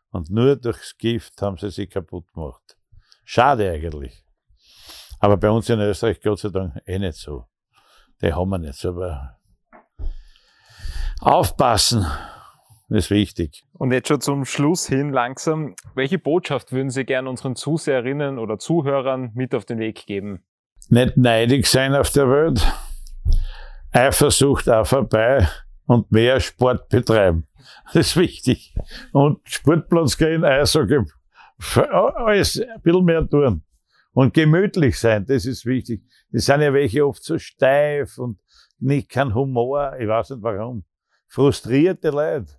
Und 0.10 0.30
nur 0.30 0.56
durchs 0.56 0.98
Gift 0.98 1.42
haben 1.42 1.58
sie 1.58 1.72
sich 1.72 1.90
kaputt 1.90 2.32
gemacht. 2.34 2.78
Schade 3.26 3.72
eigentlich. 3.72 4.24
Aber 5.20 5.38
bei 5.38 5.50
uns 5.50 5.70
in 5.70 5.80
Österreich, 5.80 6.22
Gott 6.22 6.40
sei 6.40 6.50
Dank, 6.50 6.80
eh 6.86 7.00
nicht 7.00 7.18
so. 7.18 7.46
Die 8.22 8.34
haben 8.34 8.50
wir 8.50 8.58
nicht 8.60 8.76
so. 8.76 8.90
Aber 8.90 9.40
aufpassen 11.20 12.06
ist 12.90 13.10
wichtig. 13.10 13.66
Und 13.74 13.92
jetzt 13.92 14.10
schon 14.10 14.22
zum 14.22 14.46
Schluss 14.46 14.88
hin 14.88 15.12
langsam. 15.12 15.76
Welche 15.96 16.20
Botschaft 16.20 16.72
würden 16.72 16.90
Sie 16.90 17.06
gerne 17.06 17.30
unseren 17.30 17.56
Zuseherinnen 17.56 18.38
oder 18.38 18.60
Zuhörern 18.60 19.32
mit 19.34 19.56
auf 19.56 19.66
den 19.66 19.80
Weg 19.80 20.06
geben? 20.06 20.46
Nicht 20.90 21.18
neidig 21.18 21.68
sein 21.68 21.96
auf 21.96 22.12
der 22.12 22.30
Welt. 22.30 22.62
Eifersucht 23.94 24.68
auch 24.70 24.88
vorbei 24.88 25.48
und 25.86 26.12
mehr 26.12 26.40
Sport 26.40 26.90
betreiben. 26.90 27.48
Das 27.86 28.08
ist 28.08 28.18
wichtig. 28.18 28.76
Und 29.12 29.40
Sportplatz 29.44 30.18
gehen, 30.18 30.44
Eishockey, 30.44 31.00
alles 31.76 32.60
ein 32.60 32.82
bisschen 32.82 33.06
mehr 33.06 33.30
tun. 33.30 33.64
Und 34.14 34.34
gemütlich 34.34 35.00
sein, 35.00 35.26
das 35.26 35.46
ist 35.46 35.66
wichtig. 35.66 36.04
Das 36.32 36.46
sind 36.46 36.62
ja 36.62 36.74
welche 36.74 37.06
oft 37.06 37.24
so 37.24 37.38
steif 37.38 38.18
und 38.18 38.40
nicht 38.80 39.10
kein 39.10 39.34
Humor, 39.34 39.96
ich 40.00 40.08
weiß 40.08 40.32
nicht 40.32 40.44
warum. 40.44 40.84
Frustrierte 41.28 42.10
Leute, 42.10 42.54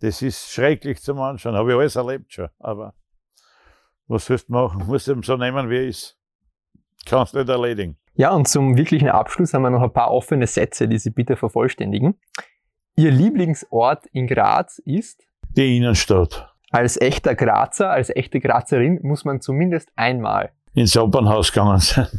Das 0.00 0.22
ist 0.22 0.50
schrecklich 0.50 1.02
zum 1.02 1.20
Anschauen. 1.20 1.54
Habe 1.54 1.70
ich 1.70 1.76
alles 1.76 1.96
erlebt 1.96 2.32
schon. 2.32 2.48
Aber 2.58 2.94
was 4.06 4.26
sollst 4.26 4.48
du 4.48 4.52
machen? 4.52 4.86
Muss 4.86 5.06
eben 5.08 5.22
so 5.22 5.36
nehmen, 5.36 5.68
wie 5.68 5.76
er 5.76 5.86
ist. 5.88 6.19
Kannst 7.06 7.34
nicht 7.34 7.48
erledigen. 7.48 7.96
Ja, 8.14 8.30
und 8.32 8.48
zum 8.48 8.76
wirklichen 8.76 9.08
Abschluss 9.08 9.54
haben 9.54 9.62
wir 9.62 9.70
noch 9.70 9.82
ein 9.82 9.92
paar 9.92 10.10
offene 10.10 10.46
Sätze, 10.46 10.88
die 10.88 10.98
Sie 10.98 11.10
bitte 11.10 11.36
vervollständigen. 11.36 12.18
Ihr 12.96 13.10
Lieblingsort 13.10 14.06
in 14.12 14.26
Graz 14.26 14.78
ist? 14.84 15.26
Die 15.56 15.76
Innenstadt. 15.76 16.52
Als 16.70 17.00
echter 17.00 17.34
Grazer, 17.34 17.90
als 17.90 18.10
echte 18.10 18.40
Grazerin 18.40 19.00
muss 19.02 19.24
man 19.24 19.40
zumindest 19.40 19.90
einmal 19.96 20.52
ins 20.74 20.96
Opernhaus 20.96 21.52
gegangen 21.52 21.78
sein. 21.78 22.08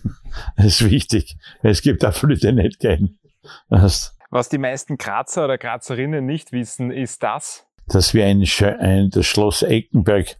Das 0.55 0.65
ist 0.65 0.89
wichtig. 0.89 1.35
Es 1.61 1.81
gibt 1.81 2.05
auch 2.05 2.13
die 2.13 2.51
nicht 2.53 2.79
gehen. 2.79 3.19
Was 3.67 4.47
die 4.49 4.57
meisten 4.57 4.97
Grazer 4.97 5.43
oder 5.43 5.57
Grazerinnen 5.57 6.25
nicht 6.25 6.53
wissen, 6.53 6.89
ist 6.89 7.21
das, 7.21 7.67
dass 7.87 8.13
wir 8.13 8.25
ein, 8.25 8.41
ein 8.79 9.09
das 9.09 9.25
Schloss 9.25 9.61
Eckenberg 9.61 10.37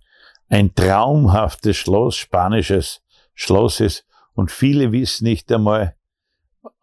ein 0.48 0.74
traumhaftes 0.74 1.76
Schloss, 1.76 2.16
spanisches 2.16 3.04
Schloss 3.34 3.82
ist. 3.82 4.08
Und 4.34 4.52
viele 4.52 4.92
wissen 4.92 5.26
nicht 5.26 5.52
einmal, 5.52 5.96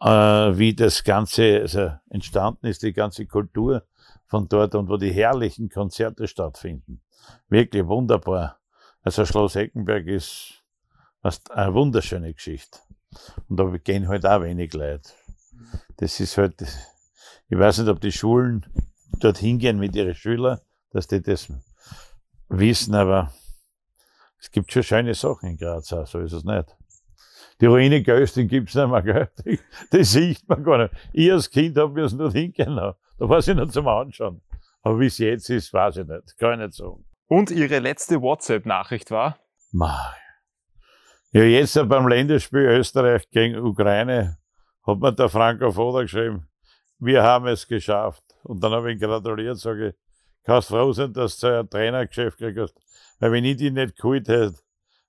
äh, 0.01 0.09
wie 0.09 0.75
das 0.75 1.05
Ganze 1.05 1.61
also 1.61 1.93
entstanden 2.11 2.67
ist, 2.67 2.83
die 2.83 2.93
ganze 2.93 3.27
Kultur 3.27 3.87
von 4.27 4.49
dort 4.49 4.75
und 4.75 4.89
wo 4.89 4.97
die 4.97 5.13
herrlichen 5.13 5.69
Konzerte 5.69 6.29
stattfinden. 6.29 7.01
Wirklich 7.49 7.87
wunderbar. 7.87 8.59
Also 9.03 9.25
Schloss 9.25 9.57
Eckenberg 9.57 10.07
ist 10.07 10.63
eine 11.51 11.75
wunderschöne 11.75 12.33
Geschichte. 12.35 12.79
Und 13.49 13.59
da 13.59 13.65
gehen 13.79 14.09
halt 14.09 14.27
auch 14.27 14.43
wenig 14.43 14.73
Leute. 14.75 15.11
Das 15.97 16.21
ist 16.21 16.37
halt, 16.37 16.61
ich 17.49 17.59
weiß 17.59 17.79
nicht, 17.79 17.89
ob 17.89 18.01
die 18.01 18.13
Schulen 18.13 18.67
dorthin 19.19 19.59
gehen 19.59 19.79
mit 19.79 19.97
ihren 19.97 20.15
Schülern, 20.15 20.61
dass 20.91 21.07
die 21.07 21.23
das 21.23 21.49
wissen, 22.49 22.95
aber 22.95 23.33
es 24.41 24.51
gibt 24.51 24.73
schon 24.73 24.83
schöne 24.83 25.15
Sachen 25.15 25.51
in 25.51 25.57
Graz 25.57 25.89
so 25.89 26.21
ist 26.21 26.33
es 26.33 26.45
nicht. 26.45 26.77
Die 27.61 27.67
Ruine 27.67 28.03
Gösting 28.03 28.49
gibt's 28.49 28.75
nicht 28.75 28.89
mehr, 28.89 29.03
gell? 29.03 29.59
Das 29.91 30.13
sieht 30.13 30.49
man 30.49 30.63
gar 30.63 30.79
nicht. 30.79 30.95
Ich 31.13 31.33
als 31.33 31.51
Kind 31.51 31.77
habe 31.77 31.93
mir 31.93 32.03
das 32.03 32.13
nicht 32.13 32.33
hingehen 32.33 32.77
Da 32.77 32.95
war 33.19 33.43
sie 33.43 33.55
noch 33.55 33.69
zum 33.69 33.89
Anschauen. 33.89 34.41
Aber 34.83 35.01
wie 35.01 35.07
es 35.07 35.19
jetzt 35.19 35.51
ist, 35.51 35.73
weiß 35.73 35.99
ich 35.99 36.07
nicht. 36.07 36.39
Kann 36.39 36.61
ich 36.61 36.67
nicht 36.67 36.75
sagen. 36.75 37.05
Und 37.27 37.51
Ihre 37.51 37.81
letzte 37.81 38.23
WhatsApp-Nachricht 38.23 39.11
war? 39.11 39.39
Mei. 39.73 40.15
Ja, 41.33 41.43
jetzt 41.43 41.75
beim 41.89 42.09
Länderspiel 42.09 42.61
Österreich 42.61 43.29
gegen 43.31 43.59
Ukraine 43.59 44.39
hat 44.87 44.99
mir 44.99 45.13
der 45.13 45.29
Franco 45.29 45.71
Foda 45.71 46.03
geschrieben, 46.03 46.49
wir 46.99 47.23
haben 47.23 47.47
es 47.49 47.69
geschafft. 47.69 48.25
Und 48.45 48.63
dann 48.63 48.73
habe 48.73 48.91
ich 48.91 49.01
ihn 49.01 49.07
gratuliert, 49.07 49.59
sage 49.59 49.89
ich, 49.89 49.95
kannst 50.45 50.69
froh 50.69 50.93
sein, 50.93 51.13
dass 51.13 51.39
du 51.39 51.59
ein 51.59 51.69
Trainergeschäft 51.69 52.39
kriegst. 52.39 52.75
Weil 53.19 53.33
wenn 53.33 53.45
ich 53.45 53.57
die 53.57 53.71
nicht 53.71 53.97
geholt 53.97 54.27
hätte, 54.29 54.55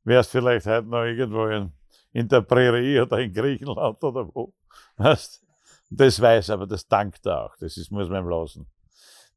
wärst 0.04 0.32
vielleicht 0.32 0.66
heute 0.66 0.88
noch 0.88 1.04
irgendwo 1.04 1.46
in, 1.46 1.72
in 2.12 2.28
der 2.28 2.42
Prärie 2.42 3.00
oder 3.02 3.20
in 3.20 3.34
Griechenland 3.34 4.04
oder 4.04 4.28
wo. 4.34 4.54
Weißt? 4.98 5.44
Das 5.90 6.22
weiß 6.22 6.52
aber, 6.52 6.68
das 6.68 6.88
dankt 6.88 7.26
er 7.26 7.46
auch. 7.46 7.56
Das 7.60 7.78
ist, 7.78 7.92
muss 7.92 8.10
man 8.10 8.24
ihm 8.24 8.30
lassen. 8.30 8.68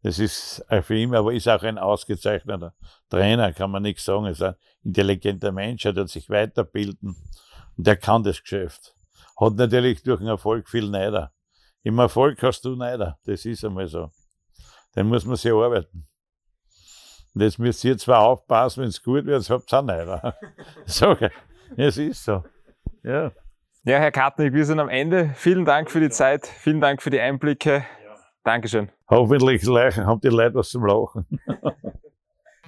Das 0.03 0.19
ist 0.19 0.65
für 0.83 0.97
ihn, 0.97 1.15
aber 1.15 1.33
ist 1.33 1.49
auch 1.49 1.63
ein 1.63 1.79
ausgezeichneter 1.79 2.75
Trainer, 3.09 3.53
kann 3.53 3.71
man 3.71 3.85
nichts 3.85 4.05
sagen. 4.05 4.25
Er 4.25 4.33
ist 4.33 4.43
ein 4.43 4.57
intelligenter 4.83 5.53
Mensch, 5.53 5.85
er 5.85 5.95
wird 5.95 6.09
sich 6.09 6.29
weiterbilden 6.29 7.17
und 7.77 7.87
er 7.87 7.97
kann 7.97 8.25
das 8.25 8.41
Geschäft. 8.43 8.97
Hat 9.41 9.55
natürlich 9.55 10.03
durch 10.03 10.19
den 10.19 10.29
Erfolg 10.29 10.69
viel 10.69 10.91
Neider. 10.91 11.33
Im 11.85 11.99
Erfolg 11.99 12.43
hast 12.43 12.65
du 12.65 12.75
Neider, 12.75 13.19
das 13.25 13.45
ist 13.45 13.65
einmal 13.65 13.87
so. 13.87 14.11
Den 14.95 15.07
muss 15.07 15.25
man 15.25 15.37
sich 15.37 15.53
arbeiten. 15.53 16.07
Und 17.35 17.41
jetzt 17.41 17.59
müsst 17.59 17.83
ihr 17.85 17.97
zwar 17.97 18.21
aufpassen, 18.21 18.83
wenn 18.83 18.89
es 18.89 19.03
gut 19.03 19.25
wird, 19.25 19.49
habt 19.49 19.73
ihr 19.73 19.79
auch 19.79 19.85
Neider. 19.85 20.37
so, 20.85 21.17
es 21.77 21.97
ist 21.97 22.25
so. 22.25 22.43
Ja. 23.03 23.33
Ja, 23.85 23.99
Herr 23.99 24.13
Kartnick, 24.13 24.53
wir 24.53 24.65
sind 24.65 24.79
am 24.79 24.89
Ende. 24.89 25.31
Vielen 25.35 25.65
Dank 25.65 25.91
für 25.91 25.99
die 25.99 26.11
Zeit, 26.11 26.47
vielen 26.47 26.81
Dank 26.81 27.03
für 27.03 27.11
die 27.11 27.21
Einblicke. 27.21 27.85
Dankeschön. 28.45 28.91
Hoffentlich 29.09 29.65
haben 29.67 30.21
die 30.21 30.29
Leute 30.29 30.55
was 30.55 30.69
zum 30.69 30.87
Lachen. 30.87 31.27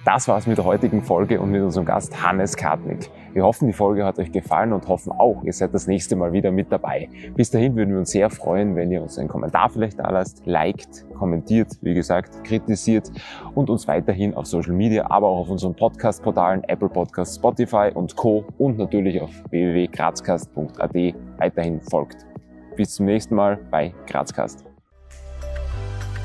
Das 0.05 0.27
war's 0.27 0.45
mit 0.45 0.59
der 0.59 0.65
heutigen 0.65 1.01
Folge 1.01 1.41
und 1.41 1.49
mit 1.49 1.63
unserem 1.63 1.83
Gast 1.83 2.23
Hannes 2.23 2.55
Kartnick. 2.55 3.09
Wir 3.33 3.43
hoffen, 3.43 3.65
die 3.65 3.73
Folge 3.73 4.05
hat 4.05 4.19
euch 4.19 4.31
gefallen 4.31 4.71
und 4.71 4.87
hoffen 4.87 5.11
auch, 5.11 5.43
ihr 5.43 5.51
seid 5.51 5.73
das 5.73 5.87
nächste 5.87 6.15
Mal 6.15 6.31
wieder 6.31 6.51
mit 6.51 6.71
dabei. 6.71 7.09
Bis 7.35 7.49
dahin 7.49 7.75
würden 7.75 7.89
wir 7.89 7.97
uns 7.97 8.11
sehr 8.11 8.29
freuen, 8.29 8.75
wenn 8.75 8.91
ihr 8.91 9.01
uns 9.01 9.17
einen 9.17 9.29
Kommentar 9.29 9.67
vielleicht 9.71 9.97
da 9.97 10.11
lasst, 10.11 10.45
liked, 10.45 11.07
kommentiert, 11.15 11.69
wie 11.81 11.95
gesagt, 11.95 12.43
kritisiert 12.43 13.11
und 13.55 13.71
uns 13.71 13.87
weiterhin 13.87 14.35
auf 14.35 14.45
Social 14.45 14.73
Media, 14.73 15.09
aber 15.09 15.27
auch 15.27 15.39
auf 15.39 15.49
unseren 15.49 15.73
Podcast-Portalen 15.73 16.63
Apple 16.65 16.89
Podcasts, 16.89 17.37
Spotify 17.37 17.89
und 17.91 18.15
Co. 18.15 18.45
und 18.59 18.77
natürlich 18.77 19.19
auf 19.19 19.31
www.grazcast.at 19.49 21.15
weiterhin 21.39 21.81
folgt. 21.81 22.27
Bis 22.75 22.93
zum 22.93 23.07
nächsten 23.07 23.33
Mal 23.33 23.57
bei 23.71 23.91
Grazcast. 24.05 24.65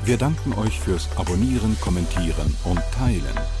Wir 0.05 0.17
danken 0.17 0.53
euch 0.59 0.79
fürs 0.79 1.09
Abonnieren, 1.17 1.75
Kommentieren 1.81 2.55
und 2.63 2.79
Teilen. 2.91 3.60